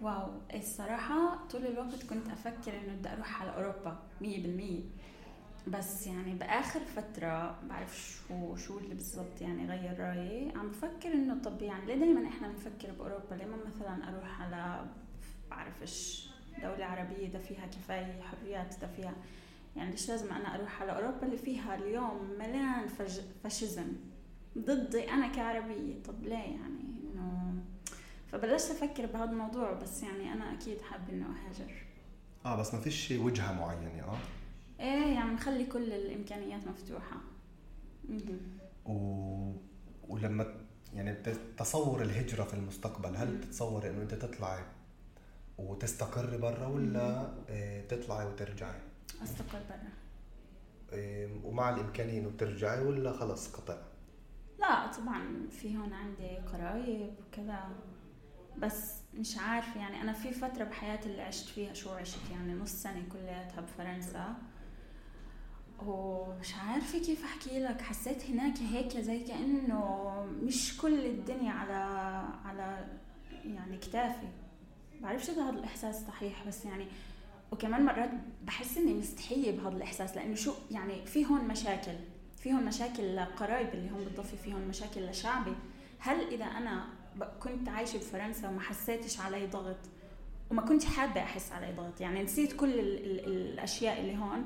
واو 0.00 0.28
الصراحة 0.54 1.46
طول 1.50 1.66
الوقت 1.66 2.02
كنت 2.10 2.28
أفكر 2.28 2.72
إنه 2.84 2.94
بدي 2.98 3.08
أروح 3.08 3.42
على 3.42 3.54
أوروبا 3.56 3.98
مية 4.20 4.42
بالمية. 4.42 4.82
بس 5.66 6.06
يعني 6.06 6.34
بآخر 6.34 6.80
فترة 6.80 7.56
بعرف 7.68 8.20
شو 8.28 8.56
شو 8.56 8.78
اللي 8.78 8.94
بالضبط 8.94 9.40
يعني 9.40 9.66
غير 9.66 10.00
رأيي 10.00 10.52
عم 10.56 10.68
بفكر 10.68 11.12
إنه 11.12 11.42
طب 11.42 11.62
يعني 11.62 11.86
ليه 11.86 11.94
دايما 11.94 12.28
إحنا 12.28 12.48
بنفكر 12.48 12.92
بأوروبا؟ 12.98 13.34
ليه 13.34 13.44
ما 13.46 13.56
مثلا 13.66 14.08
أروح 14.08 14.40
على 14.40 14.84
بعرفش. 15.50 16.33
دولة 16.62 16.84
عربية 16.84 17.28
ده 17.28 17.38
فيها 17.38 17.66
كفاية 17.66 18.20
حريات 18.22 18.74
ده 18.80 18.86
فيها. 18.86 19.14
يعني 19.76 19.90
ليش 19.90 20.08
لازم 20.08 20.32
أنا 20.32 20.54
أروح 20.54 20.82
على 20.82 20.92
أوروبا 20.92 21.22
اللي 21.26 21.36
فيها 21.36 21.74
اليوم 21.74 22.30
مليان 22.38 22.88
فج... 22.88 23.20
فاشيزم؟ 23.42 23.92
ضدي 24.58 25.10
أنا 25.10 25.28
كعربية. 25.28 26.02
طب 26.02 26.22
ليه 26.22 26.34
يعني؟ 26.34 26.84
إنه 27.14 27.54
فبلشت 28.32 28.70
أفكر 28.70 29.06
بهذا 29.06 29.30
الموضوع 29.30 29.72
بس 29.72 30.02
يعني 30.02 30.32
أنا 30.32 30.52
أكيد 30.52 30.80
حابة 30.80 31.12
إنه 31.12 31.26
أهاجر. 31.26 31.72
آه 32.46 32.56
بس 32.56 32.74
ما 32.74 32.80
فيش 32.80 33.10
وجهة 33.10 33.52
معينة 33.52 34.02
آه؟ 34.02 34.16
إيه 34.80 35.14
يعني 35.14 35.30
نخلي 35.30 35.66
كل 35.66 35.92
الإمكانيات 35.92 36.66
مفتوحة. 36.66 37.16
و... 38.86 39.52
ولما 40.08 40.54
يعني 40.94 41.14
تصور 41.56 42.02
الهجرة 42.02 42.44
في 42.44 42.54
المستقبل 42.54 43.16
هل 43.16 43.36
بتتصوري 43.36 43.90
إنه 43.90 44.02
أنت 44.02 44.14
تطلعي 44.14 44.62
وتستقري 45.58 46.38
برا 46.38 46.66
ولا 46.66 47.34
آه، 47.48 47.86
تطلعي 47.86 48.26
وترجعي؟ 48.26 48.80
أستقر 49.22 49.60
برا. 49.68 49.92
ومع 51.44 51.70
الإمكانية 51.74 52.20
إنه 52.20 52.30
ترجعي 52.38 52.80
ولا 52.80 53.12
خلص 53.12 53.52
قطع؟ 53.52 53.76
لا 54.58 54.92
طبعا 54.92 55.48
في 55.50 55.76
هون 55.76 55.92
عندي 55.92 56.36
قرايب 56.36 57.14
وكذا 57.26 57.68
بس 58.58 58.94
مش 59.14 59.38
عارف 59.38 59.76
يعني. 59.76 60.00
أنا 60.00 60.12
في 60.12 60.32
فترة 60.32 60.64
بحياتي 60.64 61.08
اللي 61.08 61.22
عشت 61.22 61.48
فيها 61.48 61.72
شو 61.74 61.90
عشت 61.90 62.18
يعني 62.32 62.54
نص 62.54 62.70
سنة 62.72 63.02
كلياتها 63.12 63.60
بفرنسا 63.60 64.34
ومش 65.86 66.54
عارفة 66.54 66.98
كيف 66.98 67.24
أحكي 67.24 67.60
لك. 67.60 67.80
حسيت 67.80 68.24
هناك 68.30 68.58
هيك 68.58 68.98
زي 69.00 69.24
كأنه 69.24 70.10
مش 70.42 70.78
كل 70.78 71.06
الدنيا 71.06 71.52
على 71.52 71.74
على 72.44 72.86
يعني 73.44 73.76
كتافي. 73.78 74.28
بعرفش 75.02 75.30
إذا 75.30 75.42
هذا 75.42 75.58
الإحساس 75.58 76.06
صحيح 76.06 76.46
بس 76.46 76.64
يعني 76.64 76.86
وكمان 77.52 77.84
مرات 77.84 78.10
بحس 78.44 78.78
إني 78.78 78.94
مستحية 78.94 79.50
بهذا 79.50 79.76
الإحساس 79.76 80.16
لأنه 80.16 80.34
شو 80.34 80.52
يعني 80.70 81.06
في 81.06 81.26
هون 81.26 81.44
مشاكل 81.48 81.94
في 82.44 82.52
هون 82.52 82.64
مشاكل 82.64 83.16
لقرايب 83.16 83.68
اللي 83.74 83.88
هم 83.88 84.04
بتضفي 84.04 84.36
فيهم 84.36 84.60
مشاكل 84.68 85.06
لشعبي. 85.06 85.54
هل 85.98 86.20
إذا 86.34 86.44
أنا 86.44 86.86
كنت 87.40 87.68
عايشة 87.68 87.96
بفرنسا 87.96 88.48
وما 88.48 88.60
حسيتش 88.60 89.20
علي 89.20 89.46
ضغط 89.46 89.76
وما 90.50 90.62
كنت 90.62 90.84
حابة 90.84 91.20
أحس 91.20 91.52
علي 91.52 91.72
ضغط 91.72 92.00
يعني 92.00 92.22
نسيت 92.22 92.52
كل 92.52 92.78
ال 92.78 93.04
ال 93.04 93.26
الأشياء 93.26 94.00
اللي 94.00 94.16
هون 94.16 94.44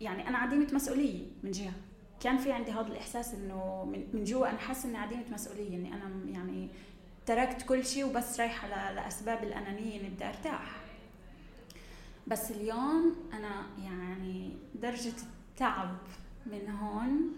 يعني 0.00 0.28
أنا 0.28 0.38
عديمة 0.38 0.68
مسؤولية 0.72 1.26
من 1.42 1.50
جهة. 1.50 1.72
كان 2.20 2.38
في 2.38 2.52
عندي 2.52 2.70
هذا 2.70 2.86
الإحساس 2.86 3.34
إنه 3.34 3.84
من 4.12 4.24
جوا 4.24 4.50
أنا 4.50 4.58
حاسة 4.58 4.88
إني 4.88 4.98
عديمة 4.98 5.24
مسؤولية 5.32 5.76
إني 5.76 5.94
أنا 5.94 6.10
يعني 6.26 6.68
تركت 7.26 7.62
كل 7.62 7.86
شيء 7.86 8.06
وبس 8.06 8.40
رايحة 8.40 8.92
لأسباب 8.92 9.44
الأنانية 9.44 10.00
اني 10.00 10.08
بدي 10.08 10.28
أرتاح. 10.28 10.76
بس 12.26 12.50
اليوم 12.50 13.16
أنا 13.32 13.66
يعني 13.84 14.56
درجة 14.74 15.12
التعب 15.52 15.96
من 16.46 16.70
هون 16.70 17.32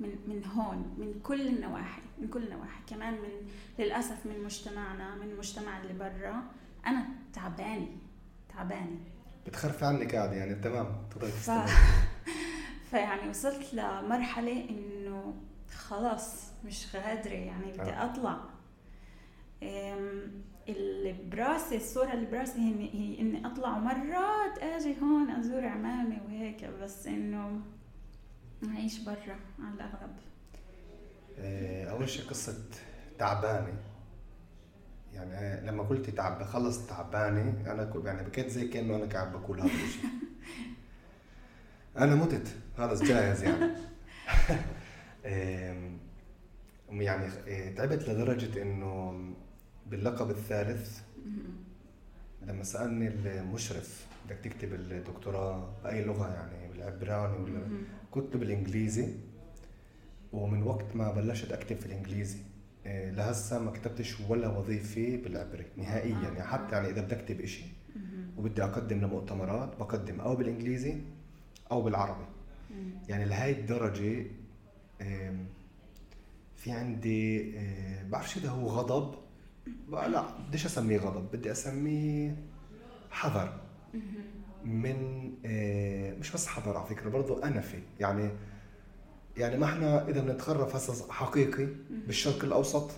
من 0.00 0.16
من 0.28 0.44
هون 0.44 0.94
من 0.98 1.20
كل 1.22 1.48
النواحي 1.48 2.02
من 2.18 2.28
كل 2.28 2.42
النواحي. 2.42 2.80
كمان 2.86 3.14
من 3.14 3.48
للأسف 3.78 4.26
من 4.26 4.44
مجتمعنا 4.44 5.14
من 5.14 5.30
المجتمع 5.30 5.80
اللي 5.80 5.92
برا 5.92 6.42
أنا 6.86 7.06
تعبانة 7.32 7.88
تعبانة. 8.54 8.98
بتخرفي 9.46 9.84
عنك 9.84 10.14
قاعدة 10.14 10.32
يعني 10.32 10.54
تمام 10.54 10.86
ف... 11.20 11.50
فيعني 12.90 13.28
وصلت 13.30 13.74
لمرحلة 13.74 14.68
إنه 14.70 15.34
خلاص 15.76 16.44
مش 16.64 16.96
قادرة 16.96 17.32
يعني 17.32 17.72
بدي 17.72 17.90
آه. 17.90 18.04
أطلع. 18.04 18.53
اللي 20.68 21.12
براسي 21.30 21.76
الصورة 21.76 22.12
اللي 22.12 22.26
براسي 22.26 22.58
هي, 22.58 23.20
اني 23.20 23.46
أطلع 23.46 23.78
مرات 23.78 24.58
آجي 24.58 25.00
هون 25.02 25.30
أزور 25.30 25.66
عمامي 25.66 26.20
وهيك 26.26 26.64
بس 26.64 27.06
إنه 27.06 27.60
أعيش 28.68 28.98
برا 29.00 29.38
على 29.58 29.74
الاغلب 29.74 30.16
آه، 31.38 31.90
أول 31.90 32.08
شيء 32.08 32.26
قصة 32.26 32.64
تعبانة. 33.18 33.78
يعني 35.12 35.66
لما 35.66 35.82
قلتي 35.82 36.12
تعب 36.12 36.38
بخلص 36.38 36.86
تعبانة 36.86 37.72
أنا 37.72 37.92
يعني 38.04 38.28
بكيت 38.28 38.48
زي 38.48 38.68
كأنه 38.68 38.96
أنا 38.96 39.06
قاعد 39.06 39.32
بقول 39.32 39.60
هذا 39.60 39.70
الشيء 39.70 40.04
أنا 41.98 42.14
متت 42.14 42.48
خلص 42.76 43.02
جاهز 43.02 43.42
يعني. 43.42 43.72
يعني 47.00 47.32
إيه، 47.46 47.74
تعبت 47.74 48.08
لدرجة 48.08 48.62
إنه 48.62 49.12
باللقب 49.90 50.30
الثالث. 50.30 51.00
لما 52.46 52.62
سألني 52.62 53.08
المشرف 53.08 54.06
بدك 54.26 54.38
تكتب 54.38 54.74
الدكتوراه 54.74 55.68
بأي 55.84 56.04
لغة 56.04 56.34
يعني 56.34 56.72
بالعبراني 56.72 57.44
ولا 57.44 57.60
كنت 58.10 58.36
بالإنجليزي 58.36 59.08
ومن 60.32 60.62
وقت 60.62 60.96
ما 60.96 61.12
بلشت 61.12 61.52
أكتب 61.52 61.76
في 61.76 61.86
الإنجليزي 61.86 62.38
إيه، 62.86 63.10
لهسه 63.10 63.58
ما 63.58 63.70
كتبتش 63.70 64.20
ولا 64.28 64.48
وظيفة 64.48 65.16
بالعبري 65.16 65.66
نهائيا 65.76 66.18
يعني. 66.18 66.42
حتى 66.42 66.76
يعني 66.76 66.88
إذا 66.88 67.02
بدي 67.02 67.14
اكتب 67.14 67.40
إشي 67.40 67.64
وبدي 68.36 68.64
أقدم 68.64 69.00
لمؤتمرات 69.00 69.76
بقدم 69.76 70.20
أو 70.20 70.36
بالإنجليزي 70.36 70.96
أو 71.70 71.82
بالعربي. 71.82 72.24
يعني 73.08 73.24
لهي 73.24 73.50
الدرجة 73.52 74.26
في 76.56 76.72
عندي 76.72 77.40
إيه، 77.40 78.02
بعرفش 78.10 78.36
اذا 78.36 78.50
هو 78.50 78.68
غضب. 78.68 79.14
لا 79.90 80.24
بديش 80.48 80.66
أسميه 80.66 80.98
غضب 80.98 81.30
بدي 81.36 81.52
أسميه 81.52 82.36
حذر. 83.10 83.60
من 84.64 85.30
إيه، 85.44 86.18
مش 86.18 86.32
بس 86.32 86.46
حذر 86.46 86.76
على 86.76 86.86
فكرة 86.86 87.08
برضه 87.08 87.44
أنفي. 87.46 87.78
يعني 88.00 88.30
يعني 89.36 89.56
ما 89.58 89.66
إحنا 89.66 90.08
إذا 90.08 90.20
بنتخرف 90.20 90.76
هسه 90.76 91.12
حقيقي 91.12 91.68
بالشرق 92.06 92.44
الأوسط 92.44 92.90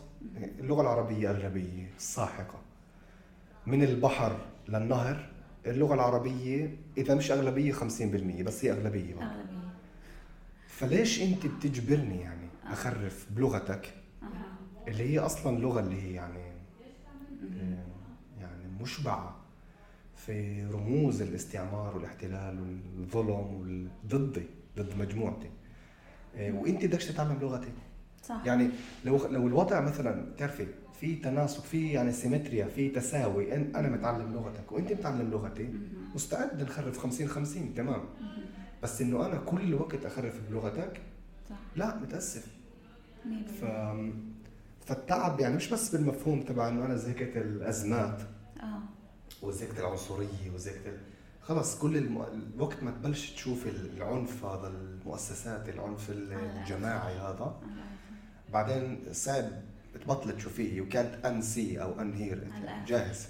اللغة 0.59 0.81
العربية 0.83 1.31
اغلبيه 1.31 1.91
ساحقة. 1.99 2.59
من 3.67 3.83
البحر 3.83 4.37
للنهر 4.69 5.29
اللغة 5.67 5.95
العربية 5.95 6.77
إذا 6.99 7.15
مش 7.15 7.31
أغلبية 7.31 7.73
50% 7.73 7.83
بس 8.43 8.65
هي 8.65 8.73
أغلبية. 8.73 9.15
أغلبية. 9.15 9.57
فليش 10.69 11.23
أنت 11.23 11.47
بتجبرني 11.47 12.21
يعني 12.21 12.47
آه. 12.67 12.73
أخرف 12.73 13.27
بلغتك؟ 13.31 13.95
اللي 14.89 15.11
هي 15.15 15.19
أصلا 15.19 15.59
لغة 15.59 15.81
اللي 15.81 16.03
هي 16.03 16.13
يعني 16.13 16.46
يعني 18.41 18.69
مشبعة 18.81 19.37
في 20.17 20.65
رموز 20.65 21.23
الاستعمار 21.23 21.97
والاحتلال 21.97 22.61
والظلم 22.61 23.89
ضدي 24.07 24.47
ضد 24.77 24.99
مجموعتي. 24.99 25.51
إيه، 26.35 26.53
وانت 26.53 26.85
بدكش 26.85 27.05
تتعلم 27.05 27.39
لغتي. 27.41 27.69
صح. 28.23 28.43
يعني 28.47 28.69
لو 29.05 29.27
لو 29.27 29.47
الوضع 29.47 29.81
مثلا 29.81 30.33
بتعرفي 30.33 30.67
في 31.01 31.15
تناسق 31.17 31.63
في 31.63 31.93
يعني 31.93 32.13
سيمتريا 32.13 32.67
في 32.67 32.89
تساوي 32.89 33.55
أنا 33.55 33.89
متعلم 33.89 34.33
لغتك 34.33 34.73
وإنت 34.73 34.93
متعلم 34.93 35.31
لغتي 35.31 35.75
مستعد 36.15 36.63
نخرف 36.63 36.99
50 36.99 37.29
50 37.29 37.75
تمام. 37.75 38.01
بس 38.83 39.01
إنه 39.03 39.27
أنا 39.27 39.37
كل 39.37 39.61
الوقت 39.61 40.05
أخرف 40.05 40.41
بلغتك 40.51 41.01
صح. 41.51 41.57
لا 41.77 41.97
متأسف. 42.01 42.47
ف 43.61 43.65
فالتعب 44.87 45.41
يعني 45.41 45.57
مش 45.57 45.69
بس 45.69 45.89
بالمفهوم 45.97 46.43
تبع 46.43 46.69
إنه 46.69 46.87
أنا 46.87 46.97
زهقت 46.97 47.37
الأزمات. 47.37 48.21
آه. 48.61 48.79
وزهقت 49.43 49.79
العنصرية 49.79 50.51
وزهقت 50.55 50.95
خلص 51.43 51.79
كل 51.79 51.97
الم... 51.97 52.23
الوقت 52.55 52.83
ما 52.83 52.91
تبلش 52.91 53.31
تشوف 53.31 53.67
العنف 53.67 54.45
هذا 54.45 54.69
المؤسسات 54.69 55.69
العنف 55.69 56.11
الجماعي 56.11 57.15
هذا. 57.19 57.61
بعدين 58.53 59.01
صعب 59.13 59.45
تبطل 60.05 60.37
تشوفيه. 60.37 60.81
وكانت 60.81 61.27
ان 61.27 61.43
سي 61.43 61.83
أو 61.83 62.01
ان 62.01 62.15
هير 62.15 62.49
جاهز. 62.87 63.27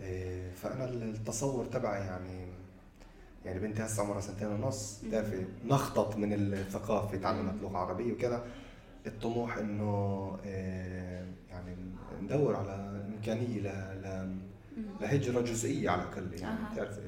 إيه 0.00 0.52
فأنا 0.54 0.84
التصور 0.84 1.64
تبعي 1.64 2.00
يعني 2.00 2.46
يعني 3.44 3.58
بنتي 3.60 3.82
هسه 3.82 4.02
عمرها 4.02 4.20
سنتين 4.20 4.48
ونص 4.48 5.00
بتعرفي 5.04 5.44
نخطط 5.64 6.16
من 6.16 6.32
الثقافة 6.32 7.16
تعلمت 7.18 7.62
لغة 7.62 7.78
عربية 7.78 8.12
وكذا. 8.12 8.44
الطموح 9.06 9.56
إنه 9.58 10.32
إيه 10.44 11.26
يعني 11.50 11.76
ندور 12.22 12.56
على 12.56 13.04
إمكانية 13.16 13.60
ل... 13.60 14.36
لهجرة 15.00 15.40
جزئية 15.40 15.90
على 15.90 16.02
الأقل 16.02 16.32
يعني. 16.40 16.58
بتعرف 16.74 16.98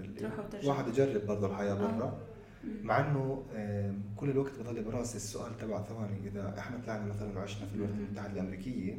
الواحد 0.63 0.89
يجرب 0.89 1.27
برضه 1.27 1.47
الحياة 1.47 1.75
برا. 1.75 2.19
مع 2.83 3.01
إنه 3.01 3.43
كل 4.17 4.31
الوقت 4.31 4.59
بضل 4.59 4.85
براسي 4.85 5.17
السؤال 5.17 5.57
تبع 5.59 5.83
ثواني. 5.83 6.29
إذا 6.29 6.55
إحنا 6.59 6.79
طلعنا 6.87 7.05
مثلا 7.15 7.39
وعشنا 7.39 7.67
في 7.67 7.75
الولايات 7.75 7.99
المتحدة 7.99 8.33
الأمريكية 8.33 8.99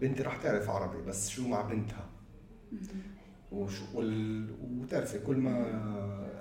بنتي 0.00 0.22
راح 0.22 0.36
تعرف 0.36 0.70
عربي 0.70 1.02
بس 1.02 1.28
شو 1.28 1.48
مع 1.48 1.62
بنتها؟ 1.62 2.06
وش 3.52 3.80
وال... 3.94 4.46
وتعرفي 4.80 5.18
كل 5.18 5.36
ما 5.36 5.66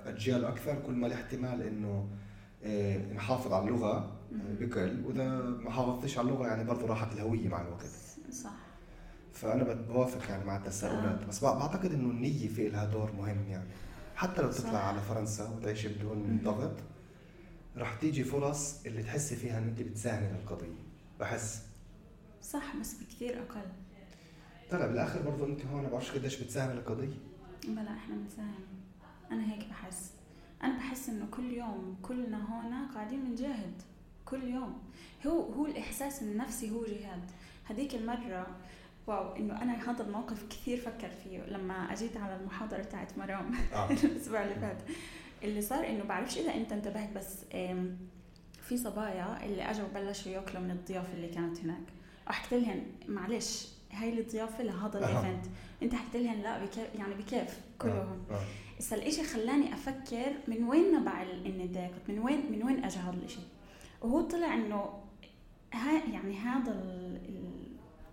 أجيال 0.05 0.45
أكثر 0.45 0.75
كل 0.85 0.93
ما 0.93 1.07
الاحتمال 1.07 1.61
إنه 1.61 2.07
إيه 2.63 3.13
نحافظ 3.13 3.53
على 3.53 3.65
اللغة 3.69 4.11
بكل 4.59 5.05
وإذا 5.05 5.39
ما 5.39 5.71
حافظتش 5.71 6.17
على 6.17 6.27
اللغة 6.27 6.47
يعني 6.47 6.63
برضه 6.63 6.87
راحت 6.87 7.13
الهوية 7.13 7.47
مع 7.47 7.61
الوقت. 7.61 7.89
صح. 8.31 8.55
فأنا 9.33 9.73
بوافق 9.73 10.29
يعني 10.29 10.45
مع 10.45 10.57
التساؤلات 10.57 11.21
آه. 11.21 11.25
بس 11.25 11.43
بعتقد 11.43 11.93
إنه 11.93 12.09
النية 12.09 12.47
في 12.47 12.69
لها 12.69 12.85
دور 12.85 13.11
مهم 13.11 13.47
يعني. 13.49 13.69
حتى 14.15 14.41
لو 14.41 14.51
تطلع 14.51 14.79
على 14.87 15.01
فرنسا 15.01 15.49
وتعيش 15.49 15.85
بدون 15.85 16.39
ضغط 16.43 16.73
رح 17.77 17.93
تيجي 17.93 18.23
فرص 18.23 18.85
اللي 18.85 19.03
تحسي 19.03 19.35
فيها 19.35 19.57
إن 19.57 19.63
أنت 19.63 19.81
بتساهمي 19.81 20.27
للقضية. 20.39 20.85
بحس. 21.19 21.63
صح 22.41 22.75
بس 22.79 22.93
بكثير 22.93 23.41
أقل. 23.41 23.69
طلع 24.71 24.85
بالآخر 24.87 25.21
برضه 25.21 25.45
أنت 25.45 25.65
هون 25.65 25.83
ما 25.83 25.89
بعرفش 25.89 26.11
قديش 26.11 26.43
بتساهمي 26.43 26.73
للقضية. 26.73 27.17
بلا 27.67 27.93
إحنا 27.93 28.15
بنساهم 28.15 28.65
أنا 29.31 29.53
هيك 29.53 29.69
بحس. 29.69 30.11
أنا 30.63 30.77
بحس 30.77 31.09
إنه 31.09 31.25
كل 31.31 31.53
يوم 31.53 31.97
كلنا 32.01 32.37
هون 32.37 32.91
قاعدين 32.93 33.23
بنجاهد. 33.23 33.81
كل 34.25 34.43
يوم. 34.43 34.81
هو 35.27 35.41
هو 35.41 35.65
الإحساس 35.65 36.21
النفسي 36.21 36.71
هو 36.71 36.85
جهاد. 36.85 37.31
هذيك 37.63 37.95
المرة 37.95 38.47
واو 39.07 39.35
إنه 39.35 39.61
أنا 39.61 39.91
هذا 39.91 40.03
الموقف 40.03 40.47
كثير 40.49 40.77
فكرت 40.77 41.17
فيه 41.23 41.39
لما 41.39 41.93
أجيت 41.93 42.17
على 42.17 42.35
المحاضرة 42.35 42.83
تاعت 42.83 43.17
مرام 43.17 43.51
آه. 43.73 43.91
الأسبوع 44.03 44.43
اللي 44.43 44.55
فات. 44.55 44.77
اللي 45.43 45.61
صار 45.61 45.89
إنه 45.89 46.03
بعرفش 46.03 46.37
إذا 46.37 46.53
أنت 46.53 46.71
انتبهت 46.71 47.09
بس 47.15 47.45
في 48.61 48.77
صبايا 48.77 49.45
اللي 49.45 49.63
أجوا 49.71 49.87
بلشوا 49.95 50.31
يأكلوا 50.31 50.61
من 50.63 50.71
الضيافة 50.71 51.13
اللي 51.13 51.27
كانت 51.27 51.59
هناك. 51.59 51.83
وحكيت 52.27 52.53
لهم 52.53 52.83
معلش 53.07 53.67
هاي 53.91 54.19
الضيافة 54.19 54.63
لهذا 54.63 54.99
ال 54.99 55.06
event. 55.06 55.45
أنت 55.83 55.95
حكيت 55.95 56.21
لهم 56.21 56.41
لا 56.41 56.65
بكيف 56.65 56.95
يعني 56.95 57.13
بكيف؟ 57.13 57.59
كلهم. 57.79 58.25
آه. 58.31 58.35
آه. 58.35 58.95
الإشي 58.95 59.23
خلاني 59.23 59.73
أفكر 59.73 60.33
من 60.47 60.63
وين 60.63 60.99
نبع 60.99 61.23
النداء 61.23 61.93
من 62.09 62.19
وين 62.19 62.51
من 62.51 62.63
وين 62.63 62.83
اجى 62.83 62.97
هذا 62.97 63.13
الإشي؟ 63.13 63.39
وهو 64.01 64.21
طلع 64.21 64.53
إنه 64.53 65.03
ها 65.73 66.03
يعني 66.13 66.37
هذا 66.37 66.71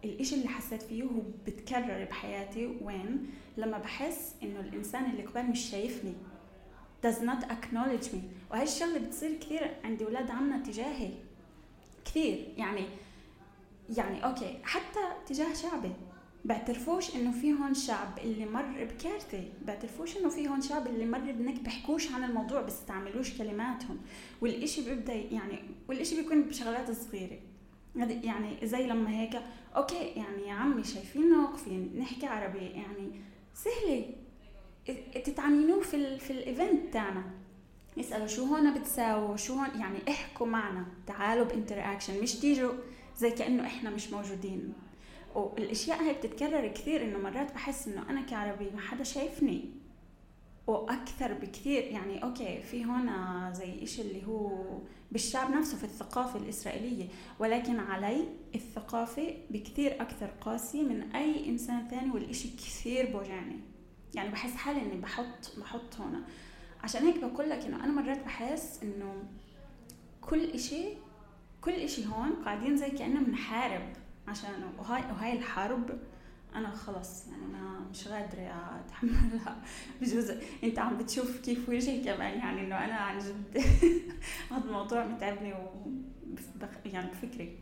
الإشي 0.05 0.35
اللي 0.35 0.49
حسيت 0.49 0.83
فيه 0.83 1.03
هو 1.03 1.21
بتكرر 1.47 2.05
بحياتي 2.05 2.67
وين؟ 2.83 3.31
لما 3.57 3.79
بحس 3.79 4.35
إنه 4.43 4.61
الإنسان 4.61 5.11
اللي 5.11 5.23
قبال 5.23 5.51
مش 5.51 5.61
شايفني. 5.71 6.15
Does 7.07 7.19
not 7.19 7.45
acknowledge 7.45 8.07
me. 8.07 8.51
وهي 8.51 8.63
الشغلة 8.63 8.99
بتصير 8.99 9.39
كثير 9.39 9.75
عند 9.85 10.03
أولاد 10.03 10.31
عمنا 10.31 10.59
تجاهي. 10.59 11.11
كثير. 12.05 12.55
يعني 12.57 12.85
يعني 13.97 14.25
okay 14.25 14.59
حتى 14.65 15.01
تجاه 15.27 15.55
شعبي. 15.55 15.93
بعترفوش 16.45 17.17
إنه 17.17 17.33
في 17.33 17.53
هون 17.53 17.75
شعب 17.75 18.19
اللي 18.19 18.47
مر 18.47 18.85
بكارثة. 18.85 19.45
بعترفوش 19.67 20.17
إنه 20.17 20.29
في 20.29 20.49
هون 20.49 20.61
شعب 20.61 20.87
اللي 20.87 21.07
مر 21.07 21.33
بنكبة 21.33 21.61
بحكوش 21.61 22.13
عن 22.13 22.25
الموضوع 22.25 22.63
بيستعملوش 22.63 23.39
كلماتهم. 23.39 23.99
والإشي 24.41 24.85
بيبدأ 24.85 25.15
يعني 25.15 25.59
والإشي 25.89 26.17
بيكون 26.23 26.43
بشغلات 26.43 26.91
صغيرة. 26.91 27.39
يعني 27.97 28.67
زي 28.67 28.87
لما 28.87 29.11
هيك 29.11 29.43
okay 29.77 30.05
يعني 30.05 30.43
يا 30.47 30.53
عمي 30.53 30.85
شايفيننا 30.85 31.39
واقفين 31.39 31.93
نحكي 31.99 32.27
عربي 32.27 32.59
يعني 32.59 33.21
سهلة. 33.55 34.05
תתעניינו 35.25 35.81
في 35.81 35.97
ال 35.97 36.21
في 36.21 36.31
ال 36.31 36.41
event 36.41 36.93
تاعنا. 36.93 37.25
يسالوا 37.97 38.27
شو 38.27 38.45
هون 38.45 38.75
بتساووا 38.75 39.37
شو 39.37 39.55
هون 39.55 39.81
يعني 39.81 39.99
احكوا 40.09 40.47
معنا. 40.47 40.87
تعالوا 41.07 41.45
ب 41.45 41.51
interaction 41.51 42.23
مش 42.23 42.35
تيجوا 42.35 42.73
زي 43.17 43.31
كأنه 43.31 43.67
إحنا 43.67 43.91
مش 43.91 44.11
موجودين. 44.11 44.73
والأشياء 45.35 46.03
هيك 46.03 46.19
بتتكرر 46.19 46.69
كثير 46.69 47.05
إنه 47.05 47.19
مرات 47.19 47.53
بحس 47.53 47.89
إنه 47.89 48.11
أنا 48.11 48.21
كعربي 48.21 48.71
ما 48.75 48.81
حدا 48.81 49.05
شايفني. 49.05 49.65
وأكثر 50.67 51.33
بكثير 51.33 51.83
يعني 51.83 52.23
أوكي 52.23 52.63
في 52.63 52.85
هون 52.85 53.11
زي 53.55 53.83
إشي 53.83 54.03
اللي 54.03 54.27
هو 54.27 54.65
بالشعب 55.13 55.51
نفسه 55.51 55.77
في 55.77 55.85
الثقافة 55.85 56.39
الإسرائيلية. 56.39 57.09
ولكن 57.39 57.81
علي 57.81 58.25
الثقافة 58.55 59.35
بكثير 59.51 60.03
أكثر 60.03 60.27
قاسية 60.41 60.83
من 60.83 61.03
أي 61.03 61.49
إنسان 61.49 61.89
ثاني 61.89 62.11
والإشي 62.11 62.49
كثير 62.49 63.11
بوجعني. 63.13 63.61
يعني 64.15 64.29
بحس 64.29 64.55
حالي 64.55 64.83
إني 64.83 65.01
بحط 65.01 65.59
بحط 65.59 65.97
هون. 66.01 66.23
عشان 66.83 67.03
هيك 67.03 67.25
بقول 67.25 67.51
لك 67.51 67.59
إنه 67.67 67.85
أنا 67.85 67.93
مرات 67.93 68.25
بحس 68.25 68.83
إنه 68.83 69.25
كل 70.21 70.45
إشي 70.51 70.85
كل 71.61 71.73
إشي 71.73 72.07
هون 72.07 72.33
قاعدين 72.45 72.77
زي 72.77 72.91
كأننا 72.91 73.21
بنحارب. 73.21 74.02
عشان 74.29 74.51
وهاي 74.79 75.03
وهاي 75.03 75.39
الحرب 75.39 75.99
أنا 76.55 76.71
خلص 76.75 77.27
يعني 77.27 77.45
أنا 77.45 77.81
مش 77.91 78.09
قادرة 78.09 78.81
أتحملها 78.87 79.63
بجوز 80.01 80.33
أنت 80.65 80.79
عم 80.79 80.99
بتشوف 80.99 81.41
كيف 81.41 81.69
وجهي 81.69 82.05
كمان 82.05 82.39
يعني 82.39 82.61
إنه 82.61 82.85
أنا 82.85 82.95
عن 82.95 83.19
جد 83.19 83.59
هذا 84.51 84.65
الموضوع 84.65 85.07
متعبني 85.07 85.53
و 85.53 85.69
يعني 86.85 87.11
بفكري. 87.11 87.59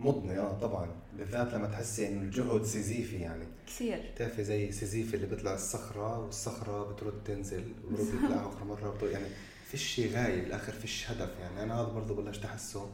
مضني 0.00 0.38
آه 0.38 0.58
طبعا. 0.58 0.88
بالذات 1.18 1.54
لما 1.54 1.66
تحسي 1.66 2.08
إنه 2.08 2.22
الجهد 2.22 2.62
سيزيفي 2.62 3.16
يعني. 3.16 3.44
كثير. 3.66 4.10
بتعرفي 4.14 4.44
زي 4.44 4.72
سيزيفي 4.72 5.14
اللي 5.14 5.26
بيطلع 5.26 5.54
الصخرة 5.54 6.18
والصخرة 6.18 6.92
بترد 6.92 7.24
تنزل 7.24 7.72
وبرد 7.84 8.06
يطلع 8.14 8.48
آخر 8.48 8.64
مرة 8.64 8.90
بترد 8.90 9.10
يعني 9.10 9.26
فيش 9.70 10.00
غاية 10.00 10.42
بالآخر 10.42 10.72
فيش 10.72 11.10
هدف. 11.10 11.30
يعني 11.40 11.62
أنا 11.62 11.80
هذا 11.80 11.88
برضه 11.88 12.14
بلشت 12.14 12.44
أحسه. 12.44 12.90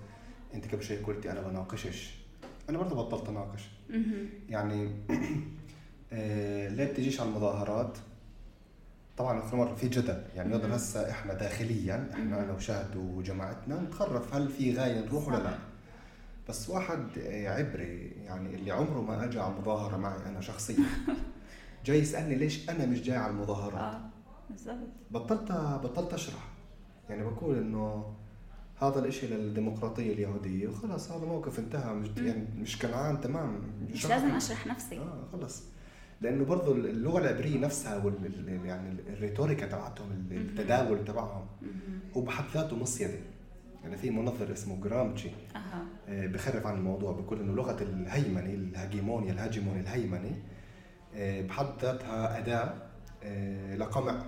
أنت 0.54 0.74
قبل 0.74 0.82
شوي 0.82 0.96
قلتي 0.96 1.30
أنا 1.32 1.40
بناقشش. 1.40 2.23
أنا 2.70 2.78
برضه 2.78 2.96
بطلت 2.96 3.28
أناقش. 3.28 3.70
يعني 4.48 4.90
آه 6.12 6.68
ليه 6.68 6.84
بتجيش 6.84 7.20
على 7.20 7.28
المظاهرات؟ 7.30 7.98
طبعا 9.16 9.38
اخر 9.38 9.56
مرة 9.56 9.74
في 9.74 9.88
جدل. 9.88 10.22
يعني 10.36 10.50
نقدر 10.50 10.76
هسه 10.76 11.10
إحنا 11.10 11.34
داخليا 11.34 12.10
إحنا 12.12 12.44
أنا 12.44 12.52
وشهد 12.52 12.96
وجماعتنا 12.96 13.80
نتخرف 13.80 14.34
هل 14.34 14.48
في 14.48 14.74
غاية 14.76 15.00
نروح 15.00 15.28
ولا 15.28 15.36
لا. 15.36 15.58
بس 16.48 16.70
واحد 16.70 17.06
عبري 17.26 18.08
يعني 18.24 18.54
اللي 18.54 18.70
عمره 18.70 19.00
ما 19.00 19.24
اجى 19.24 19.40
على 19.40 19.54
مظاهره 19.54 19.96
معي 19.96 20.26
أنا 20.26 20.40
شخصيا. 20.40 20.76
جاي 21.84 21.98
يسألني 21.98 22.34
ليش 22.34 22.70
أنا 22.70 22.86
مش 22.86 23.02
جاي 23.02 23.16
على 23.16 23.30
المظاهرات 23.32 23.74
آه 23.94 24.00
بالضبط. 24.50 24.88
بطلت 25.10 25.52
بطلت 25.52 26.12
أشرح. 26.14 26.48
يعني 27.08 27.22
بقول 27.24 27.56
إنه 27.58 28.14
هذا 28.80 28.98
الإشي 28.98 29.26
للديمقراطية 29.26 30.12
اليهودية. 30.12 30.68
وخلص 30.68 31.10
هذا 31.10 31.26
موقف 31.26 31.58
انتهى. 31.58 31.94
مش 31.94 32.08
يعني 32.16 32.46
مش 32.58 32.78
كنعان 32.78 33.20
تمام. 33.20 33.60
مش, 33.92 34.06
لازم 34.06 34.30
أشرح 34.30 34.66
نفسي. 34.66 34.98
آه 34.98 35.24
خلص 35.32 35.62
لأنه 36.20 36.44
برضه 36.44 36.72
اللغة 36.72 37.18
العبرية 37.20 37.58
نفسها 37.58 38.04
وال 38.04 38.14
يعني 38.64 38.96
الريتوريكا 39.08 39.66
تبعتهم 39.66 40.28
التداول 40.30 41.04
تبعهم 41.04 41.46
هو 42.16 42.20
بحد 42.20 42.44
ذاته 42.54 42.76
مصيده 42.76 43.18
يعني 43.84 43.96
في 43.96 44.10
منظر 44.10 44.52
اسمه 44.52 44.80
جرامتشي 44.80 45.28
أه. 45.28 46.26
بخرف 46.26 46.66
عن 46.66 46.76
الموضوع 46.76 47.12
بيقول 47.12 47.40
إنه 47.40 47.52
لغة 47.52 47.82
الهيمنة 47.82 48.54
الهاجيمونيا 48.54 49.32
الهاجيموني 49.32 49.80
الهيمني 49.80 50.32
آه، 51.14 51.42
بحد 51.42 51.66
ذاتها 51.82 52.38
أداة 52.38 52.74
آه، 53.22 53.76
لقمع 53.76 54.22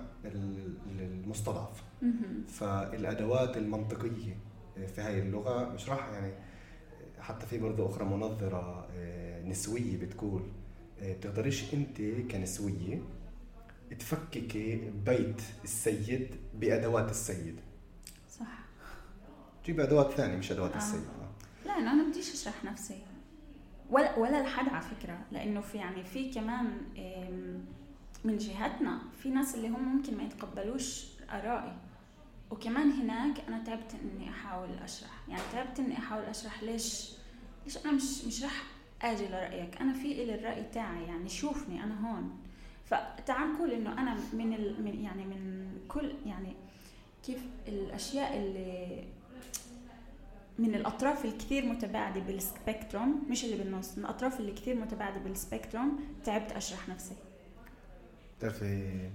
المستضعف. 0.99 1.83
فالأدوات 2.47 3.57
المنطقية 3.57 4.37
في 4.95 5.01
هاي 5.01 5.19
اللغة 5.19 5.69
مش 5.73 5.89
راح 5.89 6.07
يعني 6.09 6.33
حتى 7.19 7.45
في 7.45 7.57
برضه 7.57 7.89
أخرى 7.89 8.05
منظرة 8.05 8.87
نسوية 9.45 9.97
بتقول 9.97 10.41
بتقدريش 11.01 11.73
أنت 11.73 12.01
كنسوية 12.31 13.01
تفككي 13.99 14.91
بيت 15.05 15.41
السيد 15.63 16.35
بأدوات 16.53 17.09
السيد. 17.11 17.59
جيب 19.65 19.79
أدوات 19.79 20.11
ثانية 20.11 20.37
مش 20.37 20.51
أدوات 20.51 20.71
آه. 20.73 20.77
السيء 20.77 21.01
لا 21.65 21.77
أنا 21.77 21.93
ما 21.93 22.09
بديش 22.09 22.33
أشرح 22.33 22.63
نفسي. 22.63 23.01
ولا 23.89 24.17
ولا 24.17 24.43
لحد 24.43 24.69
على 24.69 24.81
فكرة 24.81 25.19
لأنه 25.31 25.61
في 25.61 25.77
يعني 25.77 26.03
في 26.03 26.33
كمان 26.33 26.77
من 28.25 28.37
جهتنا 28.37 28.99
في 29.23 29.29
ناس 29.29 29.55
اللي 29.55 29.67
هم 29.67 29.95
ممكن 29.95 30.17
ما 30.17 30.23
يتقبلوش 30.23 31.07
آرائي. 31.29 31.73
وكمان 32.51 32.91
هناك 32.91 33.39
أنا 33.47 33.63
تعبت 33.63 33.95
إني 34.03 34.29
أحاول 34.29 34.69
أشرح. 34.83 35.09
يعني 35.29 35.41
تعبت 35.53 35.79
إني 35.79 35.97
أحاول 35.97 36.23
أشرح 36.23 36.63
ليش 36.63 37.11
ليش 37.65 37.77
أنا 37.77 37.91
مش 37.91 38.25
مش 38.27 38.43
راح 38.43 38.63
أجي 39.01 39.25
لرأيك. 39.27 39.81
أنا 39.81 39.93
في 39.93 40.23
إلي 40.23 40.35
الرأي 40.35 40.63
تاعي 40.73 41.03
يعني 41.03 41.29
شوفني 41.29 41.83
أنا 41.83 42.09
هون. 42.09 42.37
فتعال 42.85 43.53
نقول 43.53 43.71
إنه 43.71 43.93
أنا 43.93 44.17
من, 44.33 44.53
ال... 44.53 44.83
من 44.83 45.03
يعني 45.03 45.25
من 45.25 45.71
كل 45.87 46.11
يعني 46.25 46.53
كيف 47.25 47.39
الأشياء 47.67 48.37
اللي 48.37 49.03
من 50.59 50.75
الأطراف 50.75 51.25
الكثير 51.25 51.65
متباعدة 51.65 52.19
بال 52.21 52.41
spectrum 52.41 53.23
مش 53.29 53.45
اللي 53.45 53.57
بالنص 53.57 53.97
من 53.97 54.03
الأطراف 54.03 54.39
اللي 54.39 54.51
كثير 54.51 54.75
متباعدة 54.75 55.19
بال 55.19 55.35
spectrum 55.35 55.99
تعبت 56.25 56.51
أشرح 56.51 56.89
نفسي. 56.89 57.15
بتعرفي 58.37 59.09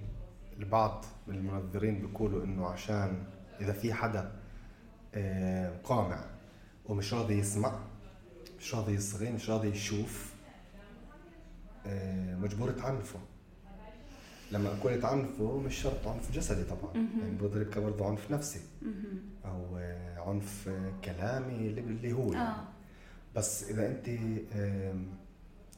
البعض 0.63 1.05
من 1.27 1.35
المنظرين 1.35 1.99
بيقولوا 1.99 2.43
إنه 2.43 2.67
عشان 2.67 3.23
إذا 3.61 3.73
في 3.73 3.93
حدا 3.93 4.31
آه، 5.15 5.77
قامع 5.83 6.25
ومش 6.85 7.13
راضي 7.13 7.37
يسمع 7.37 7.79
مش 8.59 8.75
راضي 8.75 8.93
يصغي 8.93 9.31
مش 9.31 9.49
راضي 9.49 9.67
يشوف 9.67 10.33
آه، 11.85 12.35
مجبور 12.35 12.71
تعنفه 12.71 13.19
لما 14.51 14.73
أكون 14.73 15.01
تعنفه 15.01 15.59
مش 15.59 15.75
شرط 15.75 16.07
عنف 16.07 16.31
جسدي 16.31 16.63
طبعا 16.63 16.93
يعني 16.95 17.37
بقدر 17.41 17.61
يبقى 17.61 17.81
برضه 17.81 18.07
عنف 18.07 18.31
نفسي 18.31 18.61
أو 19.45 19.77
آه، 19.77 20.29
عنف 20.29 20.69
كلامي 21.05 21.67
اللي 21.67 22.13
هو 22.13 22.33
يعني. 22.33 22.49
آه. 22.49 22.67
بس 23.35 23.69
إذا 23.69 23.87
انت 23.87 24.09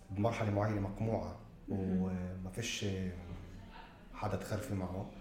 بمرحلة 0.10 0.52
معينة 0.52 0.82
مقموعة 0.82 1.36
وما 1.70 2.50
فيش 2.56 2.86
حدا 4.16 4.36
تخرفي 4.36 4.74
معه. 4.74 5.11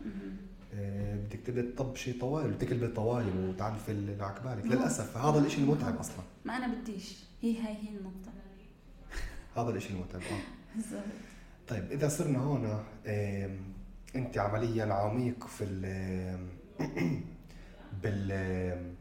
آه، 0.75 1.17
بدك 1.17 1.41
تبدأ 1.41 1.71
تطبشي 1.71 2.13
طوائل 2.13 2.53
وتكلبي 2.53 2.89
طوائل 2.89 3.49
وتعنفي 3.49 3.93
اللي 3.93 4.25
عقبالك 4.25 4.67
للأسف 4.67 5.17
هذا 5.17 5.47
الشيء 5.47 5.65
المتعب 5.65 5.97
أصلا. 5.97 6.25
ما 6.45 6.57
أنا 6.57 6.75
بديش. 6.75 7.25
هي 7.43 7.59
هاي 7.59 7.75
هي 7.75 7.89
النقطة. 7.89 8.33
هذا 9.57 9.71
الشيء 9.77 9.97
المتعب 9.97 10.21
آه. 10.23 11.03
طيب 11.69 11.93
إذا 11.93 12.09
صرنا 12.09 12.39
هون 12.39 12.85
أنت 14.17 14.39
عمليا 14.39 14.85
عميق 14.85 15.47
في 15.47 15.65
ال 15.65 15.85
بال 18.03 18.95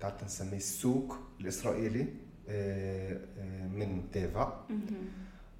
تعال 0.00 0.14
نسميه 0.24 0.56
السوق 0.56 1.16
الإسرائيلي 1.40 2.06
آه، 2.48 3.20
آه، 3.38 3.66
من 3.66 4.02
تيفا 4.12 4.66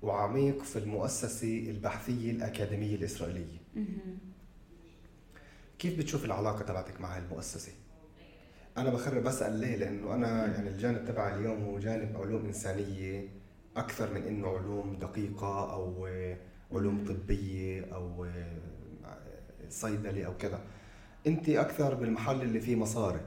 وعميق 0.03 0.62
في 0.62 0.78
المؤسسة 0.78 1.70
البحثية 1.70 2.30
الأكاديمية 2.30 2.94
الإسرائيلية. 2.94 3.59
كيف 5.78 5.99
بتشوف 5.99 6.24
العلاقة 6.24 6.62
تبعتك 6.62 7.01
مع 7.01 7.14
هاي 7.14 7.22
المؤسسة؟ 7.22 7.72
أنا 8.76 8.90
بخرب 8.90 9.22
بسأل 9.22 9.61
ليه؟ 9.61 9.76
لأنه 9.76 10.14
أنا 10.14 10.47
يعني 10.55 10.68
الجانب 10.68 11.05
تبعي 11.05 11.34
اليوم 11.34 11.62
هو 11.62 11.78
جانب 11.78 12.16
علوم 12.16 12.44
إنسانية 12.47 13.28
أكثر 13.76 14.14
من 14.14 14.22
إنه 14.22 14.49
علوم 14.49 14.97
دقيقة 15.01 15.72
أو 15.72 16.09
علوم 16.72 17.05
طبية 17.05 17.94
أو 17.94 18.26
صيدلة 19.68 20.24
أو 20.24 20.36
كذا. 20.36 20.61
أنت 21.26 21.49
أكثر 21.49 21.94
بالمحل 21.94 22.42
اللي 22.42 22.61
فيه 22.61 22.76
مصاري. 22.76 23.20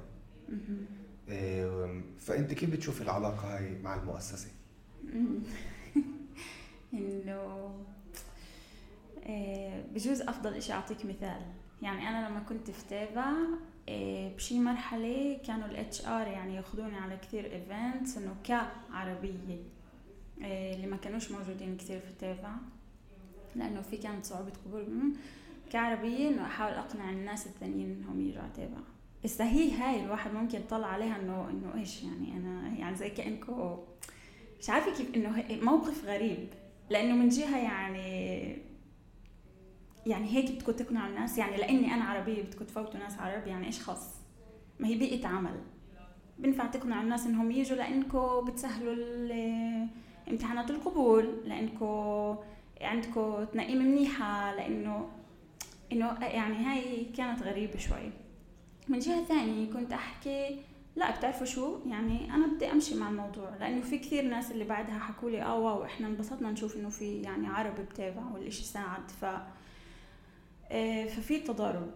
فأنت 2.20 2.53
كيف 2.53 2.70
بتشوف 2.70 3.01
العلاقة 3.01 3.57
هاي 3.57 3.82
مع 3.84 3.95
المؤسسة؟ 3.95 4.49
إنه 6.94 7.72
آه، 9.24 9.82
بجوز 9.82 10.22
أفضل 10.22 10.54
إشي 10.54 10.74
أعطيك 10.74 11.06
مثال. 11.06 11.42
يعني 11.82 12.10
أنا 12.10 12.30
لما 12.30 12.40
كنت 12.40 12.72
في 12.72 12.88
تيفا 12.90 13.34
آه، 13.90 14.36
بشي 14.36 14.60
مرحلة 14.60 15.40
كانوا 15.48 15.68
ال 15.68 16.06
HR 16.06 16.28
يعني 16.28 16.56
ياخذوني 16.56 16.96
على 16.96 17.18
كثير 17.18 17.46
events 17.45 18.18
إنه 18.18 18.36
كعربية 18.44 19.64
آه، 20.44 20.76
اللي 20.76 20.88
ما 20.88 20.98
كانوش 20.98 21.32
موجودين 21.32 21.78
كثير 21.78 22.00
في 22.00 22.14
تيفا 22.20 22.56
لأنه 23.56 23.82
في 23.82 23.98
كانت 23.98 24.26
صعوبة 24.26 24.52
قبول 24.66 25.14
كعربية 25.72 26.30
إنه 26.30 26.46
أحاول 26.46 26.74
أقنع 26.74 27.10
الناس 27.10 27.48
الثانيين 27.48 27.92
إنهم 27.92 28.22
يجوا 28.22 28.42
على 28.42 28.52
تيفا 28.56 28.84
هي 29.44 29.72
هاي 29.72 30.04
الواحد 30.06 30.34
ممكن 30.34 30.60
يطلع 30.60 30.88
عليها 30.88 31.16
إنه 31.16 31.50
إنه 31.50 31.74
إيش 31.76 32.04
يعني 32.04 32.38
أنا 32.38 32.78
يعني 32.78 32.96
زي 32.96 33.10
كانكم 33.10 33.78
مش 34.60 34.70
عارفة 34.70 34.98
كيف 34.98 35.16
إنه 35.16 35.44
موقف 35.62 36.06
غريب. 36.06 36.50
لأنه 36.90 37.16
من 37.16 37.30
جهة 37.30 37.58
يعني 37.58 38.58
يعني 40.06 40.36
هيك 40.36 40.52
بدكم 40.52 40.72
تقنعوا 40.72 41.10
الناس. 41.10 41.38
يعني 41.38 41.58
لإني 41.58 41.94
أنا 41.94 42.04
عربية 42.04 42.44
بدكم 42.44 42.66
تفوتوا 42.66 43.00
ناس 43.00 43.20
عرب 43.20 43.48
يعني 43.48 43.68
إيش 43.68 43.82
خص 43.82 44.16
ما 44.80 44.88
هي 44.88 44.96
بيئة 44.96 45.28
عمل. 45.28 45.60
بنفع 46.40 46.66
تقنعوا 46.66 47.04
الناس 47.04 47.26
إنهم 47.26 47.52
يجوا 47.52 47.78
لانكم 47.78 48.46
بتسهلوا 48.46 48.96
امتحانات 50.30 50.70
القبول 50.72 51.42
لانكم 51.46 52.36
عندكم 52.82 53.44
تنقيم 53.54 53.78
منيحة 53.78 54.56
لإنه 54.56 55.10
إنه 55.92 56.18
يعني 56.22 56.56
هاي 56.56 57.06
كانت 57.18 57.44
غريبة 57.44 57.80
شوي. 57.80 58.12
من 58.88 59.00
جهة 59.00 59.24
ثانية 59.24 59.74
كنت 59.74 59.94
أحكي 59.94 60.58
لا 60.96 61.18
بتعرفوا 61.18 61.46
شو؟ 61.46 61.80
يعني 61.86 62.34
أنا 62.34 62.48
بدي 62.48 62.72
أمشي 62.72 62.96
مع 62.96 63.10
الموضوع 63.10 63.56
لأنه 63.60 63.82
في 63.82 63.98
كثير 63.98 64.24
ناس 64.24 64.52
اللي 64.52 64.64
بعدها 64.64 65.00
حكوا 65.00 65.30
لي 65.30 65.42
آه 65.42 65.60
واو 65.60 65.84
إحنا 65.86 66.08
انبسطنا 66.08 66.52
نشوف 66.52 66.76
إنه 66.78 66.90
في 66.90 67.22
يعني 67.22 67.48
عرب 67.48 67.76
بتابع 67.76 68.22
والإشي 68.34 68.64
ساعد. 68.64 69.12
ف 69.22 69.26
آه، 70.72 71.06
ففي 71.06 71.40
تضارب. 71.40 71.92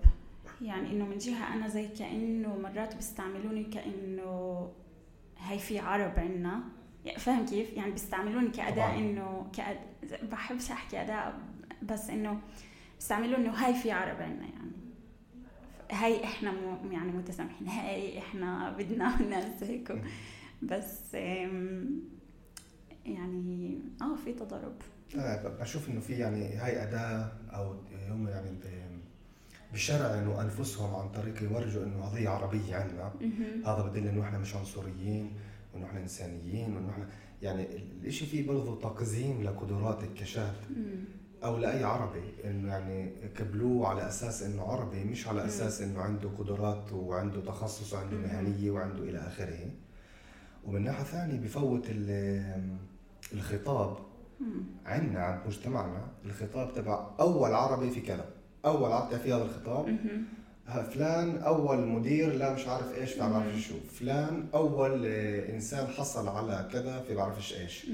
يعني 0.61 0.91
إنه 0.91 1.05
من 1.05 1.17
جهة 1.17 1.53
أنا 1.53 1.67
زي 1.67 1.87
كأنه 1.87 2.57
مرات 2.57 2.95
بيستعملوني 2.95 3.63
كأنه 3.63 4.69
هي 5.37 5.59
في 5.59 5.79
عرب 5.79 6.19
عنا. 6.19 6.63
يعني 7.05 7.19
فاهم 7.19 7.45
كيف؟ 7.45 7.73
يعني 7.73 7.91
بيستعملوني 7.91 8.49
كأداة 8.49 8.97
إنه 8.97 9.47
كأد... 9.57 9.77
بحبش 10.31 10.71
أحكي 10.71 11.01
اداء 11.01 11.39
بس 11.81 12.09
إنه 12.09 12.41
بيستعملوني 12.95 13.35
إنه 13.35 13.51
هاي 13.51 13.73
في 13.73 13.91
عرب 13.91 14.21
عنا 14.21 14.43
يعني. 14.43 14.62
هاي 15.93 16.23
إحنا 16.23 16.51
مو 16.51 16.91
يعني 16.91 17.11
متسامحين 17.11 17.67
هاي 17.67 18.19
إحنا 18.19 18.71
بدنا 18.77 19.21
ناس 19.29 19.63
هيك. 19.63 20.01
بس 20.61 21.13
يعني 23.05 23.79
آه 24.01 24.15
في 24.25 24.33
تضارب. 24.33 24.75
أنا 25.15 25.47
بشوف 25.61 25.89
إنه 25.89 25.99
في 25.99 26.13
يعني 26.13 26.55
هاي 26.55 26.83
أداة 26.83 27.31
أو 27.49 27.75
هم 28.09 28.27
يعني 28.27 28.49
بشرعنوا 29.73 30.41
أنفسهم 30.41 30.95
عن 30.95 31.09
طريق 31.09 31.43
يورجوا 31.43 31.83
إنه 31.83 32.05
قضية 32.05 32.29
عربية 32.29 32.75
عندنا. 32.75 33.13
هذا 33.65 33.81
بدل 33.89 34.07
إنه 34.07 34.23
إحنا 34.23 34.37
مش 34.37 34.55
عنصريين 34.55 35.31
وانه 35.73 35.85
إحنا 35.85 35.99
إنسانيين 35.99 36.75
وانه 36.75 36.89
إحنا 36.89 37.07
يعني 37.41 37.67
الشيء 38.03 38.27
فيه 38.27 38.47
برضه 38.47 38.79
تقزيم 38.81 39.43
لقدراتك 39.43 40.13
كشاب 40.13 40.55
أو 41.43 41.57
لأي 41.57 41.83
عربي 41.83 42.33
إنه 42.45 42.67
يعني 42.69 43.11
قبلوه 43.39 43.87
على 43.87 44.07
أساس 44.07 44.43
إنه 44.43 44.63
عربي 44.63 45.03
مش 45.03 45.27
على 45.27 45.45
أساس 45.45 45.81
إنه 45.81 46.01
عنده 46.01 46.29
قدرات 46.39 46.91
وعنده 46.93 47.41
تخصص 47.41 47.93
وعنده 47.93 48.17
مهنية 48.17 48.71
وعنده 48.71 49.03
إلى 49.03 49.17
آخره. 49.17 49.69
ومن 50.65 50.83
ناحية 50.83 51.03
ثانية 51.03 51.39
بفوت 51.39 51.85
الخطاب 53.33 53.97
عندنا 54.85 55.19
عند 55.23 55.47
مجتمعنا 55.47 56.07
الخطاب 56.25 56.73
تبع 56.73 57.07
أول 57.19 57.53
عربي 57.53 57.89
في 57.89 58.01
كذا 58.01 58.25
أول 58.65 58.91
عربي 58.91 59.19
في 59.19 59.33
هذا 59.33 59.43
الخطاب. 59.43 59.97
فلان 60.93 61.37
أول 61.37 61.87
مدير 61.87 62.33
لا 62.33 62.53
مش 62.53 62.67
عارف 62.67 62.97
إيش 62.97 63.11
في 63.11 63.19
بعرف 63.19 63.55
شو. 63.59 63.73
فلان 63.99 64.45
أول 64.53 65.05
إنسان 65.05 65.87
حصل 65.87 66.27
على 66.27 66.69
كذا 66.71 66.99
في 66.99 67.15
بعرفش 67.15 67.53
إيش 67.53 67.87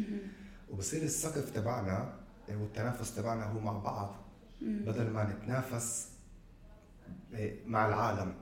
وبصير 0.71 1.01
السقف 1.03 1.49
تبعنا 1.49 2.13
والتنافس 2.55 3.15
تبعنا 3.15 3.45
هو 3.45 3.59
مع 3.59 3.77
بعض. 3.77 4.15
بدل 4.61 5.09
ما 5.09 5.23
نتنافس 5.23 6.09
إيه، 7.33 7.55
مع 7.67 7.87
العالم. 7.87 8.33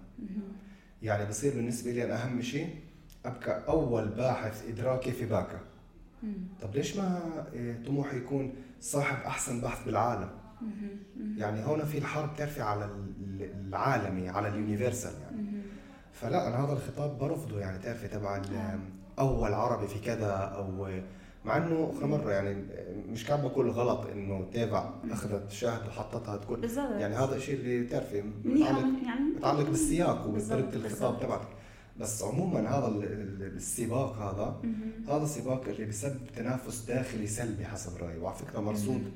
يعني 1.02 1.30
بصير 1.30 1.54
بالنسبة 1.54 1.92
لي 1.92 2.06
أنا 2.06 2.24
أهم 2.26 2.42
شيء 2.42 2.76
أبقى 3.26 3.68
أول 3.68 4.08
باحث 4.08 4.70
إدراكي 4.70 5.12
في 5.12 5.26
باكا 5.26 5.60
طب 6.62 6.76
ليش 6.76 6.98
ما 6.98 7.20
إيه، 7.54 7.84
طموحي 7.86 8.18
يكون 8.18 8.54
صاحب 8.82 9.26
أحسن 9.26 9.62
بحث 9.62 9.86
بالعالم؟ 9.86 10.30
يعني 11.38 11.66
هون 11.66 11.86
في 11.86 11.98
الحرب 11.98 12.30
ترفع 12.38 12.64
على 12.64 12.90
العالمي 13.40 14.30
على 14.30 14.48
اليونيفرسال 14.48 15.14
يعني. 15.22 15.48
فلا 16.14 16.48
أنا 16.48 16.66
هذا 16.66 16.74
الخطاب 16.74 17.18
برفضه 17.18 17.60
يعني 17.60 17.80
تعرفي 17.80 18.08
تبع 18.08 18.42
أول 19.20 19.54
عربي 19.54 19.88
في 19.88 20.00
كذا 20.00 20.32
أو 20.32 20.90
مع 21.48 21.58
إنه 21.58 21.94
اخر 21.98 22.08
مره 22.08 22.32
يعني 22.32 22.66
مش 23.10 23.26
كان 23.26 23.42
بقول 23.42 23.70
غلط 23.70 24.06
إنه 24.06 24.46
تابع 24.54 24.90
أخذت 25.12 25.52
شاهد 25.52 25.88
وحطتها 25.88 26.38
تكون. 26.38 26.62
بالزبط. 26.62 26.92
يعني 26.92 27.16
هذا 27.16 27.36
الشيء 27.36 27.56
اللي 27.56 27.84
بتعرفي 27.84 28.24
متعلق 28.46 29.04
يعني. 29.06 29.22
متعلق 29.38 29.70
بالسياق 29.70 30.28
وبطريقة 30.28 30.74
الخطاب 30.74 31.20
تبعك. 31.20 31.48
بس 32.00 32.24
عموما 32.24 32.60
هذا 32.60 32.88
السباق 33.42 34.16
هذا 34.16 34.62
هذا 35.16 35.24
السباق 35.24 35.64
اللي 35.68 35.86
بسبب 35.86 36.20
تنافس 36.36 36.86
داخلي 36.86 37.28
سلبي 37.28 37.66
حسب 37.66 37.98
رأيي. 37.98 38.18
وعلى 38.18 38.38
فكرة 38.38 38.60
مرصود 38.60 39.12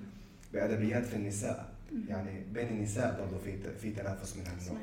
بأدبيات 0.53 1.05
في 1.05 1.15
النساء. 1.15 1.71
يعني 2.07 2.43
بين 2.53 2.67
النساء 2.67 3.19
برضه 3.21 3.43
في 3.43 3.77
في 3.81 3.91
تنافس 3.91 4.37
من 4.37 4.43
هالنوع. 4.47 4.81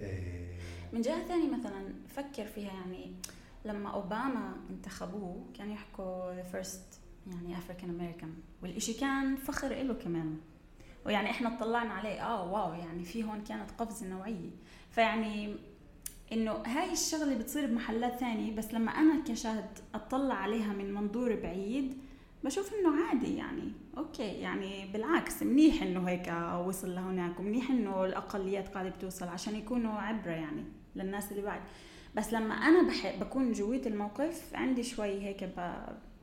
إيه. 0.00 0.52
من 0.92 1.00
جهة 1.00 1.28
ثانية 1.28 1.56
مثلا 1.58 1.82
فكر 2.16 2.44
فيها 2.54 2.72
يعني 2.72 3.12
لما 3.64 3.88
أوباما 3.90 4.56
انتخبوه 4.70 5.44
كانوا 5.58 5.74
يحكوا 5.74 6.42
first 6.42 7.00
يعني 7.26 7.58
African 7.58 7.90
American 7.90 8.34
والإشي 8.62 8.94
كان 8.94 9.36
فخر 9.36 9.68
له 9.68 9.94
كمان. 9.94 10.36
ويعني 11.06 11.30
إحنا 11.30 11.56
اطلعنا 11.56 11.92
عليه 11.92 12.26
آه 12.26 12.52
wow 12.52 12.72
يعني 12.72 13.04
في 13.04 13.24
هون 13.24 13.40
كانت 13.44 13.70
قفزة 13.70 14.06
نوعية. 14.08 14.50
فيعني 14.90 15.56
إنه 16.32 16.52
هاي 16.52 16.92
الشغلة 16.92 17.38
بتصير 17.38 17.66
بمحلات 17.66 18.18
ثانية 18.18 18.56
بس 18.56 18.74
لما 18.74 18.90
أنا 18.92 19.22
كشاهد 19.24 19.78
أطلع 19.94 20.34
عليها 20.34 20.72
من 20.72 20.94
منظور 20.94 21.34
بعيد 21.34 21.98
بشوف 22.44 22.72
إنه 22.74 23.04
عادي 23.04 23.36
يعني. 23.36 23.72
okay 23.98 24.22
يعني 24.22 24.92
بالعكس 24.92 25.42
منيح 25.42 25.82
إنه 25.82 26.08
هيك 26.08 26.32
وصل 26.66 26.94
لهناك 26.94 27.40
ومنيح 27.40 27.70
إنه 27.70 28.04
الأقليات 28.04 28.68
قاعدة 28.68 28.88
بتوصل 28.88 29.28
عشان 29.28 29.56
يكونوا 29.56 29.92
عبرة 29.92 30.30
يعني 30.32 30.64
للناس 30.96 31.32
اللي 31.32 31.42
بعد. 31.42 31.60
بس 32.16 32.32
لما 32.32 32.54
أنا 32.54 32.88
بحب 32.88 33.20
بكون 33.20 33.52
جوات 33.52 33.86
الموقف 33.86 34.54
عندي 34.54 34.82
شوي 34.82 35.20
هيك 35.22 35.42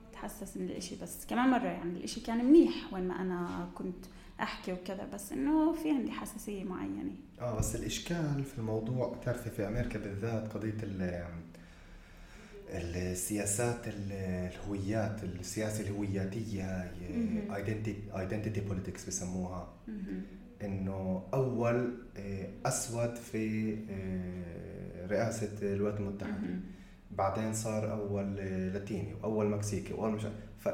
يتحسس 0.10 0.58
من 0.58 0.66
الإشي. 0.66 0.96
بس 1.02 1.26
كمان 1.26 1.50
مرة 1.50 1.68
يعني 1.68 1.98
الإشي 1.98 2.22
كان 2.22 2.46
منيح 2.46 2.94
وين 2.94 3.08
ما 3.08 3.22
أنا 3.22 3.70
كنت 3.76 4.06
أحكي 4.42 4.74
وكذا. 4.74 5.08
بس 5.14 5.32
إنه 5.32 5.74
في 5.74 5.90
عندي 5.90 6.12
حساسية 6.12 6.64
معينة. 6.64 7.12
آه 7.42 7.58
بس 7.58 7.76
الإشكال 7.76 8.44
في 8.44 8.58
الموضوع 8.58 9.14
بتعرفي 9.14 9.50
في 9.50 9.68
أمريكا 9.68 10.00
بالذات 10.00 10.54
قضية 10.54 10.78
السياسات 12.72 13.82
الهويات 13.88 15.24
السياسة 15.24 15.82
الهوياتية 15.84 16.92
identity 18.20 18.62
politics 18.62 19.06
بسموها. 19.06 19.74
إنه 20.62 21.24
أول 21.34 21.94
آه، 22.18 22.48
أسود 22.66 23.16
في 23.16 23.74
آه، 23.90 24.79
رئاسة 25.08 25.52
الولايات 25.62 26.00
المتحدة. 26.00 26.60
بعدين 27.12 27.54
صار 27.54 27.92
أول 27.92 28.36
لاتيني 28.74 29.14
وأول 29.14 29.48
مكسيكي 29.50 29.94
وأول 29.94 30.12
مش 30.12 30.22
ف 30.60 30.70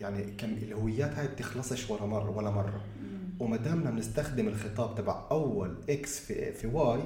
يعني 0.00 0.22
كم 0.38 0.48
الهويات 0.48 1.10
هاي 1.14 1.28
بتخلصش 1.28 1.90
ولا 1.90 2.06
مرة 2.06 2.30
ولا 2.30 2.50
مرة. 2.50 2.80
وما 3.40 3.56
دامنا 3.56 3.90
بنستخدم 3.90 4.48
الخطاب 4.48 4.94
تبع 4.94 5.24
أول 5.30 5.74
X 5.90 6.20
في 6.20 6.52
في 6.52 6.66
Y 6.66 7.00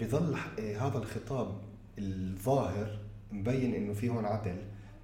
بظل 0.00 0.36
آه، 0.58 0.76
هذا 0.76 0.98
الخطاب 0.98 1.58
الظاهر 1.98 2.98
مبين 3.32 3.74
إنه 3.74 3.92
في 3.92 4.08
هون 4.08 4.24
عدل. 4.24 4.56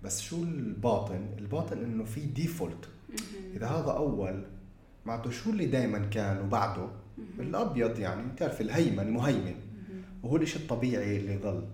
بس 0.05 0.20
شو 0.20 0.43
الباطن؟ 0.43 1.26
الباطن 1.38 1.78
إنه 1.78 2.05
في 2.05 2.20
default 2.20 2.88
إذا 3.57 3.66
هذا 3.66 3.91
أول 3.91 4.45
معناته 5.07 5.30
شو 5.30 5.51
اللي 5.51 5.66
دائما 5.66 5.99
كان 5.99 6.41
وبعده؟ 6.41 6.86
الأبيض 7.38 7.99
يعني 7.99 8.32
بتعرف 8.32 8.61
الهيمن 8.61 9.11
مهيمن. 9.11 9.55
وهو 10.23 10.37
الشيء 10.37 10.62
الطبيعي 10.62 11.16
اللي 11.16 11.39
ظل 11.39 11.64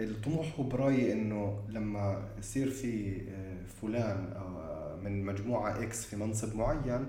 الطموح 0.00 0.54
هو 0.58 0.64
برأيي 0.64 1.12
إنه 1.12 1.62
لما 1.68 2.28
يصير 2.38 2.70
في 2.70 3.22
آه، 3.30 3.66
فلان 3.82 4.32
آه، 4.36 4.96
من 5.02 5.24
مجموعة 5.24 5.82
إكس 5.82 6.04
في 6.04 6.16
منصب 6.16 6.56
معين 6.56 7.06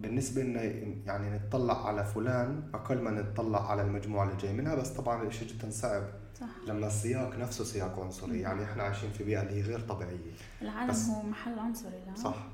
بالنسبة 0.00 0.42
لنا 0.42 0.62
يعني 1.06 1.36
نتطلع 1.36 1.86
على 1.88 2.04
فلان 2.04 2.62
أقل 2.74 2.98
ما 2.98 3.10
نتطلع 3.10 3.70
على 3.70 3.82
المجموعة 3.82 4.24
اللي 4.24 4.36
جاي 4.36 4.52
منها 4.52 4.74
بس 4.74 4.88
طبعا 4.88 5.22
الشيء 5.22 5.48
جدا 5.48 5.70
صعب. 5.70 6.02
صح. 6.40 6.46
لما 6.66 6.86
السياق 6.86 7.38
نفسه 7.38 7.64
سياق 7.64 8.00
عنصري 8.00 8.40
يعني 8.40 8.64
إحنا 8.64 8.82
عايشين 8.82 9.10
في 9.10 9.24
بيئة 9.24 9.42
اللي 9.42 9.54
هي 9.54 9.62
غير 9.62 9.80
طبيعية. 9.80 10.32
العالم 10.62 10.90
بس 10.90 11.06
هو 11.08 11.22
محل 11.22 11.58
عنصري 11.58 12.02
لا؟ 12.06 12.14
صح. 12.14 12.46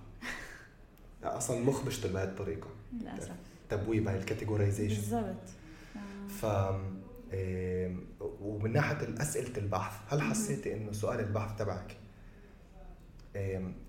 أصلا 1.24 1.58
المخ 1.58 1.84
بيشتغل 1.84 2.12
بهذه 2.12 2.28
الطريقة. 2.28 2.68
للأسف. 3.00 3.36
تبويب 3.70 4.08
هاي 4.08 4.18
الكاتيجورايزيشن 4.18 4.96
بالضبط. 4.96 5.61
ف 6.40 6.46
ومن 8.20 8.72
ناحية 8.72 9.22
أسئلة 9.22 9.58
البحث 9.58 10.12
هل 10.12 10.22
حسيتي 10.22 10.74
إنه 10.74 10.92
سؤال 10.92 11.20
البحث 11.20 11.58
تبعك 11.58 11.96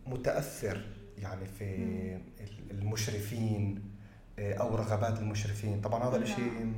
متأثر 0.07 0.85
يعني 1.17 1.45
في 1.45 1.75
المشرفين 2.71 3.93
آه، 4.39 4.53
أو 4.53 4.75
رغبات 4.75 5.19
المشرفين؟ 5.19 5.81
طبعا 5.81 6.09
هذا 6.09 6.17
الشيء 6.17 6.73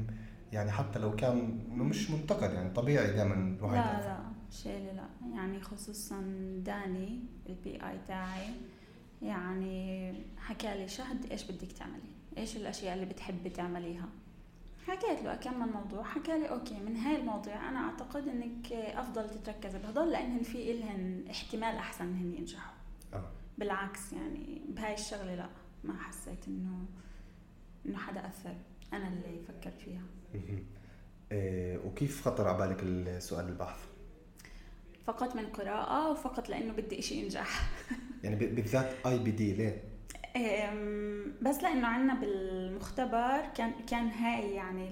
يعني 0.52 0.72
حتى 0.72 1.00
لو 1.00 1.16
كان 1.16 1.60
مش 1.70 2.12
منتقد 2.12 2.54
يعني 2.54 2.70
طبيعي 2.70 3.14
دائما 3.14 3.34
الواحد 3.34 3.76
لا 3.76 4.08
لا 4.08 4.20
شيء 4.52 4.94
لا 4.94 5.36
يعني 5.36 5.62
خصوصا 5.62 6.22
داني 6.66 7.20
ال 7.50 7.76
PI 7.76 8.00
تاعي 8.08 8.48
يعني 9.22 10.14
حكى 10.38 10.78
لي 10.78 10.88
شهد 10.88 11.32
إيش 11.32 11.52
بدك 11.52 11.72
تعملي؟ 11.72 12.16
إيش 12.38 12.58
الأشياء 12.58 12.94
اللي 12.94 13.06
بتحبي 13.06 13.50
تعمليها؟ 13.50 14.10
حكيت 14.88 15.24
له 15.24 15.36
كم 15.36 15.60
من 15.60 15.68
موضوع 15.68 16.04
حكى 16.04 16.40
لي 16.40 16.50
okay 16.50 16.80
من 16.80 16.98
هاي 16.98 17.16
المواضيع 17.16 17.70
أنا 17.70 17.80
أعتقد 17.80 18.28
إنك 18.28 18.74
أفضل 18.74 19.30
تتركزي 19.30 19.80
بهدول 19.80 20.12
لأنهن 20.12 20.44
في 20.44 20.72
إلهن 20.72 21.26
احتمال 21.30 21.76
أحسن 21.76 22.06
انهن 22.06 22.34
ينجحوا 22.34 22.74
آه. 23.14 23.32
بالعكس 23.58 24.14
يعني 24.14 24.62
بهاي 24.68 24.94
الشغلة 24.94 25.36
لا 25.36 25.50
ما 25.84 25.98
حسيت 25.98 26.48
إنه 26.48 26.86
إنه 27.86 27.98
حدا 27.98 28.28
أثر 28.28 28.56
أنا 28.94 29.08
اللي 29.08 29.40
فكرت 29.48 29.82
فيها 29.82 30.04
إيه 31.32 31.78
وكيف 31.78 32.26
خطر 32.26 32.48
على 32.48 32.58
بالك 32.58 32.84
السؤال 32.84 33.48
البحث؟ 33.48 33.80
فقط 35.06 35.36
من 35.36 35.46
قراءة 35.46 36.12
وفقط 36.12 36.50
لأنه 36.50 36.74
بدي 36.74 37.00
إشي 37.00 37.16
ينجح 37.16 37.70
يعني 38.24 38.36
بالذات 38.36 39.06
IBD 39.06 39.54
ليه؟ 39.54 39.84
بس 41.42 41.64
لأنه 41.64 41.88
عنا 41.88 42.14
بالمختبر 42.14 43.46
كان 43.56 43.72
كان 43.90 44.08
هاي 44.08 44.52
يعني 44.56 44.90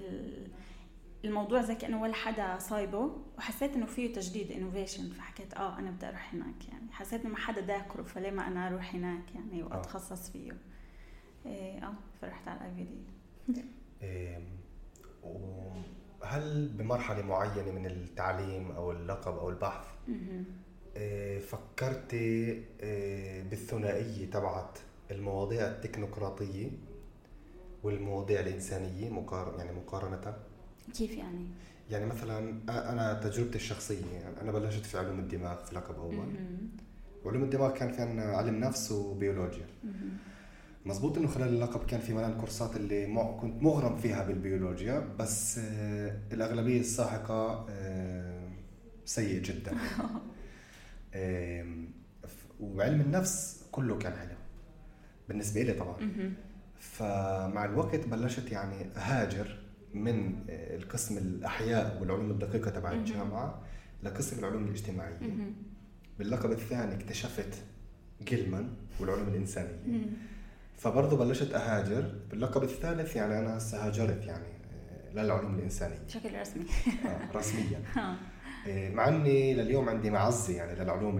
الموضوع 1.24 1.62
زي 1.62 1.74
كأنه 1.74 2.02
ولا 2.02 2.14
حدا 2.14 2.58
صايبه 2.58 3.10
وحسيت 3.38 3.74
إنه 3.74 3.86
فيه 3.86 4.12
تجديد 4.12 4.52
innovation 4.52 5.10
فحكيت 5.10 5.54
آه 5.54 5.78
أنا 5.78 5.90
بدي 5.90 6.08
أروح 6.08 6.34
هناك 6.34 6.68
يعني. 6.68 6.92
حسيت 6.92 7.20
إنه 7.20 7.30
ما 7.30 7.36
حدا 7.36 7.60
ذاكره 7.60 8.02
فليه 8.02 8.30
ما 8.30 8.46
أنا 8.46 8.68
أروح 8.68 8.94
هناك 8.94 9.34
يعني 9.34 9.62
آه. 9.62 9.66
وأتخصص 9.66 10.30
فيه؟ 10.30 10.52
إيه، 11.46 11.86
آه 11.86 11.94
فرحت 12.20 12.48
على 12.48 12.60
الاي 12.60 12.84
بي 12.84 13.04
دي. 13.48 13.64
وهل 15.22 16.68
بمرحلة 16.68 17.22
معينة 17.22 17.72
من 17.72 17.86
التعليم 17.86 18.70
أو 18.70 18.92
اللقب 18.92 19.38
أو 19.38 19.50
البحث 19.50 19.86
آه، 20.96 21.38
فكرتي 21.38 22.64
آه، 22.80 23.42
بالثنائية 23.42 24.30
تبعت 24.30 24.78
المواضيع 25.10 25.66
التكنوقراطية 25.66 26.70
والمواضيع 27.82 28.40
الإنسانية 28.40 29.10
مقارنة 29.10 29.64
يعني 29.64 29.76
مقارنة. 29.76 30.36
كيف 30.94 31.10
يعني؟ 31.10 31.46
يعني 31.90 32.06
مثلا 32.06 32.60
أنا 32.68 33.20
تجربتي 33.24 33.56
الشخصية 33.56 34.06
يعني 34.06 34.40
أنا 34.40 34.52
بلشت 34.52 34.86
في 34.86 34.98
علوم 34.98 35.18
الدماغ 35.18 35.64
في 35.64 35.74
لقب 35.74 35.94
أول. 35.94 36.28
وعلوم 37.24 37.42
الدماغ 37.42 37.70
كان 37.74 37.92
في 37.92 38.02
عندنا 38.02 38.22
علم 38.22 38.54
نفس 38.60 38.92
وبيولوجيا. 38.92 39.66
مزبوط 40.86 41.18
إنه 41.18 41.28
خلال 41.28 41.48
اللقب 41.48 41.86
كان 41.86 42.00
في 42.00 42.12
ملان 42.14 42.38
كورسات 42.40 42.76
اللي 42.76 43.06
مع 43.06 43.36
كنت 43.36 43.62
مغرم 43.62 43.96
فيها 43.96 44.24
بالبيولوجيا 44.24 44.98
بس 45.18 45.58
آه 45.58 46.18
الأغلبية 46.32 46.80
الساحقة 46.80 47.66
آه 47.70 48.48
سيء 49.04 49.42
جدا. 49.42 49.72
آه 51.14 51.66
وعلم 52.60 53.00
النفس 53.00 53.64
كله 53.72 53.98
كان 53.98 54.12
حلو 54.12 54.33
بالنسبة 55.28 55.62
لي 55.62 55.72
طبعا. 55.72 55.96
فمع 56.78 57.64
الوقت 57.64 58.06
بلشت 58.08 58.52
يعني 58.52 58.86
أهاجر 58.96 59.58
من 59.94 60.34
آه، 60.50 60.76
القسم 60.76 61.18
الأحياء 61.18 62.00
والعلوم 62.00 62.30
الدقيقة 62.30 62.70
تبع 62.70 62.92
الجامعة 62.92 63.62
لقسم 64.02 64.38
العلوم 64.38 64.64
الاجتماعية. 64.64 65.18
باللقب 66.18 66.52
الثاني 66.52 66.94
اكتشفت 66.94 67.62
جيلمان 68.22 68.68
والعلوم 69.00 69.28
الإنسانية. 69.28 70.06
فبرضه 70.76 71.16
بلشت 71.16 71.54
أهاجر. 71.54 72.14
باللقب 72.30 72.62
الثالث 72.62 73.16
يعني 73.16 73.38
أنا 73.38 73.56
هسه 73.58 73.86
هاجرت 73.86 74.24
يعني 74.26 74.46
آه، 74.46 75.12
للعلوم 75.12 75.54
الإنسانية. 75.54 75.98
بشكل 76.06 76.40
رسمي. 76.40 76.64
آه 77.06 77.36
رسميا. 77.36 77.80
آه، 78.68 78.90
مع 78.90 79.08
إني 79.08 79.54
لليوم 79.54 79.88
عندي 79.88 80.10
معزة 80.10 80.56
يعني 80.56 80.80
للعلوم 80.80 81.18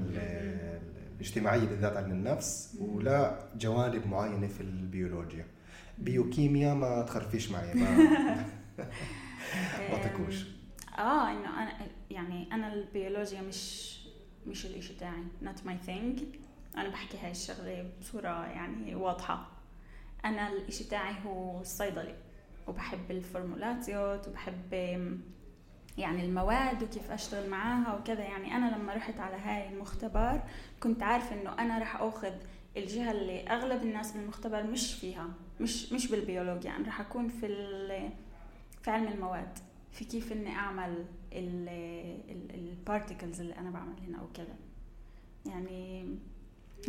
الاجتماعية 1.24 1.66
بالذات 1.66 1.96
علم 1.96 2.10
النفس 2.10 2.76
ولا 2.80 3.48
جوانب 3.56 4.06
معينة 4.06 4.46
في 4.46 4.60
البيولوجيا. 4.60 5.46
بيوكيميا 5.98 6.74
ما 6.74 7.02
تخرفيش 7.02 7.50
معي 7.50 7.74
ما 7.74 7.90
ما 9.90 9.98
تكوش 10.08 10.44
آه 10.98 11.30
إنه 11.30 11.62
أنا 11.62 11.72
يعني 12.10 12.52
أنا 12.52 12.72
البيولوجيا 12.74 13.42
مش 13.42 13.94
مش 14.46 14.66
الإشي 14.66 14.94
تاعي 14.94 15.22
not 15.42 15.68
my 15.68 15.86
thing. 15.86 16.22
أنا 16.76 16.88
بحكي 16.88 17.18
هاي 17.18 17.30
الشغلة 17.30 17.90
بصورة 18.00 18.46
يعني 18.46 18.94
واضحة. 18.94 19.50
أنا 20.24 20.48
الإشي 20.52 20.84
تاعي 20.84 21.14
هو 21.26 21.60
الصيدلي 21.60 22.14
وبحب 22.66 23.10
ال 23.10 23.20
פורמולציות 23.20 24.28
وبحب 24.28 24.74
يعني 25.98 26.24
المواد 26.24 26.82
وكيف 26.82 27.10
أشتغل 27.10 27.50
معاها 27.50 27.94
وكذا. 27.98 28.22
يعني 28.22 28.56
أنا 28.56 28.76
لما 28.76 28.94
رحت 28.94 29.20
على 29.20 29.36
هاي 29.36 29.68
المختبر 29.68 30.40
كنت 30.80 31.02
عارفة 31.02 31.40
إنه 31.40 31.52
أنا 31.58 31.78
راح 31.78 31.96
أخذ 32.02 32.32
الجهة 32.76 33.10
اللي 33.10 33.40
أغلب 33.48 33.82
الناس 33.82 34.12
بالمختبر 34.12 34.62
مش 34.62 34.94
فيها 34.94 35.28
مش 35.60 35.92
مش 35.92 36.10
بالبيولوجيا. 36.10 36.70
يعني 36.70 36.84
راح 36.84 37.00
أكون 37.00 37.28
في 37.28 37.46
في 38.82 38.90
علم 38.90 39.08
المواد 39.08 39.58
في 39.92 40.04
كيف 40.04 40.32
إني 40.32 40.50
أعمل 40.56 41.04
البارتيكلز 42.54 43.40
اللي 43.40 43.58
أنا 43.58 43.70
بعمل 43.70 43.94
هنا 44.08 44.22
وكذا 44.22 44.54
يعني 45.46 46.06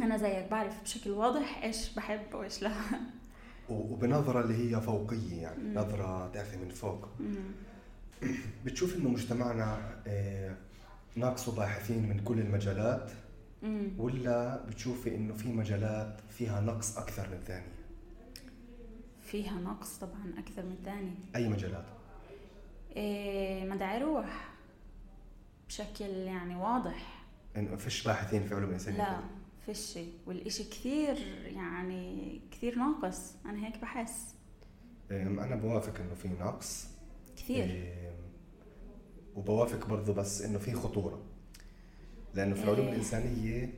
أنا 0.01 0.17
زيك 0.17 0.47
بعرف 0.51 0.81
بشكل 0.83 1.11
واضح 1.11 1.63
إيش 1.63 1.93
بحب 1.93 2.33
وإيش 2.33 2.61
لا. 2.61 2.71
وبنظرة 3.69 4.41
اللي 4.41 4.75
هي 4.75 4.81
فوقية 4.81 5.41
يعني 5.41 5.63
مم. 5.63 5.73
نظرة 5.73 6.27
تعرفي 6.27 6.57
من 6.57 6.69
فوق. 6.69 7.07
بتشوف 8.65 8.95
إنه 8.95 9.09
مجتمعنا 9.09 10.01
آه، 10.07 10.55
ناقصه 11.15 11.55
باحثين 11.55 12.09
من 12.09 12.19
كل 12.19 12.39
المجالات. 12.39 13.11
ولا 13.97 14.65
بتشوفي 14.65 15.15
إنه 15.15 15.33
في 15.33 15.47
مجالات 15.53 16.21
فيها 16.29 16.61
نقص 16.61 16.97
أكثر 16.97 17.29
من 17.29 17.39
ثانية 17.47 17.71
فيها 19.21 19.53
نقص 19.59 19.97
طبعا 19.97 20.33
أكثر 20.37 20.63
من 20.63 20.77
ثاني 20.85 21.13
أي 21.35 21.49
مجالات؟ 21.49 21.85
إيه 22.95 23.65
مدعي 23.69 24.01
روح. 24.03 24.49
بشكل 25.67 26.05
يعني 26.05 26.55
واضح. 26.55 27.23
إنه 27.57 27.75
فيش 27.75 28.03
باحثين 28.03 28.43
في 28.43 28.55
علوم 28.55 28.69
الإنسانية؟ 28.69 28.97
لا 28.97 29.19
فيش 29.65 29.99
والإشي 30.27 30.63
كثير 30.63 31.17
يعني 31.45 32.41
كثير 32.51 32.75
ناقص. 32.75 33.33
أنا 33.45 33.67
هيك 33.67 33.81
بحس. 33.81 34.35
أنا 35.11 35.55
بوافق 35.55 35.99
إنه 35.99 36.13
في 36.15 36.27
نقص. 36.27 36.87
كثير 37.45 37.93
وبوافق 39.35 39.87
برضه 39.87 40.13
بس 40.13 40.41
إنه 40.41 40.57
في 40.57 40.73
خطورة. 40.73 41.21
لأنه 42.35 42.55
في 42.55 42.63
العلوم 42.63 42.85
إيه. 42.85 42.91
الإنسانية 42.93 43.73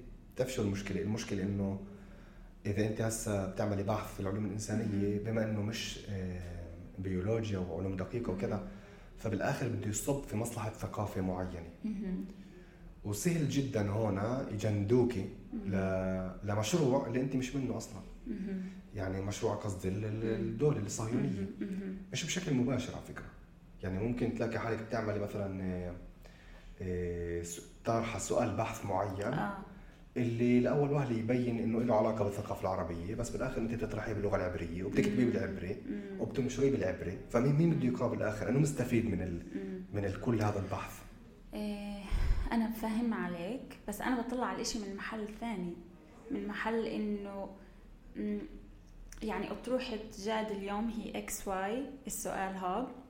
شو 0.45 0.61
المشكلة؟ 0.61 1.01
المشكلة 1.01 1.43
إنه 1.43 1.80
إذا 2.65 2.88
أنت 2.88 3.01
هسه 3.01 3.45
بتعملي 3.45 3.84
بحث 3.84 4.13
في 4.13 4.20
العلوم 4.20 4.45
الإنسانية 4.45 5.20
بما 5.20 5.43
إنه 5.43 5.61
مش 5.61 5.99
آه، 6.09 6.68
بيولوجيا 6.99 7.59
وعلوم 7.59 7.95
دقيقة 7.95 8.32
وكذا 8.32 8.68
فبالآخر 9.18 9.68
بده 9.68 9.88
يصب 9.89 10.24
في 10.24 10.36
مصلحة 10.38 10.70
ثقافة 10.70 11.22
معينة. 11.22 11.70
وسهل 13.03 13.49
جدا 13.49 13.89
هون 13.89 14.47
يجندوكي 14.53 15.30
لمشروع 16.43 17.07
اللي 17.07 17.22
أنت 17.22 17.36
مش 17.36 17.55
منه 17.55 17.78
أصلا. 17.78 18.01
يعني 18.95 19.22
مشروع 19.22 19.55
قصدي 19.55 19.89
الدولة 19.89 20.80
الصهيونية. 20.80 21.49
مش 22.13 22.26
بشكل 22.26 22.53
مباشر 22.53 22.93
على 22.95 23.03
فكرة. 23.03 23.36
يعني 23.84 23.99
ممكن 23.99 24.34
تلاقي 24.34 24.59
حالك 24.59 24.80
بتعملي 24.80 25.19
مثلا 25.19 25.63
آه، 25.63 25.93
آه، 26.82 27.43
طرح 27.86 28.17
سؤال 28.17 28.55
بحث 28.55 28.86
معين 28.86 29.34
آه. 29.34 29.57
اللي 30.17 30.59
لأول 30.59 30.91
وهله 30.91 31.17
يبين 31.17 31.59
إنه 31.59 31.84
له 31.84 31.95
علاقة 31.95 32.23
بالثقافة 32.23 32.61
العربية 32.61 33.15
بس 33.15 33.30
بالآخر 33.30 33.57
أنت 33.57 33.73
تطرحيه 33.73 34.13
باللغة 34.13 34.36
العبرية 34.36 34.84
وبتكتبيه 34.84 35.25
بالعبري 35.25 35.78
وبتنشريه 36.19 36.71
بالعبري. 36.71 37.17
فمين 37.30 37.55
مين 37.55 37.69
بده 37.69 37.88
يقرأ 37.88 38.07
بالآخر؟ 38.07 38.49
انه 38.49 38.59
مستفيد 38.59 39.05
من 39.05 39.21
ال 39.21 39.41
من 39.93 40.13
كل 40.21 40.41
هذا 40.41 40.59
البحث. 40.59 41.01
إيه 41.53 42.03
أنا 42.51 42.69
بفهم 42.69 43.13
عليك 43.13 43.80
بس 43.88 44.01
أنا 44.01 44.21
بطلع 44.21 44.45
على 44.45 44.55
الاشي 44.55 44.80
من 44.80 44.95
محل 44.95 45.28
ثاني 45.39 45.73
من 46.32 46.47
محل 46.47 46.86
إنه 46.86 47.49
يعني 49.23 49.51
أطروحة 49.51 49.97
جاد 50.19 50.51
اليوم 50.51 50.89
هي 50.89 51.17
X 51.17 51.47
Y 51.47 51.85
السؤال 52.07 52.55
هذا. 52.55 53.06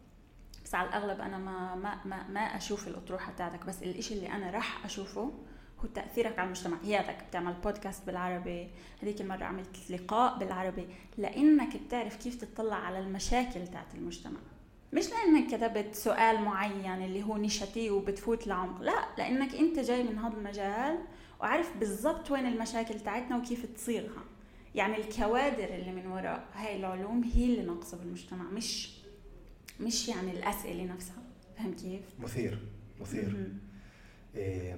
بس 0.67 0.75
على 0.75 0.87
الأغلب 0.89 1.21
أنا 1.21 1.37
ما 1.37 1.75
ما 1.75 1.97
ما, 2.05 2.27
ما 2.27 2.39
أشوف 2.39 2.87
الأطروحة 2.87 3.31
تاعتك 3.37 3.65
بس 3.65 3.83
الإشي 3.83 4.13
اللي 4.13 4.31
أنا 4.31 4.51
راح 4.51 4.85
أشوفه 4.85 5.31
هو 5.79 5.87
تأثيرك 5.95 6.39
على 6.39 6.45
المجتمع 6.45 6.77
هياتك 6.83 7.23
بتعمل 7.29 7.53
بودكاست 7.53 8.05
بالعربي 8.05 8.69
هذيك 9.03 9.21
المرة 9.21 9.43
عملت 9.43 9.91
لقاء 9.91 10.37
بالعربي 10.37 10.87
لأنك 11.17 11.77
بتعرف 11.77 12.15
كيف 12.15 12.35
تطلع 12.35 12.75
على 12.75 12.99
المشاكل 12.99 13.67
تاعت 13.67 13.95
المجتمع. 13.95 14.39
مش 14.93 15.05
لأنك 15.09 15.55
كتبت 15.55 15.95
سؤال 15.95 16.41
معين 16.41 17.03
اللي 17.03 17.23
هو 17.23 17.37
نشتي 17.37 17.89
وبتفوت 17.89 18.47
لعمق 18.47 18.81
لا 18.81 19.05
لأنك 19.17 19.55
أنت 19.55 19.79
جاي 19.79 20.03
من 20.03 20.17
هذا 20.17 20.37
المجال 20.37 20.97
وعارف 21.39 21.77
بالضبط 21.77 22.31
وين 22.31 22.45
المشاكل 22.45 22.99
تاعتنا 22.99 23.37
وكيف 23.37 23.65
تصيغها 23.65 24.23
يعني 24.75 24.97
الكوادر 24.97 25.75
اللي 25.75 25.91
من 25.91 26.07
وراء 26.07 26.45
هاي 26.53 26.75
العلوم 26.75 27.23
هي 27.23 27.45
اللي 27.45 27.61
ناقصة 27.61 27.97
بالمجتمع 27.97 28.43
مش 28.43 28.96
مش 29.79 30.07
يعني 30.09 30.31
الأسئلة 30.31 30.83
نفسها 30.85 31.23
فهم 31.57 31.73
كيف؟ 31.73 32.01
مثير 32.19 32.59
مثير. 33.01 33.47
إيه 34.35 34.77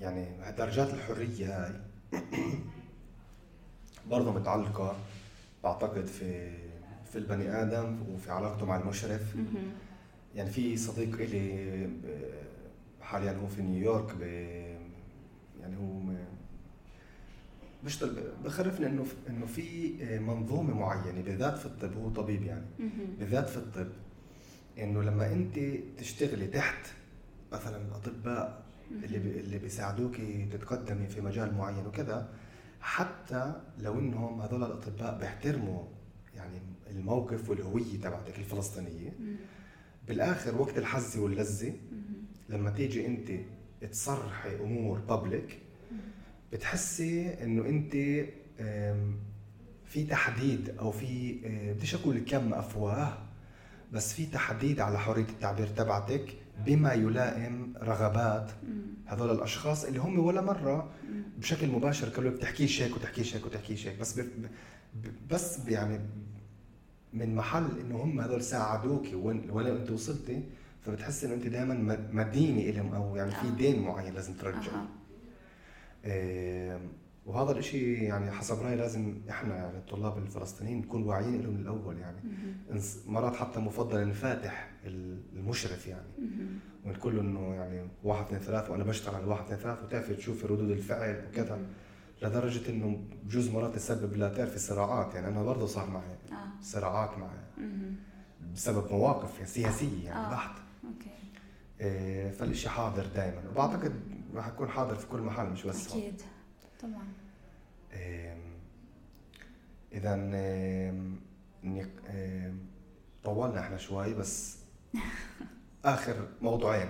يعني 0.00 0.26
درجات 0.58 0.94
الحرية 0.94 1.66
هاي 1.66 1.74
برضه 4.10 4.32
متعلقة 4.32 4.96
بعتقد 5.64 6.06
في 6.06 6.50
في 7.12 7.18
البني 7.18 7.62
آدم 7.62 7.98
وفي 8.08 8.30
علاقته 8.30 8.66
مع 8.66 8.76
المشرف. 8.76 9.36
يعني 10.34 10.50
في 10.50 10.76
صديق 10.76 11.20
إلي 11.20 11.88
حاليا 13.02 13.32
هو 13.32 13.46
في 13.46 13.62
نيويورك 13.62 14.20
يعني 15.60 15.76
هو 15.76 16.00
بيشتغل 17.84 18.22
بخرفني 18.44 18.86
إنه 18.86 19.04
إنه 19.28 19.46
في 19.46 19.92
منظومة 20.18 20.74
معينة 20.74 21.20
بالذات 21.22 21.58
في 21.58 21.66
الطب 21.66 21.96
هو 21.96 22.08
طبيب 22.08 22.42
يعني 22.42 22.66
بالذات 23.18 23.48
في 23.48 23.56
الطب 23.56 23.88
إنه 24.78 25.02
لما 25.02 25.32
أنت 25.32 25.58
تشتغلي 25.98 26.46
تحت 26.46 26.86
مثلا 27.52 27.96
أطباء 27.96 28.62
اللي 29.04 29.16
اللي 29.16 29.58
بيساعدوك 29.58 30.16
تتقدمي 30.52 31.06
في 31.06 31.20
مجال 31.20 31.54
معين 31.54 31.86
وكذا 31.86 32.28
حتى 32.80 33.60
لو 33.78 33.98
إنهم 33.98 34.40
هذول 34.40 34.64
الأطباء 34.64 35.18
بيحترموا 35.18 35.84
يعني 36.36 36.58
الموقف 36.90 37.50
والهوية 37.50 38.00
تبعتك 38.02 38.38
الفلسطينية 38.38 39.12
بالآخر 40.08 40.60
وقت 40.60 40.78
الحزة 40.78 41.20
واللذة 41.20 41.72
لما 42.48 42.70
تيجي 42.70 43.06
أنت 43.06 43.30
تصرحي 43.90 44.56
أمور 44.56 44.98
بابليك 44.98 45.58
بتحسي 46.52 47.42
إنه 47.42 47.66
أنت 47.68 47.92
في 49.86 50.04
تحديد 50.10 50.74
أو 50.78 50.90
في 50.90 51.34
بديش 51.76 51.94
أقول 51.94 52.18
كم 52.18 52.54
أفواه 52.54 53.18
بس 53.92 54.12
في 54.14 54.26
تحديد 54.26 54.80
على 54.80 54.98
حرية 54.98 55.22
التعبير 55.24 55.66
تبعتك 55.66 56.34
بما 56.66 56.92
يلائم 56.92 57.74
رغبات 57.82 58.50
هذول 59.06 59.30
الأشخاص 59.30 59.84
اللي 59.84 59.98
هم 59.98 60.18
ولا 60.18 60.40
مرة 60.40 60.90
بشكل 61.38 61.68
مباشر 61.68 62.08
قالوا 62.08 62.30
بتحكيش 62.30 62.82
هيك 62.82 62.96
وتحكيش 62.96 63.36
هيك 63.36 63.46
وتحكيش 63.46 63.86
هيك 63.86 63.98
بس 64.00 64.20
بس 65.30 65.58
يعني 65.68 66.00
من 67.12 67.34
محل 67.34 67.66
إنه 67.80 67.96
هم 68.02 68.20
هذول 68.20 68.42
ساعدوك 68.42 69.06
ولا 69.50 69.72
أنت 69.76 69.90
وصلتي 69.90 70.42
فبتحس 70.86 71.24
إنه 71.24 71.34
أنت 71.34 71.46
دائما 71.46 71.98
مدينة 72.12 72.70
لهم 72.70 72.94
أو 72.94 73.16
يعني 73.16 73.30
في 73.30 73.50
دين 73.58 73.82
معين 73.82 74.14
لازم 74.14 74.32
ترجعه. 74.34 74.88
وهذا 77.26 77.52
الإشي 77.52 77.94
يعني 77.94 78.30
حسب 78.30 78.62
رأيي 78.62 78.76
لازم 78.76 79.14
إحنا 79.30 79.56
يعني 79.56 79.78
الطلاب 79.78 80.18
الفلسطينيين 80.18 80.78
نكون 80.78 81.02
واعيين 81.02 81.42
له 81.42 81.50
من 81.50 81.60
الأول 81.60 81.98
يعني. 81.98 82.18
مرات 83.06 83.34
حتى 83.36 83.60
مفضل 83.60 84.08
نفاتح 84.08 84.70
المشرف 85.34 85.86
يعني. 85.86 86.08
ونقول 86.86 87.16
له 87.16 87.22
إنه 87.22 87.54
يعني 87.54 87.88
واحد 88.04 88.24
اثنين 88.24 88.40
ثلاثة 88.40 88.72
وأنا 88.72 88.84
بشتغل 88.84 89.14
على 89.14 89.24
واحد 89.24 89.44
اثنين 89.44 89.58
ثلاثة 89.58 89.84
وتعرفي 89.84 90.14
تشوفي 90.14 90.46
ردود 90.46 90.70
الفعل 90.70 91.24
وكذا. 91.28 91.58
لدرجة 92.22 92.70
إنه 92.70 93.00
بجوز 93.24 93.50
مرات 93.50 93.74
تسبب 93.74 94.16
لا 94.16 94.28
تعرفي 94.28 94.58
صراعات 94.58 95.14
يعني. 95.14 95.28
أنا 95.28 95.42
برضه 95.42 95.66
صار 95.66 95.90
معي 95.90 96.02
آه. 96.32 96.62
صراعات 96.62 97.18
معي 97.18 97.66
بسبب 98.54 98.92
مواقف 98.92 99.48
سياسية 99.48 100.04
يعني 100.04 100.26
آه. 100.26 100.30
بحت. 100.30 100.50
أوكي. 100.84 101.10
إيه 101.80 102.30
فالشيء 102.30 102.70
حاضر 102.70 103.06
دائما 103.14 103.42
وبعتقد 103.50 103.92
راح 104.34 104.48
يكون 104.48 104.68
حاضر 104.68 104.94
في 104.94 105.06
كل 105.06 105.20
محل 105.20 105.46
مش 105.46 105.62
بس 105.66 105.88
أكيد. 105.90 106.22
طبعا. 106.80 107.04
اذا 109.92 110.14
طولنا 113.24 113.60
إحنا 113.60 113.76
شوي 113.76 114.14
بس 114.14 114.58
آخر 115.84 116.28
موضوعين. 116.42 116.88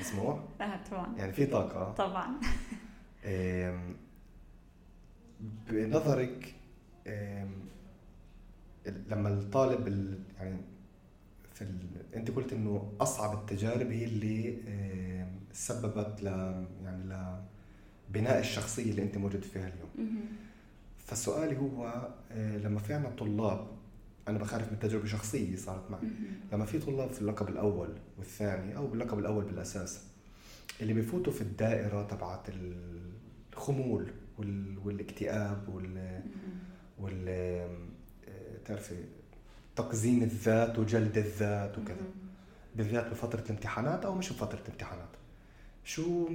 مسموح؟ 0.00 0.38
آه 0.60 0.84
طبعا. 0.90 1.16
يعني 1.16 1.32
في 1.32 1.46
طاقة. 1.46 1.92
طبعا. 1.92 2.40
بنظرك 5.70 6.54
لما 8.86 9.28
الطالب 9.28 9.88
يعني 10.38 10.60
في 11.54 11.62
ال... 11.62 11.86
أنت 12.14 12.30
قلت 12.30 12.52
إنه 12.52 12.92
أصعب 13.00 13.38
التجارب 13.38 13.86
هي 13.90 14.04
اللي 14.04 14.58
سببت 15.52 16.22
ل 16.22 16.26
يعني 16.84 17.04
لبناء 18.10 18.38
الشخصية 18.40 18.90
اللي 18.90 19.02
أنت 19.02 19.18
موجود 19.18 19.42
فيها 19.42 19.68
اليوم. 19.68 20.18
فسؤالي 21.06 21.56
هو 21.58 22.08
آه، 22.32 22.56
لما 22.58 22.78
في 22.80 22.94
عنا 22.94 23.10
طلاب 23.10 23.66
أنا 24.28 24.38
بخالف 24.38 24.72
من 24.72 24.78
تجربة 24.78 25.06
شخصية 25.06 25.56
صارت 25.56 25.90
معي. 25.90 26.00
لما 26.52 26.64
في 26.64 26.78
طلاب 26.78 27.10
في 27.10 27.20
اللقب 27.20 27.48
الأول 27.48 27.88
والثاني 28.18 28.76
أو 28.76 28.86
باللقب 28.86 29.18
الأول 29.18 29.44
بالأساس 29.44 30.00
اللي 30.80 30.94
بفوتوا 30.94 31.32
في 31.32 31.40
الدائرة 31.40 32.02
تبعت 32.02 32.46
الخمول 33.52 34.12
والاكتئاب 34.84 35.68
وال 35.68 36.20
وال 36.98 37.28
آه، 37.28 38.58
تعرفي 38.64 38.94
تقزيم 39.76 40.22
الذات 40.22 40.78
وجلد 40.78 41.18
الذات 41.18 41.78
وكذا. 41.78 42.06
بالذات 42.76 43.10
بفترة 43.10 43.40
الامتحانات 43.40 44.04
أو 44.04 44.14
مش 44.14 44.32
بفترة 44.32 44.60
الامتحانات. 44.66 45.08
شو 45.88 46.28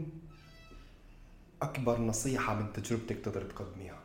أكبر 1.62 2.02
نصيحة 2.02 2.56
من 2.56 2.74
تجربتك 2.74 3.20
تقدر 3.20 3.42
تقدميها؟ 3.42 4.00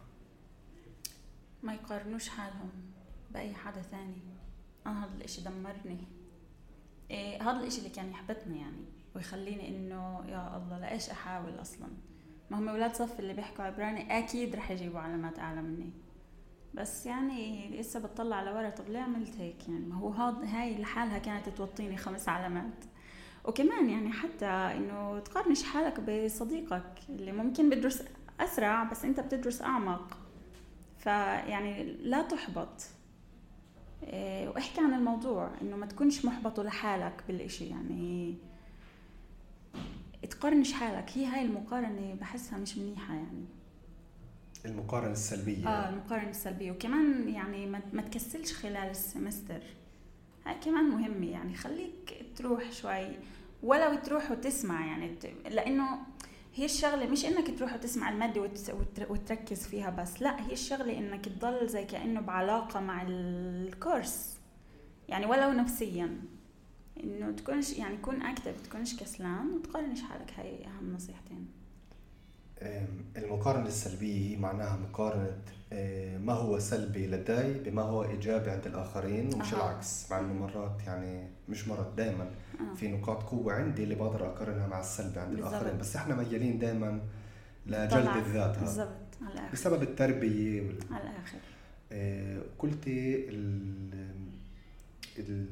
ما 1.63 1.75
يقارنوش 1.75 2.29
حالهم 2.29 2.71
بأي 3.31 3.55
حدا 3.55 3.83
ثاني 3.83 4.23
أنا 4.87 5.05
هذا 5.05 5.15
الإشي 5.15 5.41
دمرني. 5.41 5.99
إيه 7.11 7.51
هذا 7.51 7.61
الإشي 7.61 7.79
اللي 7.79 7.91
كان 7.91 8.11
يحبطني 8.11 8.61
يعني 8.61 8.85
ويخليني 9.17 9.69
إنه 9.69 10.25
يا 10.29 10.57
الله 10.57 10.79
لإيش 10.79 11.11
أحاول 11.11 11.61
أصلا؟ 11.61 11.89
ما 12.51 12.59
هم 12.59 12.69
أولاد 12.69 12.95
صف 12.95 13.21
اللي 13.21 13.35
بيحكوا 13.35 13.65
عبراني 13.65 14.19
أكيد 14.19 14.57
رح 14.57 14.71
يجيبوا 14.71 15.01
علامات 15.01 15.39
أعلى 15.39 15.63
مني. 15.63 15.91
بس 16.75 17.07
يعني 17.07 17.71
لسه 17.81 18.01
بتطلع 18.01 18.37
على 18.37 18.51
ورا 18.51 18.71
طب 18.71 18.89
ليه 18.89 19.01
عملت 19.01 19.37
هيك 19.37 19.69
يعني؟ 19.69 19.87
ما 19.87 19.95
هو 19.95 20.11
هاي 20.43 20.79
لحالها 20.79 21.19
كانت 21.19 21.49
توطيني 21.49 21.97
خمس 21.97 22.29
علامات. 22.29 22.85
وكمان 23.49 23.91
يعني 23.91 24.13
حتى 24.13 24.47
إنه 24.47 25.19
تقارنش 25.19 25.63
حالك 25.63 26.01
بصديقك 26.01 26.93
اللي 27.09 27.33
ممكن 27.33 27.71
بدرس 27.71 28.03
أسرع 28.41 28.85
بس 28.85 29.05
أنت 29.05 29.21
بتدرس 29.21 29.63
أعمق. 29.63 30.19
فيعني 30.99 31.85
لا 31.85 32.23
تحبط. 32.23 32.83
إيه، 34.03 34.49
واحكي 34.49 34.81
عن 34.81 34.95
الموضوع 34.95 35.51
إنه 35.63 35.77
ما 35.77 35.87
تكونش 35.87 36.25
محبط 36.25 36.61
لحالك 36.61 37.23
بالإشي. 37.29 37.67
يعني 37.67 38.35
تقارنش 40.31 40.73
حالك. 40.73 41.11
هي 41.15 41.27
هاي 41.27 41.43
المقارنة 41.43 42.15
بحسها 42.21 42.59
مش 42.59 42.79
منيحة 42.79 43.15
يعني. 43.15 43.45
المقارنة 44.67 45.13
السلبية. 45.13 45.69
آه 45.69 45.89
المقارنة 45.89 46.31
السلبية. 46.31 46.73
وكمان 46.73 47.29
يعني 47.29 47.67
ما 47.67 48.03
تكسلش 48.03 48.53
خلال 48.53 48.91
ال 48.91 48.98
semester. 48.98 49.63
هاي 50.47 50.55
كمان 50.55 50.85
مهمة 50.85 51.27
يعني 51.27 51.55
خليك 51.55 52.27
تروح 52.37 52.73
شوي 52.73 53.09
ولو 53.63 53.95
تروح 53.95 54.31
وتسمع 54.31 54.87
يعني 54.87 55.19
لأنه 55.51 55.99
هي 56.55 56.65
الشغلة 56.65 57.11
مش 57.11 57.25
إنك 57.25 57.59
تروح 57.59 57.75
وتسمع 57.75 58.09
المادة 58.09 58.51
وتركز 59.11 59.67
فيها 59.67 59.91
بس 59.91 60.23
لأ 60.23 60.47
هي 60.47 60.53
الشغلة 60.53 60.99
إنك 60.99 61.25
تضل 61.25 61.69
زي 61.69 61.85
كأنه 61.85 62.21
بعلاقة 62.21 62.81
مع 62.81 63.03
ال 63.09 63.27
course 63.27 64.39
يعني 65.09 65.27
ولو 65.27 65.53
نفسيا 65.53 66.21
إنه 67.05 67.31
تكونش 67.31 67.73
يعني 67.73 67.97
تكون 67.97 68.23
active 68.23 68.61
تكونش 68.61 68.97
كسلان 68.97 69.51
وتقارنش 69.53 70.03
حالك 70.03 70.33
هاي 70.39 70.67
أهم 70.67 70.93
نصيحتين. 70.95 71.47
المقارنة 73.17 73.67
السلبية 73.67 74.37
معناها 74.37 74.77
مقارنة 74.77 75.37
ما 76.19 76.33
هو 76.33 76.59
سلبي 76.59 77.07
لدي 77.07 77.53
بما 77.71 77.83
هو 77.83 78.05
إيجابي 78.05 78.51
عند 78.51 78.67
الآخرين 78.67 79.35
ومش 79.35 79.55
أه. 79.55 79.57
العكس. 79.57 80.11
مع 80.11 80.19
إنه 80.21 80.33
مرات 80.33 80.83
يعني 80.87 81.29
مش 81.49 81.69
مرات 81.69 81.93
دائما 81.97 82.25
أه. 82.25 82.75
في 82.75 82.89
نقاط 82.89 83.23
قوة 83.23 83.53
عندي 83.53 83.85
اللي 83.85 83.95
بقدر 83.95 84.27
أقارنها 84.27 84.67
مع 84.67 84.81
السلبي 84.81 85.21
عند 85.21 85.31
بالزبط. 85.31 85.49
الآخرين. 85.49 85.79
بس 85.79 85.97
إحنا 85.97 86.15
ميالين 86.15 86.59
دائما 86.59 87.01
لجلد 87.67 88.17
الذات 88.17 88.59
بالضبط. 88.59 88.89
بسبب 89.53 89.83
التربية 89.83 90.61
وال... 90.63 90.79
على 90.91 91.03
الآخر. 91.03 91.39
آه 91.93 92.43
قلتي 92.59 93.29
ال... 93.29 93.91
ال... 95.19 95.47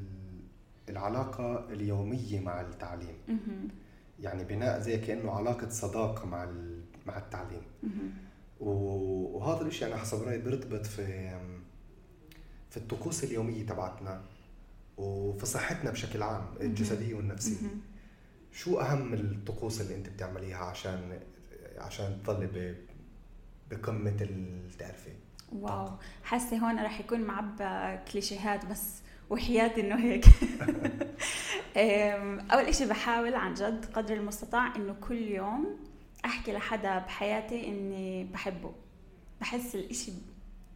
العلاقة 0.89 1.65
اليومية 1.73 2.41
مع 2.41 2.61
التعليم. 2.61 3.15
يعني 4.21 4.45
بناء 4.45 4.81
زي 4.81 4.99
كأنه 4.99 5.31
علاقة 5.33 5.69
صداقة 5.69 6.27
مع 6.27 6.45
مع 7.07 7.19
التعليم. 7.19 7.63
وهذا 8.61 9.67
الشيء 9.67 9.89
أنا 9.89 9.97
حسب 9.97 10.23
رأيي 10.23 10.39
بيرتبط 10.39 10.87
في 10.87 11.31
في 12.71 12.77
الطقوس 12.77 13.25
اليومية 13.25 13.67
تبعتنا 13.67 14.23
وفي 14.97 15.47
صحتنا 15.47 15.91
بشكل 15.91 16.23
عام 16.23 16.47
الجسدية 16.61 17.15
والنفسية. 17.15 17.69
شو 18.53 18.81
أهم 18.81 19.15
الطقوس 19.15 19.81
اللي 19.81 19.95
أنت 19.95 20.09
بتعمليها 20.09 20.59
عشان 20.65 21.21
عشان 21.79 22.19
تضلي 22.25 22.75
بقمة 23.71 24.17
التعرفة؟ 24.21 25.13
واو. 25.53 25.89
حاسة 26.25 26.57
هون 26.59 26.85
رح 26.85 27.01
يكون 27.01 27.21
معبى 27.21 28.03
كليشيهات 28.13 28.67
بس 28.67 29.01
وحياتي 29.31 29.81
إنه 29.81 29.97
هيك. 29.97 30.25
أول 32.53 32.65
إشي 32.65 32.87
بحاول 32.87 33.35
عن 33.35 33.55
جد 33.55 33.85
قدر 33.93 34.15
المستطاع 34.15 34.77
إنه 34.77 34.97
كل 35.09 35.23
يوم 35.23 35.77
أحكي 36.27 36.53
لحدا 36.53 36.99
بحياتي 36.99 37.69
إني 37.69 38.25
بحبه. 38.25 38.73
بحس 39.41 39.75
الإشي 39.75 40.13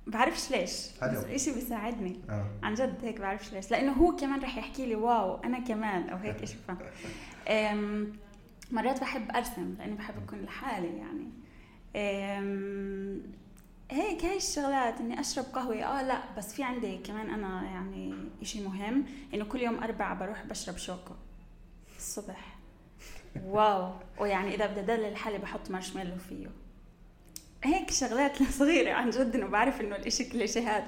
بعرفش 0.06 0.50
ليش 0.50 0.88
حلو. 1.00 1.10
بس 1.12 1.24
الإشي 1.24 1.54
بيساعدني. 1.54 2.20
آه. 2.28 2.46
عن 2.62 2.74
جد 2.74 3.04
هيك 3.04 3.20
بعرفش 3.20 3.52
ليش. 3.52 3.70
لأنه 3.70 3.92
هو 3.92 4.16
كمان 4.16 4.40
رح 4.40 4.56
يحكي 4.56 4.86
لي 4.86 4.94
واو 4.94 5.36
أنا 5.36 5.58
كمان 5.58 6.08
أو 6.08 6.16
هيك 6.16 6.42
إشي. 6.42 6.56
مرات 8.72 9.00
بحب 9.00 9.30
أرسم 9.36 9.74
لأني 9.78 9.94
بحب 9.94 10.14
أكون 10.22 10.42
لحالي 10.42 10.96
يعني. 10.96 11.30
هيك 13.90 14.24
هاي 14.24 14.36
الشغلات 14.36 15.00
إني 15.00 15.20
أشرب 15.20 15.44
قهوة. 15.44 15.82
آه 15.82 16.02
لا 16.02 16.20
بس 16.36 16.54
في 16.54 16.62
عندي 16.62 16.98
كمان 16.98 17.30
أنا 17.30 17.62
يعني 17.64 18.14
إشي 18.42 18.64
مهم 18.64 19.04
إنه 19.34 19.44
كل 19.44 19.60
يوم 19.60 19.82
اربعة 19.82 20.14
بروح 20.18 20.44
بشرب 20.46 20.76
שוקו. 20.76 21.14
الصبح. 21.96 22.59
wow. 23.44 23.92
ويعني 24.18 24.54
إذا 24.54 24.66
بدي 24.66 24.80
أدلل 24.80 25.16
حالي 25.16 25.38
بحط 25.38 25.70
مارشميلو 25.70 26.16
فيه. 26.28 26.46
هيك 27.64 27.90
شغلات 27.90 28.42
صغيرة 28.42 28.92
عن 28.92 29.10
جد 29.10 29.34
إنه 29.34 29.46
بعرف 29.46 29.80
إنه 29.80 29.96
الإشي 29.96 30.24
كليشيهات 30.24 30.84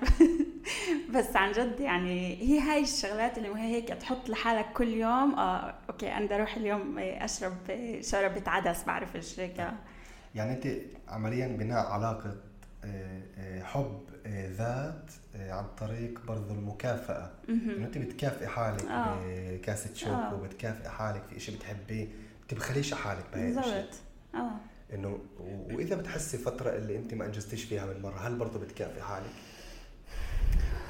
بس 1.14 1.36
عن 1.36 1.52
جد 1.52 1.80
يعني 1.80 2.36
هي 2.42 2.60
هاي 2.60 2.82
الشغلات 2.82 3.38
اللي 3.38 3.56
هيك 3.56 3.88
تحط 3.88 4.28
لحالك 4.28 4.66
كل 4.72 4.88
يوم. 4.88 5.34
آه 5.34 5.74
okay 5.90 6.12
أنا 6.12 6.24
بدي 6.26 6.34
أروح 6.34 6.56
اليوم 6.56 6.98
أشرب 6.98 7.56
شوربة 8.00 8.42
عدس 8.46 8.84
بعرف 8.84 9.16
إيش 9.16 9.40
هيك. 9.40 9.70
يعني 10.34 10.52
أنت 10.52 10.66
عمليا 11.08 11.46
بناء 11.46 11.86
علاقة 11.86 12.36
آه، 12.84 13.22
آه، 13.38 13.62
حب 13.62 14.00
آه، 14.26 14.50
ذات 14.50 15.10
عن 15.34 15.64
طريق 15.78 16.20
برضو 16.26 16.54
المكافأة. 16.54 17.30
إنه 17.48 17.86
أنت 17.86 17.98
بتكافئي 17.98 18.46
حالك 18.46 18.84
بكاسة 19.24 19.94
شوك 19.94 20.32
وبتكافئي 20.32 20.88
حالك 20.88 21.22
في 21.30 21.40
شيء 21.40 21.56
بتحبيه. 21.56 22.08
بتبخليش 22.46 22.94
حالك 22.94 23.24
بهي 23.32 23.46
بالضبط. 23.46 23.94
آه. 24.34 24.56
إنه 24.92 25.18
وإذا 25.72 25.96
بتحسي 25.96 26.38
فترة 26.38 26.70
اللي 26.76 26.96
انت 26.96 27.14
ما 27.14 27.26
أنجزتيش 27.26 27.64
فيها 27.64 27.86
من 27.86 28.02
مرة 28.02 28.18
هل 28.18 28.36
برضه 28.36 28.58
بتكافئي 28.60 29.02
حالك؟ 29.02 29.30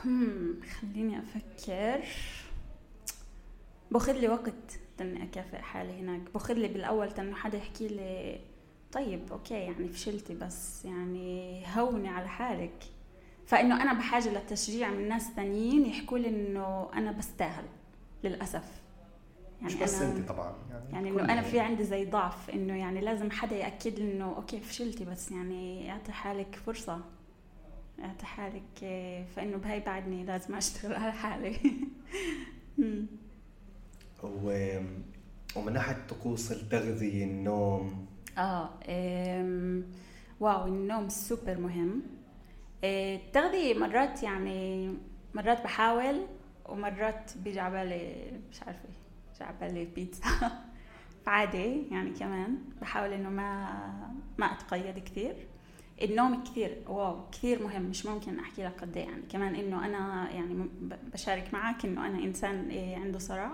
امم 0.05 0.55
خليني 0.81 1.19
أفكر. 1.19 2.05
باخذ 3.91 4.13
لي 4.13 4.29
وقت 4.29 4.53
إني 4.99 5.23
أكافئ 5.23 5.59
حالي 5.59 6.01
هناك. 6.01 6.21
باخذ 6.35 6.55
لي 6.55 6.69
بالأول 6.69 7.13
تنو 7.13 7.35
حدا 7.35 7.59
يحكي 7.59 7.89
لي 7.89 8.41
طيب 8.93 9.21
okay 9.33 9.55
يعني 9.55 9.89
فشلتي 9.89 10.35
بس 10.35 10.85
يعني 10.85 11.63
هوني 11.77 12.09
على 12.09 12.29
حالك. 12.29 12.83
فإنه 13.47 13.83
أنا 13.83 13.93
بحاجة 13.93 14.29
لتشجيع 14.39 14.91
من 14.91 15.09
ناس 15.09 15.23
ثانيين 15.37 15.87
يحكوا 15.87 16.19
لي 16.19 16.29
إنه 16.29 16.91
أنا 16.95 17.13
بستاهل 17.13 17.65
للأسف. 18.25 18.82
يعني 19.63 19.75
مش 19.75 19.83
بس 19.83 20.03
أنت 20.03 20.29
طبعا 20.29 20.55
يعني, 20.71 20.93
يعني 20.93 21.09
إنه 21.11 21.33
أنا 21.33 21.43
في 21.43 21.61
عندي 21.61 21.85
زي 21.85 22.05
ضعف 22.05 22.51
إنه 22.51 22.77
يعني 22.77 23.01
لازم 23.01 23.31
حدا 23.31 23.57
يأكد 23.57 23.99
لي 23.99 24.13
إنه 24.13 24.37
okay 24.37 24.61
فشلتي 24.61 25.05
بس 25.05 25.31
يعني 25.31 25.93
أعطي 25.93 26.13
حالك 26.13 26.57
فرصة. 26.67 27.01
أعطي 28.05 28.27
حالك 28.27 28.79
فإنه 29.37 29.57
بهي 29.57 29.81
بعدني 29.81 30.25
لازم 30.25 30.55
أشتغل 30.55 30.95
على 30.95 31.13
حالي. 31.13 31.57
و... 34.23 34.79
ومن 35.57 35.73
ناحية 35.73 36.07
طقوس 36.09 36.53
التغذية 36.53 37.25
النوم؟ 37.25 38.07
آه 38.39 38.71
wow 40.41 40.67
النوم 40.67 41.09
سوبر 41.09 41.59
مهم. 41.59 42.03
آه، 42.85 43.17
التغذية 43.17 43.75
مرات 43.75 44.23
يعني 44.23 44.89
مرات 45.35 45.63
بحاول 45.65 46.27
ومرات 46.67 47.31
بيجي 47.37 47.61
على 47.61 47.73
بالي 47.73 48.33
مش 48.51 48.63
عارفة. 48.63 48.89
عبالي 49.41 49.85
بيتزا. 49.85 50.25
فعادي 51.27 51.89
يعني 51.91 52.11
كمان 52.11 52.59
بحاول 52.81 53.13
إنه 53.13 53.29
ما 53.31 53.73
ما 54.39 54.47
أتقيد 54.47 54.99
كثير. 54.99 55.35
النوم 56.03 56.45
كثير 56.45 56.83
wow 56.89 57.31
كثير 57.31 57.63
مهم 57.63 57.83
مش 57.83 58.07
ممكن 58.07 58.39
أحكي 58.39 58.65
لك 58.65 58.81
قد 58.81 58.97
إيه. 58.97 59.05
يعني 59.05 59.23
كمان 59.31 59.55
إنه 59.55 59.87
أنا 59.87 60.31
يعني 60.31 60.69
بشارك 61.13 61.55
معك 61.55 61.85
إنه 61.85 62.07
أنا 62.07 62.19
إنسان 62.19 62.69
إيه 62.71 62.97
عنده 62.97 63.19
صراع. 63.19 63.53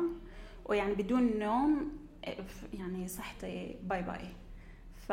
ويعني 0.65 0.95
بدون 0.95 1.39
نوم 1.39 1.93
يعني 2.73 3.09
صحتي 3.09 3.77
bye 3.83 4.03
bye. 4.03 4.29
ف 5.07 5.11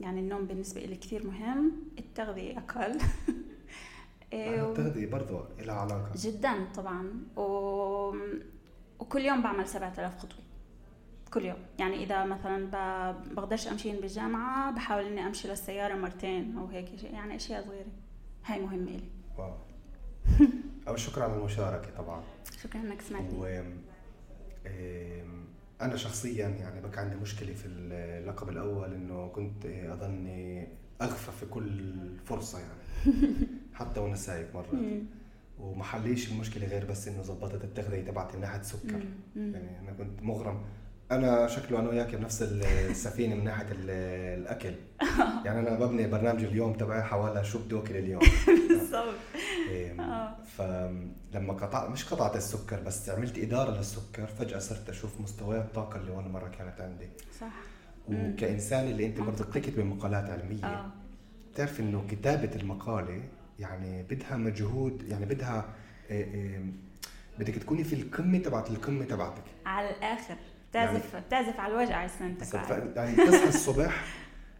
يعني 0.00 0.20
النوم 0.20 0.44
بالنسبة 0.46 0.80
لي 0.80 0.96
كثير 0.96 1.26
مهم. 1.26 1.72
التغذية 1.98 2.58
أقل. 2.58 2.98
التغذية 4.32 5.06
برضو 5.06 5.40
لها 5.58 5.74
علاقة. 5.74 6.12
جدا 6.16 6.64
طبعا. 6.74 7.12
و 7.36 8.14
وكل 8.98 9.20
يوم 9.20 9.42
بعمل 9.42 9.68
7000 9.68 10.18
خطوة. 10.18 10.38
كل 11.34 11.44
يوم. 11.44 11.58
يعني 11.78 12.04
إذا 12.04 12.24
مثلا 12.24 12.70
بقدرش 13.34 13.68
أمشي 13.68 14.00
بالجامعة 14.00 14.70
بحاول 14.74 15.04
إني 15.04 15.26
أمشي 15.26 15.48
للسيارة 15.48 15.94
مرتين 15.94 16.58
أو 16.58 16.66
هيك 16.66 16.96
شيء. 16.96 17.12
يعني 17.14 17.36
أشياء 17.36 17.64
صغيرة. 17.64 17.86
هاي 18.44 18.60
مهمة 18.60 18.90
لي 18.90 19.08
واو. 19.38 19.54
أو 20.88 20.96
شكرا 20.96 21.24
على 21.24 21.34
المشاركة 21.34 21.90
طبعا. 21.96 22.22
شكرا 22.62 22.80
إنك 22.80 23.00
سمعتني. 23.00 23.38
و... 23.38 23.62
أنا 25.82 25.96
شخصيا 25.96 26.48
يعني 26.48 26.80
بقى 26.80 27.00
عندي 27.00 27.16
مشكلة 27.16 27.54
في 27.54 27.66
اللقب 27.66 28.48
الأول 28.48 28.94
إنه 28.94 29.28
كنت 29.28 29.66
أظني 29.66 30.68
أغفى 31.02 31.32
في 31.32 31.46
كل 31.46 31.92
فرصة 32.24 32.58
يعني. 32.58 32.82
حتى 33.74 34.00
وأنا 34.00 34.16
سايق 34.16 34.54
مرات. 34.54 35.02
وما 35.60 35.84
حليش 35.84 36.32
المشكلة 36.32 36.66
غير 36.66 36.84
بس 36.84 37.08
إنه 37.08 37.22
ظبطت 37.22 37.64
التغذية 37.64 38.04
تبعتي 38.04 38.36
من 38.36 38.42
ناحية 38.42 38.60
السكر. 38.60 39.04
يعني 39.36 39.78
أنا 39.80 39.92
كنت 39.98 40.22
مغرم. 40.22 40.60
أنا 41.10 41.46
شكله 41.46 41.78
أنا 41.78 41.88
وياك 41.88 42.14
بنفس 42.14 42.42
السفينة 42.90 43.34
من 43.34 43.44
ناحية 43.44 43.66
الأكل. 43.70 44.74
يعني 45.44 45.60
أنا 45.68 45.78
ببني 45.78 46.06
برنامج 46.06 46.44
اليوم 46.44 46.72
تبعي 46.72 47.02
حوالي 47.02 47.44
شو 47.44 47.58
بدي 47.58 47.78
اكل 47.78 47.96
اليوم. 47.96 48.20
بالضبط. 48.68 49.14
آه. 50.00 50.36
فلما 50.56 51.52
قطعت 51.52 51.90
مش 51.90 52.04
قطعت 52.04 52.36
السكر 52.36 52.80
بس 52.80 53.08
عملت 53.10 53.38
إدارة 53.38 53.76
للسكر 53.76 54.26
فجأة 54.26 54.58
صرت 54.58 54.88
أشوف 54.88 55.20
مستويات 55.20 55.64
الطاقة 55.64 55.96
اللي 56.00 56.10
ولا 56.10 56.28
مرة 56.28 56.48
كانت 56.48 56.80
عندي. 56.80 57.08
صح. 57.40 57.52
وكانسان 58.08 58.88
اللي 58.88 59.06
أنت 59.06 59.20
برضه 59.20 59.44
بتكتبي 59.44 59.82
مقالات 59.82 60.30
علمية 60.30 60.64
آه. 60.64 60.86
بتعرف 61.52 61.80
إنه 61.80 62.04
كتابة 62.10 62.50
المقالة 62.56 63.22
يعني 63.58 64.02
بدها 64.02 64.36
مجهود 64.36 65.02
يعني 65.08 65.26
بدها 65.26 65.74
إيه 66.10 66.24
إيه 66.34 66.62
بدك 67.38 67.54
تكوني 67.54 67.84
في 67.84 67.94
القمة 67.94 68.38
تبعت 68.38 68.70
القمة 68.70 69.04
تبعتك 69.04 69.42
على 69.66 69.90
الآخر 69.90 70.36
بتعزف 70.70 71.14
يعني 71.14 71.26
بتعزف 71.26 71.60
على 71.60 71.74
الوجع 71.74 72.06
سنتك 72.06 72.54
يعني 72.96 73.16
تصحى 73.16 73.48
الصبح 73.58 74.04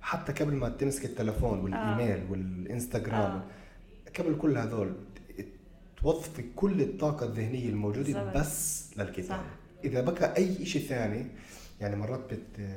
حتى 0.03 0.33
قبل 0.33 0.55
ما 0.55 0.69
تمسك 0.69 1.05
التلفون 1.05 1.59
والإيميل 1.59 2.27
آه. 2.27 2.31
والإنستغرام 2.31 3.31
آه. 3.31 3.43
قبل 4.19 4.39
كل 4.39 4.59
هذول 4.59 4.95
توظفي 5.97 6.45
كل 6.57 6.81
الطاقة 6.81 7.27
الذهنية 7.27 7.69
الموجودة 7.69 8.13
صبت. 8.13 8.37
بس 8.37 8.91
للكتابة 8.99 9.43
إذا 9.85 10.01
بقى 10.01 10.37
أي 10.37 10.67
شيء 10.67 10.83
ثاني 10.83 11.27
يعني 11.81 11.97
مرات 11.97 12.21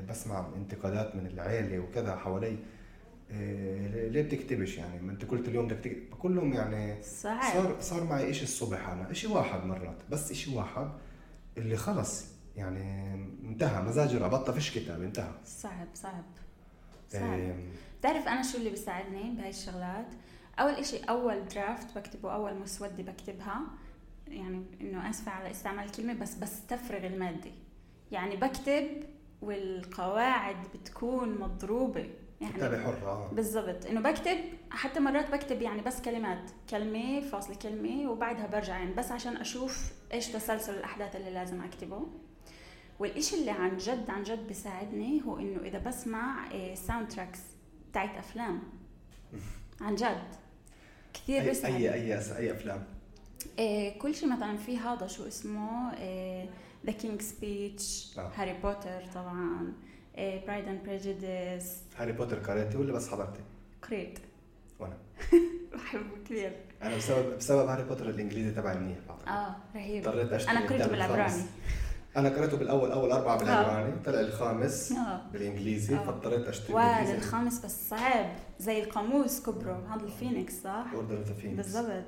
بسمع 0.10 0.48
انتقادات 0.56 1.16
من 1.16 1.28
العيلة 1.28 1.80
وكذا 1.80 2.16
حوالي 2.16 2.58
ليه 3.32 4.22
بتكتبش 4.22 4.78
يعني؟ 4.78 5.02
ما 5.02 5.12
انت 5.12 5.26
قلت 5.26 5.48
اليوم 5.48 5.68
بدك 5.68 5.78
تكتب. 5.78 6.10
بقول 6.10 6.36
لهم 6.36 6.54
يعني 6.54 7.04
صحيح. 7.04 7.54
صار 7.54 7.82
صار 7.82 8.04
معي 8.04 8.34
شيء 8.34 8.44
الصبح 8.44 8.90
أنا. 8.90 9.14
شيء 9.14 9.32
واحد 9.32 9.66
مرات. 9.66 9.98
بس 10.10 10.34
شيء 10.34 10.58
واحد 10.58 10.92
اللي 11.58 11.78
خلص. 11.78 12.26
يعني 12.56 13.14
انتهى. 13.44 13.82
مزاجي 13.82 14.20
بطل 14.20 14.54
فيش 14.54 14.78
كتاب. 14.78 15.02
انتهى. 15.02 15.32
صعب 15.46 15.88
صعب. 15.94 16.24
صعب. 17.10 17.56
بتعرف 18.00 18.28
أنا 18.28 18.44
شو 18.44 18.58
اللي 18.58 18.70
بيساعدني 18.70 19.32
بهاي 19.32 19.50
الشغلات؟ 19.50 20.08
أول 20.60 20.72
إشي 20.72 20.98
أول 20.98 21.48
درافت 21.48 21.98
بكتبه 21.98 22.34
أول 22.34 22.56
مسودة 22.56 23.04
بكتبها. 23.04 23.62
يعني 24.28 24.64
إنه 24.82 25.10
أسفة 25.10 25.32
على 25.32 25.52
استعمال 25.52 25.86
الكلمة 25.86 26.14
بس 26.14 26.36
بستفرغ 26.36 27.06
المادة. 27.06 27.52
يعني 28.12 28.36
بكتب 28.36 28.88
والقواعد 29.42 30.56
بتكون 30.76 31.40
مضروبة. 31.40 32.10
يعني 32.42 32.54
كتابة 32.54 32.84
حرة 32.84 33.30
بالضبط. 33.34 33.86
إنه 33.86 34.02
بكتب 34.02 34.38
حتى 34.72 35.00
مرات 35.00 35.32
بكتب 35.32 35.62
يعني 35.62 35.82
بس 35.82 36.02
كلمات 36.02 36.52
كلمة 36.70 37.22
فاصلة 37.22 37.56
كلمة 37.56 38.12
وبعدها 38.12 38.48
برجع 38.48 38.78
يعني 38.80 38.94
بس 38.94 39.12
عشان 39.12 39.38
أشوف 39.38 39.92
إيش 40.14 40.28
تسلسل 40.28 40.74
الأحداث 40.74 41.16
اللي 41.16 41.30
لازم 41.32 41.62
أكتبه. 41.62 42.08
والإشي 43.00 43.36
اللي 43.36 43.52
عن 43.52 43.78
جد 43.78 44.10
عن 44.10 44.24
جد 44.24 44.48
بيساعدني 44.48 45.22
هو 45.26 45.40
إنه 45.40 45.60
إذا 45.64 45.80
بسمع 45.80 46.50
soundtracks 46.74 47.40
بتاعت 47.92 48.18
أفلام. 48.18 48.60
عن 49.82 49.96
جد. 49.96 50.24
كثير 51.14 51.44
بيساعد 51.44 51.74
اي 51.74 51.94
اي 51.94 52.14
اي, 52.38 52.52
أفلام؟ 52.52 52.84
إيه 53.60 54.00
كل 54.00 54.16
شيء 54.16 54.30
مثلا 54.30 54.58
في 54.58 54.78
هذا 54.78 55.08
شو 55.08 55.28
اسمه 55.28 55.92
The 56.86 56.92
King's 56.92 57.22
Speech 57.22 58.18
هاري 58.18 58.54
بوتر 58.54 59.06
طبعا. 59.16 59.74
Pride 60.18 60.68
and 60.68 60.84
Prejudice 60.84 61.78
هاري 61.98 62.12
بوتر 62.12 62.40
قريتي 62.40 62.78
ولا 62.78 62.94
بس 62.94 63.10
حضرتيه؟ 63.10 63.40
قريت 63.90 64.20
وأنا. 64.80 64.98
بحبه 65.74 66.04
كثير 66.26 66.52
أنا 66.84 66.98
بسبب 66.98 67.38
بسبب 67.38 67.68
هاري 67.68 67.84
بوتر 67.84 68.10
الإنجليزي 68.10 68.52
تبعي 68.52 68.78
منيح 68.78 68.98
آه 69.28 69.56
رهيب. 69.76 70.08
اضطريت 70.08 70.34
أشتري 70.34 70.58
أنا 70.58 70.68
قريته 70.68 70.88
بالعبراني. 70.88 71.44
أنا 72.18 72.30
قريته 72.30 72.58
بالأول 72.58 72.92
أول 72.92 73.12
أربعة 73.12 73.38
بالعبراني 73.40 74.00
طلع 74.06 74.20
الخامس 74.20 74.92
آه. 74.92 75.22
بالإنجليزي 75.34 75.96
آه. 75.96 76.04
فاضطريت 76.04 76.48
أشتري 76.48 76.74
واه 76.74 77.16
الخامس 77.16 77.66
بس 77.66 77.90
صعب. 77.90 78.26
زي 78.60 78.84
القاموس 78.84 79.42
كبره 79.44 79.88
هذا 79.96 80.04
الفينيكس 80.06 80.62
صح؟ 80.64 80.86
Order 80.94 81.18
of 81.18 81.28
the 81.28 81.34
Phoenix 81.34 81.66
بالضبط. 81.76 82.06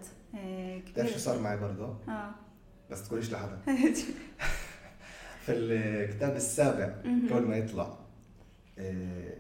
بتعرف 0.92 1.10
شو 1.12 1.18
صار 1.18 1.40
معي 1.40 1.58
برضه؟ 1.58 1.96
آه. 2.10 2.32
بس 2.92 3.08
تقوليش 3.08 3.32
لحدا. 3.32 3.58
في 5.46 5.52
الكتاب 5.52 6.36
السابع 6.36 6.86
قبل 7.32 7.48
ما 7.48 7.58
يطلع 7.58 7.98
آه، 8.80 9.34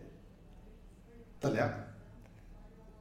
طلع. 1.41 1.83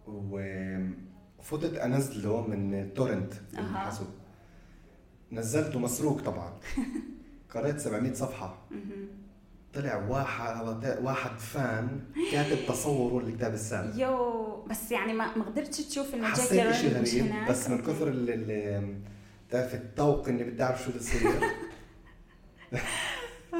وفتت 0.06 1.74
أنزله 1.78 2.46
من 2.46 2.94
تورنت 2.94 3.32
الحاسوب 3.58 4.06
نزلته 5.32 5.78
مسروق 5.78 6.20
طبعا. 6.22 6.52
قريت 7.54 7.78
700 7.80 8.12
صفحة. 8.12 8.58
طلع 9.74 9.96
واحد 9.96 10.98
واحد 11.02 11.38
فان 11.38 12.00
كاتب 12.32 12.66
تصوره 12.68 13.24
للكتاب 13.24 13.54
السابع. 13.54 13.94
يو 13.96 14.42
بس 14.70 14.92
يعني 14.92 15.12
ما 15.12 15.36
ما 15.36 15.44
قدرتش 15.44 15.80
تشوف 15.80 16.14
إنه 16.14 16.28
جاك 16.28 16.72
شيء 16.72 16.92
غريب 16.92 17.48
بس 17.48 17.70
من 17.70 17.82
كثر 17.82 18.12
بتعرف 19.48 19.74
الطوق 19.74 20.28
إني 20.28 20.44
بدي 20.44 20.62
أعرف 20.62 20.84
شو 20.84 20.90
بصير. 20.98 21.30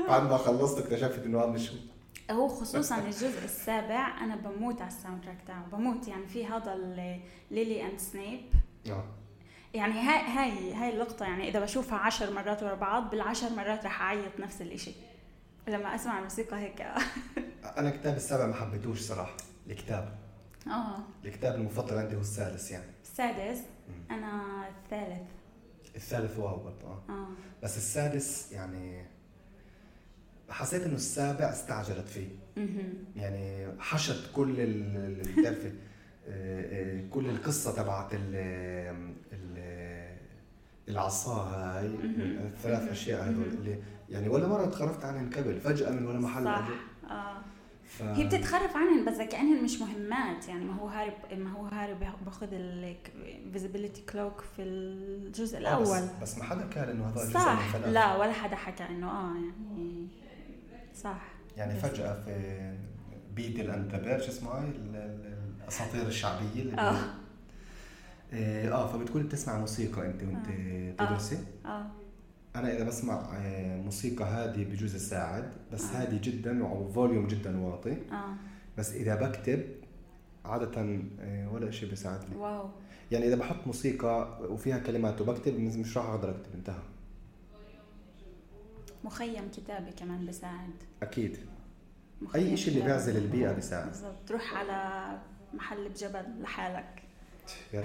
بعد 0.09 0.22
ما 0.22 0.36
خلصت 0.36 0.78
اكتشفت 0.78 1.24
إنه 1.24 1.40
هذا 1.40 1.51
مش 1.51 1.70
هو. 1.70 1.76
هو 2.30 2.48
خصوصا 2.48 2.98
الجزء 2.98 3.44
السابع 3.44 4.24
أنا 4.24 4.36
بموت 4.36 4.80
على 4.80 4.90
ال 4.90 5.24
soundtrack 5.24 5.39
تاعه. 5.47 5.66
بموت 5.72 6.09
يعني 6.09 6.26
في 6.26 6.47
هذا 6.47 6.74
Lily 7.51 7.86
and 7.86 7.98
Snape 7.98 8.40
يعني 9.74 9.93
هاي 9.93 10.20
هاي 10.20 10.74
هاي 10.74 10.94
اللقطة 10.94 11.24
يعني 11.24 11.48
إذا 11.48 11.60
بشوفها 11.60 11.98
عشر 11.98 12.32
مرات 12.32 12.62
ورا 12.62 12.74
بعض 12.74 13.10
بالعشر 13.10 13.51
مرات 13.51 13.84
رح 13.84 14.02
أعيط 14.02 14.40
نفس 14.40 14.62
الإشي. 14.62 14.93
لما 15.68 15.94
أسمع 15.94 16.18
الموسيقى 16.18 16.56
هيك. 16.56 16.86
أنا 17.78 17.90
كتاب 17.90 18.16
السابع 18.16 18.47
ما 18.47 18.55
حبيتوش 18.55 19.01
صراحة 19.01 19.36
الكتاب. 19.70 20.18
آه. 20.66 20.98
الكتاب 21.24 21.55
المفضل 21.55 21.98
عندي 21.98 22.16
هو 22.16 22.20
السادس 22.20 22.70
يعني. 22.70 22.93
السادس؟ 23.02 23.62
أنا 24.10 24.43
الثالث. 24.68 25.28
الثالث 25.97 26.39
واو 26.39 26.56
برضه 26.56 26.86
آه, 26.86 27.02
آه. 27.09 27.27
بس 27.62 27.77
السادس 27.77 28.52
يعني 28.52 29.05
حسيت 30.51 30.82
إنه 30.82 30.94
السابع 30.94 31.44
استعجلت 31.44 32.09
فيه. 32.09 32.28
يعني 33.16 33.69
حشت 33.81 34.31
كل 34.35 34.60
بتعرفي 35.23 35.73
آه، 36.28 36.98
آه، 36.98 37.09
كل 37.10 37.31
القصة 37.31 37.77
تبعت 37.77 38.10
العصا 40.89 41.35
هاي 41.35 41.86
الثلاث 41.86 42.89
أشياء 42.90 43.23
هذول 43.24 43.44
اللي 43.44 43.82
يعني 44.10 44.28
ولا 44.28 44.48
مرة 44.48 44.66
تخرفت 44.66 45.05
عنهم 45.05 45.31
قبل 45.31 45.60
فجأة 45.60 45.90
من 45.90 46.06
ولا 46.06 46.20
محل 46.20 46.44
صح. 46.44 46.69
آه. 47.10 47.51
ف... 47.98 48.02
هي 48.02 48.24
بتتخرف 48.24 48.77
عنهم 48.77 49.05
بس 49.05 49.16
كانهم 49.19 49.64
مش 49.64 49.81
مهمات. 49.81 50.48
يعني 50.48 50.64
ما 50.64 50.74
هو 50.74 50.89
هاري 50.89 51.12
ما 51.36 51.51
هو 51.51 51.66
هاري 51.66 51.94
باخذ 52.24 52.48
ال 52.52 52.64
invisibility 52.64 54.02
cloak 54.02 54.40
في 54.56 54.62
الجزء 54.62 55.59
الأول 55.59 56.01
بس, 56.01 56.23
بس 56.23 56.39
ما 56.39 56.44
حدا 56.44 56.60
قال 56.60 56.90
إنه 56.90 57.09
هذا 57.09 57.31
صح. 57.31 57.77
لا 57.77 58.16
ولا 58.16 58.32
حدا 58.32 58.56
حكى 58.56 58.85
إنه 58.85 59.10
آه 59.10 59.35
يعني 59.35 60.09
صح. 60.94 61.23
يعني 61.56 61.78
فجأة 61.78 62.24
في 63.36 63.74
اند 63.74 63.94
ذا 63.94 64.19
شو 64.19 64.28
اسمه 64.28 64.51
هاي؟ 64.51 64.69
الأساطير 65.62 66.06
الشعبية 66.06 66.62
اللي 66.62 66.78
آه. 66.78 66.97
إيه، 68.32 68.74
آه 68.74 68.86
فبتكوني 68.86 69.24
بتسمع 69.24 69.59
موسيقى 69.59 70.06
أنت 70.06 70.23
وأنت 70.23 70.47
آه. 71.01 71.06
تدرسي 71.06 71.39
آه, 71.66 71.69
آه. 71.69 71.86
أنا 72.56 72.76
إذا 72.76 72.84
بسمع 72.84 73.26
آه، 73.36 73.76
موسيقى 73.76 74.24
هادي 74.24 74.64
بجوز 74.64 74.94
يساعد 74.94 75.52
بس 75.72 75.84
آه. 75.84 76.02
هادي 76.02 76.18
جدا 76.18 76.64
و 76.64 76.73
volume 76.73 77.26
جدا 77.26 77.60
واطي. 77.60 77.92
آه. 77.92 78.34
بس 78.78 78.92
إذا 78.92 79.14
بكتب 79.14 79.64
عادة 80.44 80.80
آه، 81.20 81.52
ولا 81.52 81.70
شيء 81.70 81.90
بيساعدني. 81.90 82.36
واو. 82.36 82.70
يعني 83.10 83.26
إذا 83.26 83.36
بحط 83.36 83.66
موسيقى 83.66 84.38
وفيها 84.50 84.78
كلمات 84.78 85.20
وبكتب 85.20 85.60
مش 85.60 85.96
راح 85.96 86.06
أقدر 86.06 86.30
أكتب 86.30 86.54
انتهى. 86.54 86.82
مخيم 89.04 89.48
كتابي 89.56 89.90
كمان 89.90 90.26
بيساعد. 90.26 90.70
أكيد. 91.02 91.38
أي 92.34 92.56
شيء 92.56 92.74
اللي 92.74 92.84
بيعزل 92.84 93.16
البيئة 93.16 93.52
بيساعد. 93.52 93.86
بالضبط. 93.86 94.28
تروح 94.28 94.54
على 94.54 95.08
محل 95.54 95.88
بجبل 95.88 96.24
لحالك. 96.40 97.02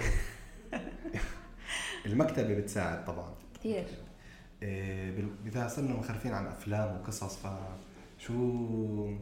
المكتبة 2.06 2.53
بتساعد 2.53 3.06
طبعا. 3.06 3.34
كثير 3.60 3.85
إيه 4.64 5.24
اذا 5.46 5.68
صرنا 5.68 5.94
مخرفين 5.94 6.34
عن 6.34 6.48
أفلام 6.48 6.96
وقصص. 6.96 7.38
فشو 7.38 9.14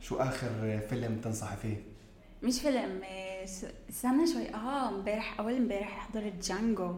شو 0.00 0.16
آخر 0.16 0.80
فيلم 0.88 1.20
تنصحي 1.24 1.56
فيه؟ 1.56 1.76
مش 2.42 2.60
فيلم 2.60 3.02
إيه، 3.02 3.44
استنى 3.90 4.26
شوي. 4.32 4.54
آه 4.54 4.88
امبارح 4.88 5.40
أول 5.40 5.56
امبارح 5.56 6.08
حضرت 6.08 6.48
جانجو. 6.48 6.96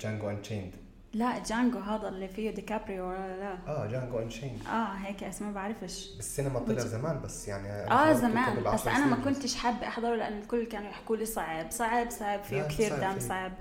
Django 0.00 0.30
Unchained 0.30 0.72
لا 1.14 1.42
Django 1.42 1.78
هذا 1.78 2.08
اللي 2.08 2.28
فيه 2.28 2.50
ديكابريو 2.50 3.08
ولا 3.08 3.36
لا؟ 3.40 3.58
آه 3.68 3.86
Django 3.86 4.18
Unchained 4.18 4.58
آه 4.66 4.92
هيك 4.94 5.24
اسمه 5.24 5.52
بعرفش. 5.52 6.14
بالسينما 6.16 6.58
طلع 6.60 6.78
زمان 6.78 7.20
بس 7.20 7.48
يعني 7.48 7.68
آه 7.68 8.12
زمان. 8.12 8.62
بس 8.62 8.86
أنا 8.86 9.06
ما 9.06 9.16
كنتش 9.24 9.54
حابة 9.56 9.88
أحضره 9.88 10.14
لأن 10.16 10.38
الكل 10.38 10.64
كانوا 10.64 10.88
يحكوا 10.90 11.16
لي 11.16 11.24
صعب 11.24 11.70
صعب 11.70 12.10
صعب 12.10 12.42
فيه 12.42 12.62
كثير 12.62 13.00
دم 13.00 13.20
صعب. 13.20 13.52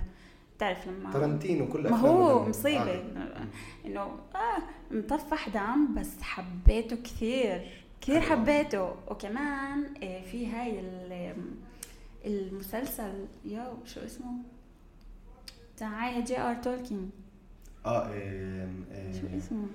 بتعرف 0.64 0.88
لما 0.88 1.14
ترنتينو 1.14 1.68
كل 1.68 1.90
ما 1.90 1.98
هو 1.98 2.50
مصيبة 2.50 3.04
انه 3.86 4.02
آه 4.02 4.58
مطفح 4.92 5.50
دم 5.50 5.96
بس 5.96 6.22
حبيته 6.22 6.96
كثير. 6.96 7.72
كثير 8.02 8.22
حبيته. 8.22 8.96
وكمان 9.08 9.94
آه، 10.04 10.22
في 10.22 10.48
هاي 10.48 10.84
المسلسل 12.26 13.26
يو 13.46 13.64
شو 13.86 14.00
اسمه؟ 14.00 14.32
تاع 15.78 16.20
J.R. 16.20 16.56
تولكين. 16.56 17.12
آه 17.86 18.14
إيه 18.14 18.68
إيه 18.92 19.14
شو 19.14 19.38
اسمه؟ 19.38 19.68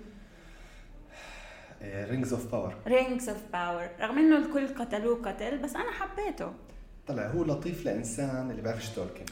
Rings 1.82 2.32
of 2.32 2.52
Power 2.52 2.74
Rings 2.86 3.28
of 3.28 3.42
Power 3.52 3.88
رغم 4.00 4.18
إنه 4.18 4.38
الكل 4.38 4.68
قتلوه 4.68 5.22
قتل 5.22 5.58
بس 5.58 5.76
أنا 5.76 5.90
حبيته. 5.90 6.52
طلع 7.06 7.26
هو 7.26 7.44
لطيف 7.44 7.84
لإنسان 7.84 8.50
اللي 8.50 8.62
بيعرفش 8.62 8.88
تولكن 8.88 9.24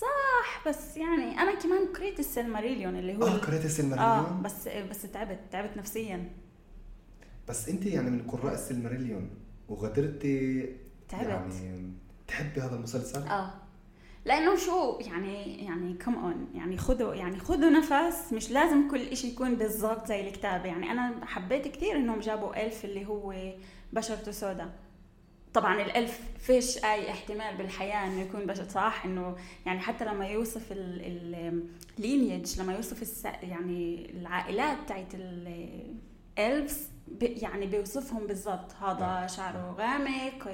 صح 0.00 0.68
بس 0.68 0.96
يعني 0.96 1.38
أنا 1.38 1.54
كمان 1.54 1.86
قريت 1.86 2.20
السلماريليون 2.20 2.96
اللي 2.96 3.16
هو 3.16 3.22
آه 3.22 3.38
قريت 3.38 3.64
السلماريليون 3.64 4.10
آه 4.10 4.40
بس 4.42 4.68
بس 4.68 5.02
تعبت 5.02 5.38
تعبت 5.50 5.76
نفسيا. 5.76 6.30
بس 7.48 7.68
أنت 7.68 7.86
يعني 7.86 8.10
من 8.10 8.22
قراء 8.22 8.54
السلماريليون 8.54 9.30
وغدرتي 9.68 10.68
تعبت. 11.08 11.54
يعني 11.54 11.92
تحبي 12.28 12.60
هذا 12.60 12.76
المسلسل؟ 12.76 13.22
آه. 13.22 13.50
لأنه 14.24 14.56
شو 14.56 14.98
يعني 15.00 15.64
يعني 15.64 15.94
come 15.94 16.14
on 16.14 16.48
يعني 16.54 16.76
خذوا 16.78 17.14
يعني 17.14 17.38
خذوا 17.38 17.70
نفس 17.70 18.32
مش 18.32 18.50
لازم 18.50 18.90
كل 18.90 19.16
شيء 19.16 19.32
يكون 19.32 19.54
بالضبط 19.54 20.06
زي 20.06 20.28
الكتاب. 20.28 20.66
يعني 20.66 20.90
أنا 20.90 21.26
حبيت 21.26 21.68
كثير 21.68 21.96
إنهم 21.96 22.20
جابوا 22.20 22.66
elf 22.66 22.84
اللي 22.84 23.06
هو 23.06 23.34
بشرته 23.92 24.32
سوداء. 24.32 24.70
طبعا 25.54 25.82
ال 25.82 25.91
elf 25.91 26.20
فيش 26.38 26.84
أي 26.84 27.10
احتمال 27.10 27.56
بالحياة 27.56 28.06
إنه 28.06 28.20
يكون 28.20 28.46
بشر 28.46 28.68
صح 28.68 29.04
إنه 29.04 29.36
يعني 29.66 29.80
حتى 29.80 30.04
لما 30.04 30.26
يوصف 30.26 30.62
ال 31.98 32.06
lineage 32.06 32.60
لما 32.60 32.74
يوصف 32.74 33.02
الس 33.02 33.24
يعني 33.24 34.10
العائلات 34.10 34.76
تاعت 34.88 35.14
ال 35.14 35.43
elves 35.43 36.88
يعني 37.20 37.66
بيوصفهم 37.66 38.26
بالضبط 38.26 38.72
هذا 38.82 39.00
نعم. 39.00 39.28
شعره 39.28 39.76
غامق 39.78 40.48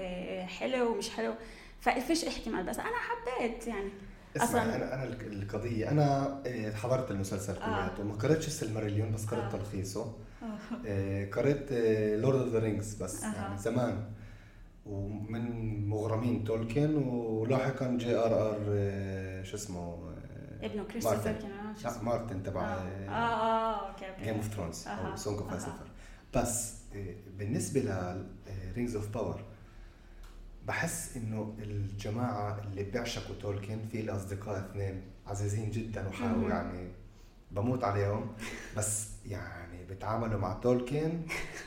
حلو 0.46 0.94
مش 0.94 1.10
حلو 1.10 1.34
ففيش 1.80 2.24
احتمال 2.24 2.66
بس 2.66 2.78
أنا 2.78 2.96
حبيت 2.96 3.66
يعني 3.66 3.90
أصلا 4.36 4.62
أنا 4.62 4.94
أنا 4.94 5.04
القضية 5.04 5.90
أنا 5.90 6.38
إيه، 6.46 6.72
حضرت 6.72 7.10
المسلسل 7.10 7.54
كلياته 7.54 8.00
آه. 8.00 8.04
ما 8.04 8.14
قريتش 8.14 8.46
السلماريليون 8.46 9.12
بس 9.12 9.26
قريت 9.26 9.44
آه. 9.44 9.58
تلخيصه 9.58 10.12
آه. 10.42 10.86
إيه، 10.86 11.30
قريت 11.30 11.72
Lord 12.20 12.40
of 12.40 12.48
the 12.48 12.58
Rings 12.58 12.94
بس 12.94 13.24
آه. 13.24 13.34
يعني 13.34 13.58
زمان 13.58 14.04
ومن 14.88 15.88
مغرمين 15.88 16.44
تولكن 16.44 16.96
ولاحقا 16.96 17.96
J.R.R. 17.96 18.58
شو 19.44 19.56
اسمه 19.56 20.12
ابنه 20.62 20.84
كريستوفر 20.84 21.34
لا 21.84 22.02
مارتن 22.02 22.42
تبع 22.42 22.62
آه 22.62 23.08
آه 23.08 23.88
أوكي 23.88 24.08
أوكي. 24.08 24.24
Game 24.24 24.34
of 24.34 24.54
Thrones 24.54 24.88
أو 24.88 25.16
Song 25.16 25.38
of 25.38 25.68
بس 26.34 26.74
إيه، 26.94 27.16
بالنسبة 27.38 27.80
ل 27.80 28.22
Rings 28.74 28.96
of 28.96 29.08
Power 29.08 29.44
بحس 30.66 31.16
إنه 31.16 31.54
الجماعة 31.58 32.60
اللي 32.60 32.82
بيعشقوا 32.84 33.34
تولكن 33.40 33.78
في 33.92 34.02
لي 34.02 34.12
اصدقاء 34.12 34.58
اثنين 34.58 35.02
عزيزين 35.26 35.70
جدا 35.70 36.08
وحاول 36.08 36.50
يعني 36.50 36.88
بموت 37.50 37.84
عليهم. 37.84 38.32
بس 38.76 39.08
يعني 39.26 39.65
بيتعاملوا 39.88 40.40
مع 40.40 40.52
تولكن 40.52 41.20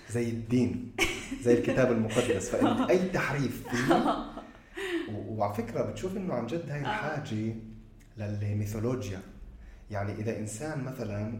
زي 0.09 0.29
الدين 0.29 0.91
زي 1.41 1.53
الكتاب 1.53 1.91
المقدس. 1.91 2.49
فانت 2.49 2.89
أي 2.91 3.09
تحريف 3.09 3.67
فيه 3.69 4.25
وعلى 5.13 5.53
فكرة 5.53 5.81
بتشوف 5.81 6.17
إنه 6.17 6.33
عن 6.33 6.47
جد 6.47 6.69
هاي 6.69 6.81
الحاجة 6.81 7.55
للميثولوجيا. 8.17 9.19
يعني 9.91 10.13
إذا 10.13 10.39
إنسان 10.39 10.83
مثلا 10.83 11.39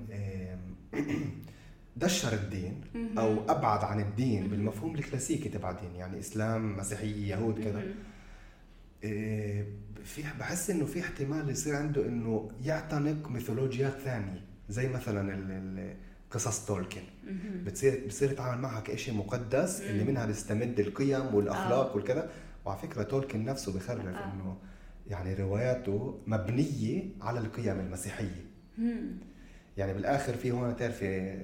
دشر 1.96 2.34
الدين 2.34 2.82
أو 3.18 3.52
أبعد 3.52 3.84
عن 3.84 4.00
الدين 4.00 4.48
بالمفهوم 4.48 4.96
الكلاسيكي 4.96 5.50
تبع 5.50 5.72
الدين 5.72 5.96
يعني 5.96 6.20
إسلام 6.20 6.78
مسيحية 6.78 7.36
يهود 7.36 7.64
كذا. 7.64 7.84
إيه 9.04 9.66
في 10.04 10.24
بحس 10.40 10.70
إنه 10.70 10.86
في 10.86 11.00
احتمال 11.00 11.50
يصير 11.50 11.76
عنده 11.76 12.06
إنه 12.06 12.52
يعتنق 12.64 13.30
ميثولوجيات 13.30 13.94
ثانية 13.94 14.42
زي 14.70 14.90
مثلا 14.90 15.34
قصص 16.32 16.66
تولكن. 16.66 17.02
بتصير 17.66 18.04
بتصير 18.06 18.32
يتعامل 18.32 18.62
معها 18.62 18.80
كشيء 18.82 19.14
مقدس 19.14 19.82
اللي 19.82 20.04
منها 20.04 20.26
بيستمد 20.26 20.80
القيم 20.80 21.36
والأخلاق 21.36 21.90
آه. 21.92 21.96
والكذا. 21.96 22.32
وعلى 22.66 22.80
فكرة 22.80 23.04
تولكن 23.04 23.46
نفسه 23.46 23.74
بخرف 23.74 24.06
آه. 24.06 24.10
إنه 24.34 24.58
يعني 25.08 25.34
رواياته 25.34 26.20
مبنية 26.28 27.04
على 27.22 27.40
القيم 27.40 27.80
المسيحية. 27.80 28.46
يعني 29.78 29.94
بالآخر 29.94 30.34
في 30.34 30.52
هون 30.52 30.76
تعرفي 30.76 31.38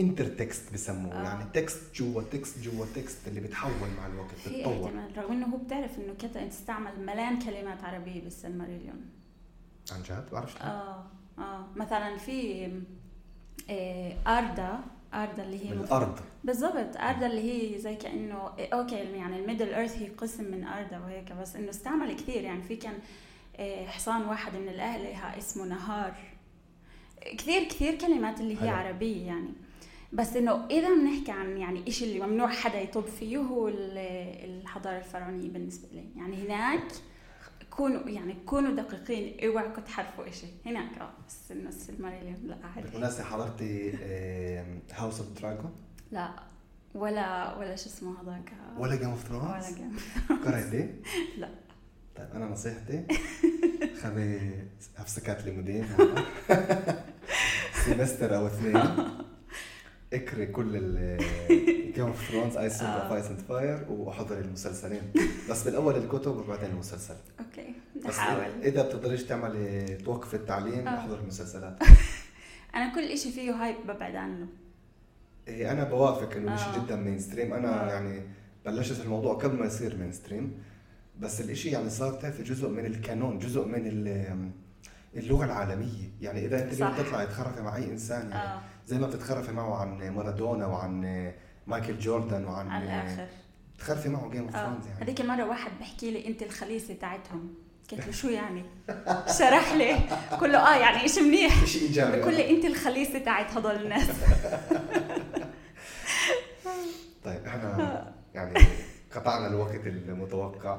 intertext 0.00 0.74
بسموه. 0.74 1.14
آه. 1.14 1.22
يعني 1.24 1.44
text 1.54 1.94
جوا 1.94 2.22
text 2.22 2.58
جوا 2.62 2.86
text 2.94 3.28
اللي 3.28 3.40
بتحول 3.40 3.88
مع 3.98 4.06
الوقت 4.06 4.30
بتتطور. 4.46 4.92
رغم 5.16 5.32
إنه 5.32 5.46
هو 5.46 5.56
بتعرف 5.56 5.98
إنه 5.98 6.14
كذا 6.14 6.48
استعمل 6.48 7.00
ملان 7.06 7.38
كلمات 7.38 7.84
عربية 7.84 8.22
بالسلماريليون 8.22 9.00
عن 9.92 10.02
جد؟ 10.02 10.24
بعرفش 10.32 10.56
آه 10.56 11.06
آه. 11.38 11.66
مثلا 11.76 12.16
في 12.18 12.64
آه 12.66 12.70
أردا. 14.26 14.80
أردا 15.14 15.42
اللي 15.42 15.68
هي 15.68 15.72
الأرض. 15.72 16.18
بالضبط. 16.44 16.96
أردا 16.96 17.26
اللي 17.26 17.74
هي 17.74 17.78
زي 17.78 17.96
كانه 17.96 18.52
أوكي 18.58 18.94
يعني 18.94 19.36
ال 19.40 19.45
Middle 19.45 19.74
Earth 19.74 19.96
هي 19.98 20.08
قسم 20.08 20.44
من 20.44 20.64
أردا 20.64 20.98
وهيك 20.98 21.32
بس 21.32 21.56
إنه 21.56 21.70
استعمل 21.70 22.12
كثير. 22.12 22.42
يعني 22.42 22.62
في 22.62 22.76
كان 22.76 22.94
آه 23.56 23.86
حصان 23.86 24.24
واحد 24.24 24.54
من 24.54 24.68
الالهه 24.68 25.38
اسمه 25.38 25.64
نهار. 25.64 26.14
كثير 27.38 27.64
كثير 27.64 27.94
كلمات 27.94 28.40
اللي 28.40 28.54
هي 28.54 28.70
حلو. 28.70 28.70
عربية 28.70 29.26
يعني. 29.26 29.52
بس 30.12 30.36
إنه 30.36 30.66
إذا 30.70 30.94
بنحكي 30.94 31.32
عن 31.32 31.56
يعني 31.56 31.90
شيء 31.90 32.08
اللي 32.08 32.26
ممنوع 32.26 32.48
حدا 32.48 32.80
يطب 32.80 33.04
فيه 33.06 33.38
هو 33.38 33.68
الحضارة 33.68 34.98
الفرعونية 34.98 35.50
بالنسبة 35.50 35.88
لي. 35.92 36.04
يعني 36.16 36.46
هناك 36.46 36.82
كونوا 37.70 38.08
يعني 38.08 38.34
كونوا 38.46 38.74
دقيقين. 38.82 39.50
اوعوا 39.50 39.80
تحرفوا 39.80 40.30
شيء 40.30 40.52
هناك. 40.66 40.98
آه 41.00 41.10
بس 41.28 41.52
انه 41.52 41.68
السلماريليون 41.68 42.36
لا 42.44 42.56
عادي. 42.74 42.88
بالمناسبه 42.88 43.24
حضرتي 43.24 43.92
House 44.92 45.20
of 45.20 45.40
Dragon؟ 45.42 45.72
لا. 46.12 46.30
ولا 46.94 47.56
ولا 47.58 47.76
شو 47.76 47.86
اسمه 47.88 48.14
هذاك؟ 48.22 48.52
ولا 48.78 48.96
Game 48.96 49.10
of 49.10 49.22
Thrones؟ 49.28 49.44
ولا 49.44 49.76
Game 49.76 49.96
قريتي؟ 50.44 50.94
لا. 51.40 51.48
طيب 52.16 52.28
أنا 52.34 52.46
نصيحتي 52.46 53.06
خذي 54.02 54.52
הפסקת 54.96 55.44
לימודים 55.44 55.86
semester 57.84 58.36
أو 58.36 58.46
اثنين. 58.46 59.08
اكري 60.12 60.46
كل 60.46 60.72
Game 61.94 62.06
of 62.06 62.30
Thrones 62.30 62.56
Ice 62.56 62.82
of 62.82 63.12
Ice 63.12 63.26
and 63.26 63.40
Fire 63.40 63.86
واحضري 63.88 64.40
المسلسلين. 64.40 65.02
بس 65.50 65.64
بالأول 65.64 65.96
الكتب 65.96 66.36
وبعدين 66.36 66.70
المسلسل. 66.70 67.14
أوكي. 67.40 67.74
بحاول 68.04 68.62
إذا 68.62 68.82
بتقدريش 68.82 69.24
تعملي 69.24 69.96
توقف 70.04 70.34
التعليم 70.34 70.88
آه. 70.88 70.98
أحضر 70.98 71.20
المسلسلات. 71.20 71.82
أنا 72.74 72.94
كل 72.94 73.18
شيء 73.18 73.32
فيه 73.32 73.52
hype 73.52 73.76
ببعد 73.84 74.16
عنه. 74.16 74.46
إيه 75.48 75.72
أنا 75.72 75.84
بوافق 75.84 76.36
إنه 76.36 76.54
مش 76.54 76.60
آه. 76.60 76.84
جدا 76.84 76.96
mainstream 76.96 77.52
أنا 77.52 77.86
آه. 77.86 77.92
يعني 77.92 78.22
بلشت 78.66 79.00
الموضوع 79.00 79.34
قبل 79.34 79.56
ما 79.56 79.66
يصير 79.66 79.96
mainstream 79.96 80.58
بس 81.20 81.40
الإشي 81.40 81.70
يعني 81.70 81.90
صار 81.90 82.12
تعرفي 82.12 82.42
جزء 82.42 82.68
من 82.68 82.86
ال 82.86 82.95
canon 82.95 83.38
جزء 83.38 83.64
من 83.64 83.86
اللغة 85.16 85.44
العالمية. 85.44 86.10
يعني 86.20 86.46
إذا 86.46 86.64
أنت 86.64 86.72
اليوم 86.72 86.92
تطلعي 86.92 87.26
تخرفي 87.26 87.62
مع 87.62 87.76
أي 87.76 87.84
إنسان 87.84 88.30
يعني 88.30 88.48
آه. 88.48 88.60
زي 88.86 88.98
ما 88.98 89.06
بتتخرفي 89.06 89.52
معه 89.52 89.76
عن 89.76 90.10
مارادونا 90.10 90.66
وعن 90.66 91.32
مايكل 91.66 91.98
جوردن 91.98 92.44
وعن 92.44 92.68
على 92.68 92.84
الآخر. 92.84 93.26
تخرفي 93.78 94.08
معه 94.08 94.30
Game 94.30 94.42
of 94.42 94.52
Thrones 94.52 94.86
يعني. 94.86 95.02
هذيك 95.02 95.20
مرة 95.20 95.44
واحد 95.44 95.70
بحكي 95.80 96.10
لي 96.10 96.26
أنت 96.26 96.42
الخليصه 96.42 96.94
تاعتهم. 96.94 97.54
قلت 97.92 98.06
له 98.06 98.12
شو 98.12 98.28
يعني؟ 98.28 98.62
شرح 99.38 99.72
لي. 99.74 99.96
كله 100.40 100.58
آه 100.58 100.76
يعني 100.76 101.08
شيء 101.08 101.22
منيح؟ 101.22 101.64
شيء 101.64 101.82
إيجابي. 101.82 102.20
بقول 102.20 102.34
لي 102.34 102.50
أنت 102.56 102.64
الخليصه 102.64 103.18
تاعت 103.18 103.56
هدول 103.56 103.74
الناس. 103.74 104.08
طيب 107.24 107.46
إحنا 107.46 108.12
يعني 108.34 108.54
قطعنا 109.14 109.46
الوقت 109.46 109.86
المتوقع. 109.86 110.78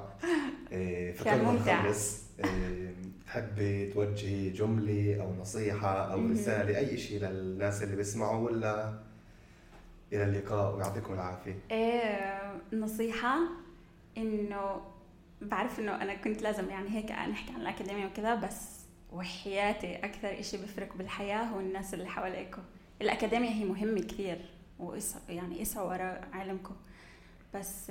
إيه، 0.72 1.16
كان 1.18 1.44
ممتع. 1.44 1.82
نخلص. 1.82 2.22
إيه، 2.40 2.96
تحبي 3.28 3.92
توجهي 3.92 4.50
جملة 4.50 5.22
أو 5.22 5.34
نصيحة 5.34 6.14
أو 6.14 6.28
رسالة 6.28 6.78
أي 6.78 6.98
شيء 6.98 7.20
للناس 7.22 7.84
اللي 7.84 7.96
بيسمعوا 7.96 8.46
ولا 8.50 9.00
إلى 10.14 10.24
اللقاء 10.24 10.76
ويعطيكم 10.76 11.14
العافية. 11.14 11.60
إيه 11.72 12.52
نصيحة 12.74 13.38
إنه 14.18 14.82
بعرف 15.42 15.80
إنه 15.80 16.02
أنا 16.02 16.16
كنت 16.16 16.42
لازم 16.42 16.70
يعني 16.70 16.90
هيك 16.90 17.12
نحكي 17.12 17.54
عن 17.54 17.62
الأكاديمية 17.62 18.06
وكذا 18.06 18.36
بس 18.36 18.78
وحياتي 19.14 19.96
أكثر 19.96 20.40
إشي 20.40 20.58
بفرق 20.58 20.98
بالحياة 20.98 21.44
هو 21.44 21.60
الناس 21.60 21.94
اللي 21.94 22.08
حواليكم 22.08 22.62
الأكاديمية 23.02 23.50
هي 23.50 23.66
مهمة 23.66 24.02
كثير 24.02 24.38
وإسعوا 24.80 25.24
يعني 25.30 25.62
اسعوا 25.62 25.88
وراء 25.90 26.28
علمكم 26.34 26.76
بس 27.54 27.90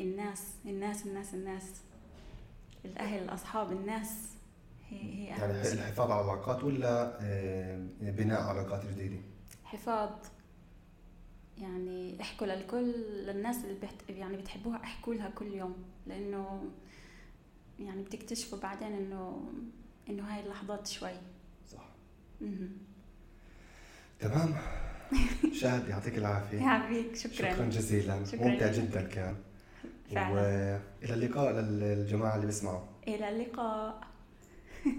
الناس 0.00 0.54
الناس 0.66 1.06
الناس 1.06 1.34
الناس 1.34 1.80
الأهل 2.84 3.22
الأصحاب 3.22 3.72
الناس 3.72 4.35
هي 4.90 4.98
هي 4.98 5.24
يعني 5.24 5.72
الحفاظ 5.72 6.10
على 6.10 6.24
العلاقات 6.24 6.64
ولا 6.64 7.18
آه، 7.22 7.86
بناء 8.00 8.42
علاقات 8.42 8.86
جديده 8.86 9.20
حفاظ 9.64 10.10
يعني 11.58 12.20
احكوا 12.20 12.46
للكل 12.46 12.92
للناس 13.26 13.56
اللي 13.64 13.80
بحت... 13.82 13.94
يعني 14.08 14.36
بتحبوها 14.36 14.76
احكوا 14.76 15.14
لها 15.14 15.30
كل 15.30 15.54
يوم 15.54 15.76
لأنه 16.06 16.64
يعني 17.78 18.02
بتكتشفوا 18.02 18.58
بعدين 18.58 18.92
إنه 18.92 19.50
إنه 20.08 20.22
هاي 20.22 20.40
اللحظات 20.42 20.86
شوي. 20.86 21.12
صح. 21.72 21.88
تمام. 24.20 24.54
شاهد 25.60 25.88
يعطيك 25.88 26.18
العافية. 26.18 26.58
يعافيك. 26.58 27.16
شكرا. 27.16 27.54
شكرا 27.54 27.64
جزيلا. 27.64 28.24
شكراً 28.24 28.48
ممتع. 28.48 28.72
جدا 28.72 29.02
كان. 29.02 29.36
فعلا. 30.14 30.34
وإلى 30.34 31.14
اللقاء 31.14 31.52
للجماعة 31.52 32.34
اللي 32.34 32.46
بيسمعوا. 32.46 32.84
إلى 33.08 33.28
اللقاء. 33.28 34.15